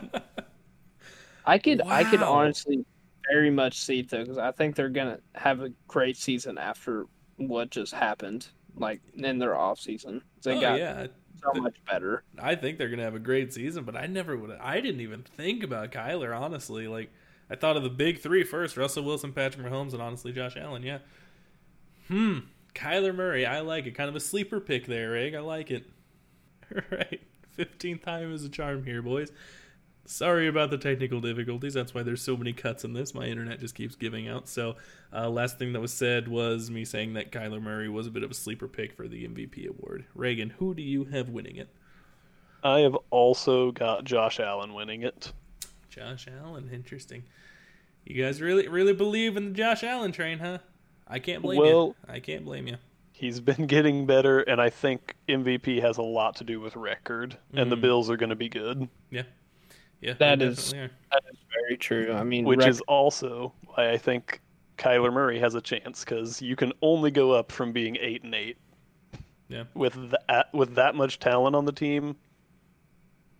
I 1.45 1.59
could 1.59 1.83
I 1.85 2.05
could 2.05 2.23
honestly 2.23 2.85
very 3.31 3.51
much 3.51 3.81
see 3.81 3.99
it 3.99 4.09
though 4.11 4.21
because 4.23 4.39
I 4.39 4.53
think 4.53 4.77
they're 4.77 4.89
gonna 4.89 5.19
have 5.35 5.61
a 5.61 5.71
great 5.89 6.17
season 6.17 6.57
after 6.57 7.07
what 7.37 7.71
just 7.71 7.93
happened, 7.93 8.47
like 8.77 9.01
in 9.15 9.39
their 9.39 9.57
off 9.57 9.81
season. 9.81 10.23
They 10.43 10.57
oh, 10.57 10.61
got 10.61 10.79
yeah. 10.79 11.07
so 11.43 11.61
much 11.61 11.77
better. 11.89 12.25
I 12.39 12.55
think 12.55 12.79
they're 12.79 12.89
gonna 12.89 13.03
have 13.03 13.15
a 13.15 13.21
great 13.21 13.53
season, 13.53 13.85
but 13.85 13.97
I 13.97 14.07
never 14.07 14.37
would. 14.37 14.51
I 14.61 14.81
didn't 14.81 15.01
even 15.01 15.23
think 15.23 15.63
about 15.63 15.93
Kyler 15.93 16.39
honestly. 16.39 16.89
Like 16.89 17.11
I 17.51 17.57
thought 17.57 17.77
of 17.77 17.83
the 17.83 17.91
big 17.91 18.21
three 18.21 18.45
first: 18.45 18.77
Russell 18.77 19.05
Wilson, 19.05 19.33
Patrick 19.33 19.67
Mahomes, 19.67 19.93
and 19.93 20.03
honestly 20.03 20.33
Josh 20.33 20.57
Allen. 20.57 20.83
Yeah. 20.83 20.99
Hmm. 22.09 22.41
Kyler 22.75 23.15
Murray. 23.15 23.45
I 23.45 23.61
like 23.61 23.87
it. 23.87 23.95
Kind 23.95 24.09
of 24.09 24.17
a 24.17 24.21
sleeper 24.21 24.61
pick 24.61 24.87
there, 24.87 25.17
Egg. 25.17 25.35
I 25.35 25.41
like 25.41 25.71
it. 25.71 25.85
All 26.75 26.81
right. 26.91 27.21
Fifteenth 27.51 28.03
time 28.03 28.33
is 28.33 28.45
a 28.45 28.49
charm 28.49 28.85
here, 28.85 29.03
boys. 29.03 29.31
Sorry 30.05 30.49
about 30.49 30.71
the 30.71 30.79
technical 30.79 31.21
difficulties. 31.21 31.75
That's 31.75 31.95
why 31.95 32.03
there's 32.03 32.23
so 32.23 32.37
many 32.37 32.53
cuts 32.53 32.85
in 32.85 32.93
this. 32.93 33.15
My 33.15 33.27
internet 33.27 33.61
just 33.61 33.75
keeps 33.75 33.95
giving 33.95 34.27
out. 34.29 34.49
So, 34.49 34.77
uh, 35.13 35.31
last 35.31 35.59
thing 35.59 35.73
that 35.75 35.81
was 35.81 35.93
said 35.93 36.27
was 36.29 36.71
me 36.71 36.85
saying 36.85 37.15
that 37.15 37.31
Kyler 37.31 37.63
Murray 37.63 37.89
was 37.89 38.07
a 38.09 38.11
bit 38.11 38.23
of 38.25 38.31
a 38.31 38.35
sleeper 38.35 38.67
pick 38.67 38.93
for 38.95 39.07
the 39.07 39.25
MVP 39.29 39.69
award. 39.69 40.05
Reagan, 40.15 40.51
who 40.51 40.75
do 40.75 40.83
you 40.83 41.05
have 41.05 41.29
winning 41.29 41.57
it? 41.57 41.69
I 42.65 42.81
have 42.81 42.97
also 43.11 43.71
got 43.71 44.05
Josh 44.05 44.41
Allen 44.41 44.75
winning 44.75 45.03
it. 45.03 45.33
Josh 45.89 46.27
Allen, 46.43 46.71
interesting. 46.73 47.23
You 48.05 48.21
guys 48.23 48.41
really, 48.41 48.67
really 48.69 48.93
believe 48.95 49.37
in 49.37 49.47
the 49.47 49.55
Josh 49.55 49.85
Allen 49.85 50.11
train, 50.11 50.39
huh? 50.41 50.59
I 51.07 51.21
can't 51.21 51.43
blame 51.43 51.61
Well- 51.61 51.95
you. 52.09 52.13
I 52.13 52.19
can't 52.21 52.45
blame 52.45 52.67
you. 52.67 52.77
He's 53.13 53.39
been 53.39 53.67
getting 53.69 54.07
better, 54.07 54.41
and 54.41 54.61
I 54.61 54.71
think 54.71 55.15
MVP 55.29 55.81
has 55.81 55.99
a 55.99 56.03
lot 56.03 56.37
to 56.37 56.45
do 56.45 56.61
with 56.61 56.75
record, 56.75 57.37
and 57.55 57.71
the 57.71 57.77
Mhm. 57.77 57.83
Bills 57.83 58.11
are 58.11 58.17
going 58.17 58.31
to 58.31 58.37
be 58.37 58.49
good, 58.49 58.89
Yeah, 59.11 59.23
That 60.03 60.39
they 60.39 60.45
is- 60.47 60.57
definitely 60.57 60.79
are. 60.79 60.91
That 61.13 61.23
is 61.33 61.39
very 61.61 61.77
true. 61.77 62.13
I 62.13 62.25
mean, 62.25 62.45
which 62.45 62.61
rec- 62.61 62.69
is 62.69 62.81
also 62.83 63.53
why 63.67 63.91
I 63.91 63.99
think 63.99 64.41
Kyler 64.79 65.13
Murray 65.13 65.39
has 65.39 65.55
a 65.55 65.61
chance 65.61 66.05
because 66.05 66.43
you 66.43 66.57
can 66.57 66.73
only 66.83 67.11
go 67.11 67.33
up 67.33 67.53
from 67.53 67.73
being 67.73 67.97
eight 68.01 68.25
and 68.25 68.35
eight. 68.35 68.57
Yeah. 69.49 69.65
With 69.75 69.95
that 70.29 70.53
with 70.55 70.75
that 70.77 70.95
much 70.95 71.19
talent 71.19 71.55
on 71.55 71.65
the 71.67 71.73
team, 71.73 72.17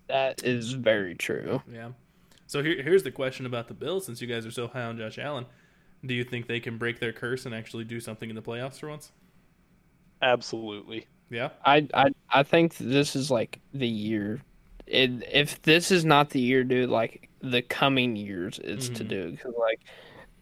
that 0.09 0.45
is 0.45 0.73
very 0.73 1.15
true. 1.15 1.63
Yeah. 1.73 1.91
So 2.47 2.63
here, 2.63 2.83
here's 2.83 3.03
the 3.03 3.11
question 3.11 3.47
about 3.47 3.67
the 3.69 3.75
Bills. 3.75 4.05
Since 4.05 4.21
you 4.21 4.29
guys 4.29 4.45
are 4.45 4.51
so 4.51 4.69
high 4.69 4.83
on 4.83 4.99
Josh 4.99 5.19
Allen, 5.19 5.47
do 6.05 6.13
you 6.13 6.23
think 6.23 6.47
they 6.49 6.61
can 6.61 6.77
break 6.77 7.01
their 7.01 7.13
curse 7.13 7.47
and 7.47 7.55
actually 7.55 7.85
do 7.85 7.99
something 7.99 8.29
in 8.29 8.37
the 8.37 8.43
playoffs 8.43 8.79
for 8.79 8.89
once? 8.89 9.11
absolutely. 10.21 11.07
Yeah. 11.31 11.49
I 11.65 11.89
I 11.95 12.11
I 12.31 12.43
think 12.43 12.77
this 12.77 13.17
is 13.17 13.31
like 13.31 13.59
the 13.73 13.89
year. 13.89 14.41
It, 14.93 15.27
if 15.33 15.63
this 15.63 15.91
is 15.91 16.05
not 16.05 16.31
the 16.31 16.41
year, 16.41 16.65
dude, 16.65 16.91
like 16.91 17.31
the 17.41 17.63
coming 17.63 18.15
years 18.15 18.59
is 18.59 18.89
to 18.91 18.97
mm-hmm. 18.97 19.09
do 19.09 19.31
do. 19.31 19.37
'Cause, 19.39 19.55
like 19.59 19.81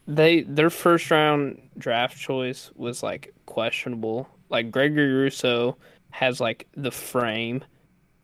they 0.07 0.43
their 0.43 0.71
first 0.71 1.11
round 1.11 1.61
draft 1.79 2.19
choice 2.19 2.71
was 2.75 3.03
like 3.03 3.33
questionable. 3.47 4.29
Like 4.49 4.73
Gregory 4.73 5.13
Rousseau 5.13 5.77
has 6.11 6.41
like 6.41 6.67
the 6.77 6.91
frame 6.91 7.63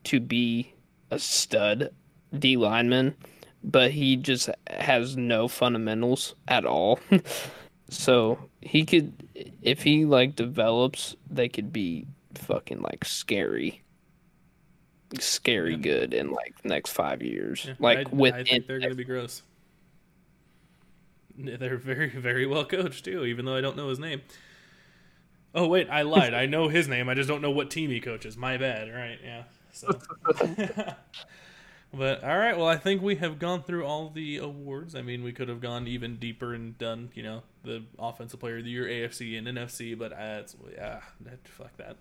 to 0.03 0.19
be 0.19 0.73
a 1.11 1.17
stud 1.17 1.91
D 2.37 2.57
lineman, 2.57 3.15
but 3.63 3.91
he 3.91 4.17
just 4.17 4.49
has 4.67 5.15
no 5.15 5.47
fundamentals 5.47 6.35
at 6.49 6.65
all. 6.65 6.99
so 7.89 8.37
he 8.61 8.85
could, 8.85 9.13
if 9.61 9.81
he 9.83 10.03
like 10.05 10.35
develops, 10.35 11.15
they 11.29 11.47
could 11.47 11.71
be 11.71 12.05
fucking 12.35 12.81
like 12.81 13.05
scary, 13.05 13.81
scary 15.19 15.75
Yeah. 15.75 15.77
good 15.77 16.13
in 16.13 16.31
like 16.31 16.61
the 16.61 16.69
next 16.69 16.91
five 16.91 17.21
years. 17.21 17.65
Yeah, 17.65 17.73
like 17.79 17.99
I, 17.99 18.05
with 18.11 18.33
I 18.33 18.43
think 18.43 18.67
they're 18.67 18.79
going 18.79 18.91
to 18.91 18.95
be 18.95 19.03
gross. 19.05 19.43
They're 21.37 21.77
very, 21.77 22.09
very 22.09 22.45
well 22.45 22.65
coached 22.65 23.05
too, 23.05 23.23
even 23.25 23.45
though 23.45 23.55
I 23.55 23.61
don't 23.61 23.77
know 23.77 23.89
his 23.89 23.99
name. 23.99 24.21
Oh 25.53 25.67
wait, 25.67 25.89
I 25.89 26.01
lied. 26.03 26.33
I 26.33 26.45
know 26.45 26.67
his 26.67 26.87
name. 26.87 27.09
I 27.09 27.13
just 27.13 27.29
don't 27.29 27.41
know 27.41 27.51
what 27.51 27.71
team 27.71 27.89
he 27.89 27.99
coaches. 27.99 28.37
My 28.37 28.57
bad. 28.57 28.91
Right? 28.93 29.19
Yeah. 29.23 29.43
So. 29.71 29.87
but 31.93 32.23
all 32.23 32.37
right. 32.37 32.57
Well, 32.57 32.67
I 32.67 32.77
think 32.77 33.01
we 33.01 33.15
have 33.15 33.39
gone 33.39 33.63
through 33.63 33.85
all 33.85 34.09
the 34.09 34.37
awards. 34.37 34.95
I 34.95 35.01
mean, 35.01 35.23
we 35.23 35.31
could 35.31 35.47
have 35.49 35.61
gone 35.61 35.87
even 35.87 36.17
deeper 36.17 36.53
and 36.53 36.77
done, 36.77 37.11
you 37.13 37.23
know, 37.23 37.43
the 37.63 37.83
offensive 37.99 38.39
player 38.39 38.57
of 38.57 38.63
the 38.65 38.71
year, 38.71 38.85
AFC 38.85 39.37
and 39.37 39.47
NFC. 39.47 39.97
But 39.97 40.13
uh, 40.13 40.43
yeah, 40.73 41.01
fuck 41.45 41.75
that. 41.77 41.97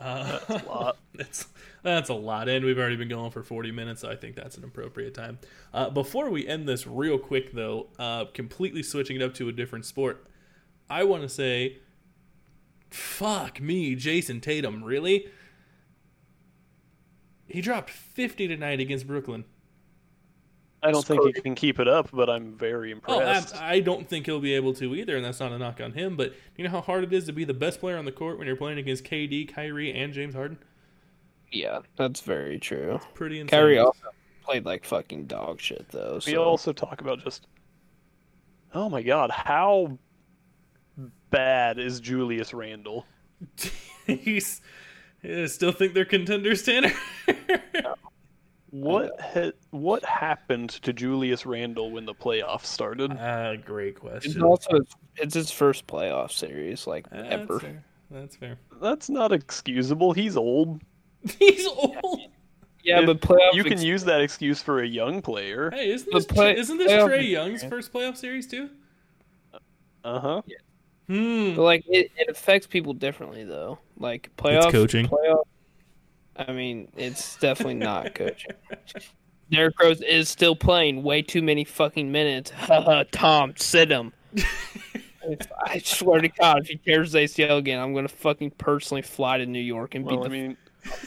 That's 0.00 0.48
a 0.48 0.68
lot. 0.68 0.96
that's 1.14 1.46
that's 1.82 2.08
a 2.08 2.14
lot, 2.14 2.48
and 2.48 2.64
we've 2.64 2.78
already 2.78 2.96
been 2.96 3.08
going 3.08 3.30
for 3.30 3.42
forty 3.42 3.70
minutes. 3.70 4.00
So 4.00 4.10
I 4.10 4.16
think 4.16 4.34
that's 4.36 4.56
an 4.56 4.64
appropriate 4.64 5.14
time. 5.14 5.38
Uh, 5.72 5.90
before 5.90 6.30
we 6.30 6.46
end 6.46 6.68
this, 6.68 6.86
real 6.86 7.18
quick 7.18 7.52
though, 7.52 7.88
uh, 7.98 8.26
completely 8.26 8.82
switching 8.82 9.16
it 9.16 9.22
up 9.22 9.34
to 9.34 9.48
a 9.48 9.52
different 9.52 9.84
sport, 9.84 10.26
I 10.88 11.04
want 11.04 11.22
to 11.22 11.28
say, 11.28 11.78
fuck 12.90 13.60
me, 13.60 13.94
Jayson 13.94 14.40
Tatum, 14.40 14.82
really? 14.82 15.28
He 17.46 17.60
dropped 17.60 17.90
fifty 17.90 18.48
tonight 18.48 18.80
against 18.80 19.06
Brooklyn. 19.06 19.44
I 20.82 20.90
don't 20.90 21.04
think 21.04 21.24
he 21.26 21.32
can 21.42 21.54
keep 21.54 21.78
it 21.78 21.86
up, 21.88 22.08
but 22.12 22.30
I'm 22.30 22.56
very 22.56 22.94
Oh, 23.06 23.18
I, 23.18 23.22
impressed. 23.36 23.56
I 23.56 23.80
don't 23.80 24.08
think 24.08 24.24
he'll 24.26 24.40
be 24.40 24.54
able 24.54 24.72
to 24.74 24.94
either, 24.94 25.14
and 25.16 25.24
that's 25.24 25.38
not 25.40 25.52
a 25.52 25.58
knock 25.58 25.80
on 25.80 25.92
him. 25.92 26.16
But 26.16 26.34
you 26.56 26.64
know 26.64 26.70
how 26.70 26.80
hard 26.80 27.04
it 27.04 27.12
is 27.12 27.26
to 27.26 27.32
be 27.32 27.44
the 27.44 27.52
best 27.54 27.80
player 27.80 27.98
on 27.98 28.06
the 28.06 28.12
court 28.12 28.38
when 28.38 28.46
you're 28.46 28.56
playing 28.56 28.78
against 28.78 29.04
KD, 29.04 29.52
Kyrie, 29.52 29.92
and 29.92 30.12
James 30.12 30.34
Harden. 30.34 30.58
yeah, 31.52 31.80
that's 31.96 32.20
very 32.22 32.58
true. 32.58 32.98
Pretty 33.14 33.40
insane. 33.40 33.58
Kyrie 33.58 33.78
also 33.78 34.00
played 34.42 34.64
like 34.64 34.84
fucking 34.86 35.26
dog 35.26 35.60
shit 35.60 35.86
though. 35.90 36.14
we 36.26 36.32
So. 36.32 36.42
also 36.42 36.72
talk 36.72 37.00
about 37.02 37.22
just, 37.22 37.46
oh 38.74 38.88
my 38.88 39.02
god, 39.02 39.30
how 39.30 39.98
bad 41.30 41.78
is 41.78 42.00
Julius 42.00 42.54
Randle? 42.54 43.04
He's. 44.06 44.60
I 45.22 45.44
still 45.46 45.72
think 45.72 45.92
they're 45.92 46.06
contenders, 46.06 46.62
Tanner. 46.62 46.92
What 48.70 49.20
ha- 49.20 49.52
what 49.70 50.04
happened 50.04 50.70
to 50.70 50.92
Julius 50.92 51.44
Randle 51.44 51.90
when 51.90 52.04
the 52.06 52.14
playoffs 52.14 52.66
started? 52.66 53.10
Ah, 53.18 53.56
great 53.56 53.94
It's 53.94 54.00
question. 54.00 54.42
also 54.42 54.80
it's 55.16 55.34
his 55.34 55.50
first 55.50 55.86
playoff 55.86 56.30
series 56.30 56.86
like 56.86 57.08
That's 57.10 57.32
ever. 57.32 57.58
fair. 57.60 57.84
That's 58.12 58.36
fair. 58.36 58.58
That's 58.80 59.10
not 59.10 59.32
excusable. 59.32 60.12
He's 60.12 60.36
old. 60.36 60.82
He's 61.38 61.66
old. 61.66 62.20
Yeah, 62.82 63.00
If 63.00 63.06
but 63.06 63.20
playoff 63.20 63.54
You 63.54 63.62
can 63.64 63.74
ex- 63.74 63.82
use 63.82 64.04
that 64.04 64.20
excuse 64.20 64.62
for 64.62 64.80
a 64.82 64.86
young 64.86 65.20
player. 65.20 65.70
Hey, 65.70 65.90
isn't 65.90 66.08
this 66.12 66.24
play- 66.26 66.56
isn't 66.56 66.78
this 66.78 66.90
playoff 66.92 67.08
Trae 67.10 67.28
Young's 67.28 67.62
first 67.64 67.92
playoff 67.92 68.16
series 68.16 68.46
too? 68.46 68.70
Uh 70.04 70.18
huh. 70.20 70.42
Hmm. 71.08 71.54
But 71.56 71.62
like 71.62 71.84
it, 71.88 72.10
it 72.16 72.28
affects 72.30 72.66
people 72.66 72.94
differently 72.94 73.44
though. 73.44 73.78
Like 73.98 74.30
playoff 74.38 74.70
coaching. 74.70 75.06
Playoff, 75.08 75.42
I 76.48 76.52
mean, 76.52 76.88
it's 76.96 77.36
definitely 77.36 77.74
not 77.74 78.14
coaching. 78.14 78.52
Derrick 79.50 79.78
Rose 79.80 80.00
is 80.00 80.28
still 80.28 80.54
playing 80.54 81.02
way 81.02 81.22
too 81.22 81.42
many 81.42 81.64
fucking 81.64 82.10
minutes. 82.10 82.50
Haha, 82.56 83.04
Tom, 83.12 83.54
sit 83.56 83.90
him. 83.90 84.12
If- 85.22 85.52
I 85.62 85.78
swear 85.80 86.22
to 86.22 86.28
God, 86.28 86.62
if 86.62 86.68
he 86.68 86.76
tears 86.76 87.12
his 87.12 87.30
ACL 87.32 87.58
again, 87.58 87.78
I'm 87.78 87.92
gonna 87.94 88.08
fucking 88.08 88.52
personally 88.52 89.02
fly 89.02 89.36
to 89.36 89.44
New 89.44 89.60
York 89.60 89.94
and 89.94 90.04
Well, 90.04 90.24
I 90.24 90.28
mean, 90.28 90.56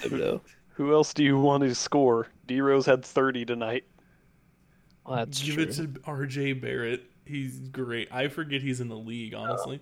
the 0.03 0.39
who 0.69 0.93
else 0.93 1.15
do 1.15 1.23
you 1.23 1.39
want 1.39 1.63
to 1.63 1.73
score? 1.73 2.27
D 2.45 2.61
Rose 2.61 2.85
had 2.85 3.03
30 3.03 3.43
tonight. 3.45 3.85
Well, 5.05 5.17
that's 5.17 5.41
Give 5.41 5.55
true. 5.55 5.63
it 5.63 5.71
to 5.73 5.99
R.J. 6.05 6.53
Barrett. 6.53 7.03
He's 7.25 7.57
great. 7.59 8.07
I 8.11 8.27
forget 8.27 8.61
he's 8.61 8.81
in 8.81 8.87
the 8.87 8.95
league. 8.95 9.33
Honestly, 9.33 9.79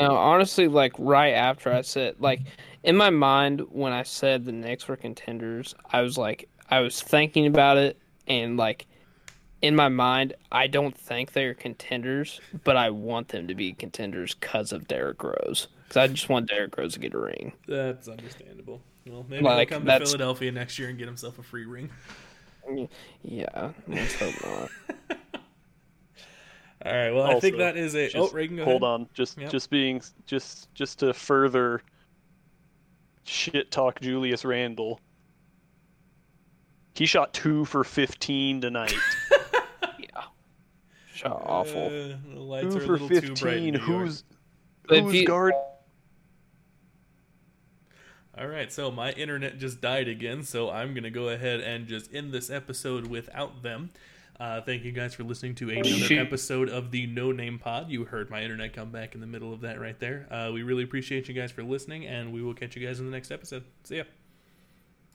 No, 0.00 0.14
honestly, 0.14 0.68
like 0.68 0.92
right 0.98 1.32
after 1.32 1.72
I 1.72 1.82
said, 1.82 2.16
like 2.18 2.40
in 2.82 2.96
my 2.96 3.10
mind 3.10 3.62
when 3.70 3.92
I 3.92 4.02
said 4.02 4.44
the 4.44 4.52
Knicks 4.52 4.86
were 4.88 4.96
contenders, 4.96 5.74
I 5.90 6.02
was 6.02 6.18
like, 6.18 6.48
I 6.70 6.80
was 6.80 7.00
thinking 7.00 7.46
about 7.46 7.78
it, 7.78 7.98
and 8.26 8.56
like 8.56 8.86
in 9.62 9.74
my 9.74 9.88
mind, 9.88 10.34
I 10.52 10.66
don't 10.66 10.96
think 10.96 11.32
they're 11.32 11.54
contenders, 11.54 12.40
but 12.64 12.76
I 12.76 12.90
want 12.90 13.28
them 13.28 13.48
to 13.48 13.54
be 13.54 13.72
contenders 13.72 14.34
because 14.34 14.72
of 14.72 14.86
Derrick 14.86 15.22
Rose. 15.22 15.68
Because 15.84 15.96
I 15.96 16.06
just 16.08 16.28
want 16.28 16.48
Derrick 16.48 16.76
Rose 16.76 16.94
to 16.94 17.00
get 17.00 17.14
a 17.14 17.18
ring. 17.18 17.52
That's 17.66 18.08
understandable. 18.08 18.82
Well, 19.06 19.24
maybe 19.28 19.44
Like, 19.44 19.70
he'll 19.70 19.78
come 19.78 19.86
to 19.86 19.98
Philadelphia 20.04 20.52
next 20.52 20.78
year 20.78 20.88
and 20.88 20.98
get 20.98 21.06
himself 21.06 21.38
a 21.38 21.42
free 21.42 21.64
ring. 21.64 21.90
Yeah, 23.22 23.72
let's 23.86 24.14
hope 24.14 24.34
not. 24.44 25.18
All 26.84 26.92
right. 26.92 27.10
Well, 27.10 27.24
I 27.36 27.40
think 27.40 27.56
that 27.58 27.76
is 27.76 27.94
it. 27.94 28.12
Just 28.12 28.32
oh, 28.32 28.36
Reagan, 28.36 28.56
go 28.58 28.64
hold 28.64 28.82
ahead. 28.82 28.92
on, 29.00 29.08
just 29.14 29.38
Yep. 29.38 29.50
just 29.50 29.70
being 29.70 30.02
just 30.26 30.72
just 30.74 30.98
to 31.00 31.12
further 31.14 31.80
shit 33.24 33.70
talk 33.70 34.00
Julius 34.00 34.44
Randle. 34.44 35.00
He 36.94 37.06
shot 37.06 37.32
two 37.34 37.64
for 37.64 37.82
fifteen 37.84 38.60
tonight. 38.60 38.94
Yeah, 39.98 40.22
shot 41.14 41.42
awful. 41.46 41.86
Uh, 41.86 42.16
the 42.34 42.40
lights 42.40 42.74
two 42.74 42.80
are 42.80 42.84
for 42.86 42.92
little 42.98 43.08
too 43.08 43.20
bright. 43.20 43.28
fifteen. 43.54 43.74
in 43.74 43.80
New 43.80 43.86
York. 43.86 44.02
Who's 44.08 44.24
who's 44.88 45.14
you- 45.14 45.26
guard? 45.26 45.54
All 48.38 48.46
right, 48.46 48.70
so 48.70 48.90
my 48.90 49.12
internet 49.12 49.58
just 49.58 49.80
died 49.80 50.08
again, 50.08 50.42
so 50.42 50.68
I'm 50.70 50.92
going 50.92 51.04
to 51.04 51.10
go 51.10 51.30
ahead 51.30 51.60
and 51.60 51.86
just 51.86 52.12
end 52.14 52.32
this 52.32 52.50
episode 52.50 53.06
without 53.06 53.62
them. 53.62 53.90
Uh, 54.38 54.60
thank 54.60 54.84
you 54.84 54.92
guys 54.92 55.14
for 55.14 55.24
listening 55.24 55.54
to 55.54 55.70
another 55.70 55.88
Shoot. 55.88 56.18
episode 56.18 56.68
of 56.68 56.90
the 56.90 57.06
No 57.06 57.32
Name 57.32 57.58
Pod. 57.58 57.90
You 57.90 58.04
heard 58.04 58.30
my 58.30 58.42
internet 58.42 58.74
come 58.74 58.90
back 58.90 59.14
in 59.14 59.20
the 59.20 59.26
middle 59.26 59.52
of 59.52 59.62
that 59.62 59.80
right 59.80 59.98
there. 59.98 60.26
Uh, 60.30 60.50
we 60.52 60.62
really 60.62 60.82
appreciate 60.84 61.26
you 61.28 61.34
guys 61.34 61.50
for 61.50 61.62
listening, 61.62 62.06
and 62.06 62.32
we 62.32 62.42
will 62.42 62.54
catch 62.54 62.76
you 62.76 62.86
guys 62.86 63.00
in 63.00 63.06
the 63.06 63.12
next 63.12 63.30
episode. 63.30 63.64
See 63.84 63.96
ya. 63.96 64.04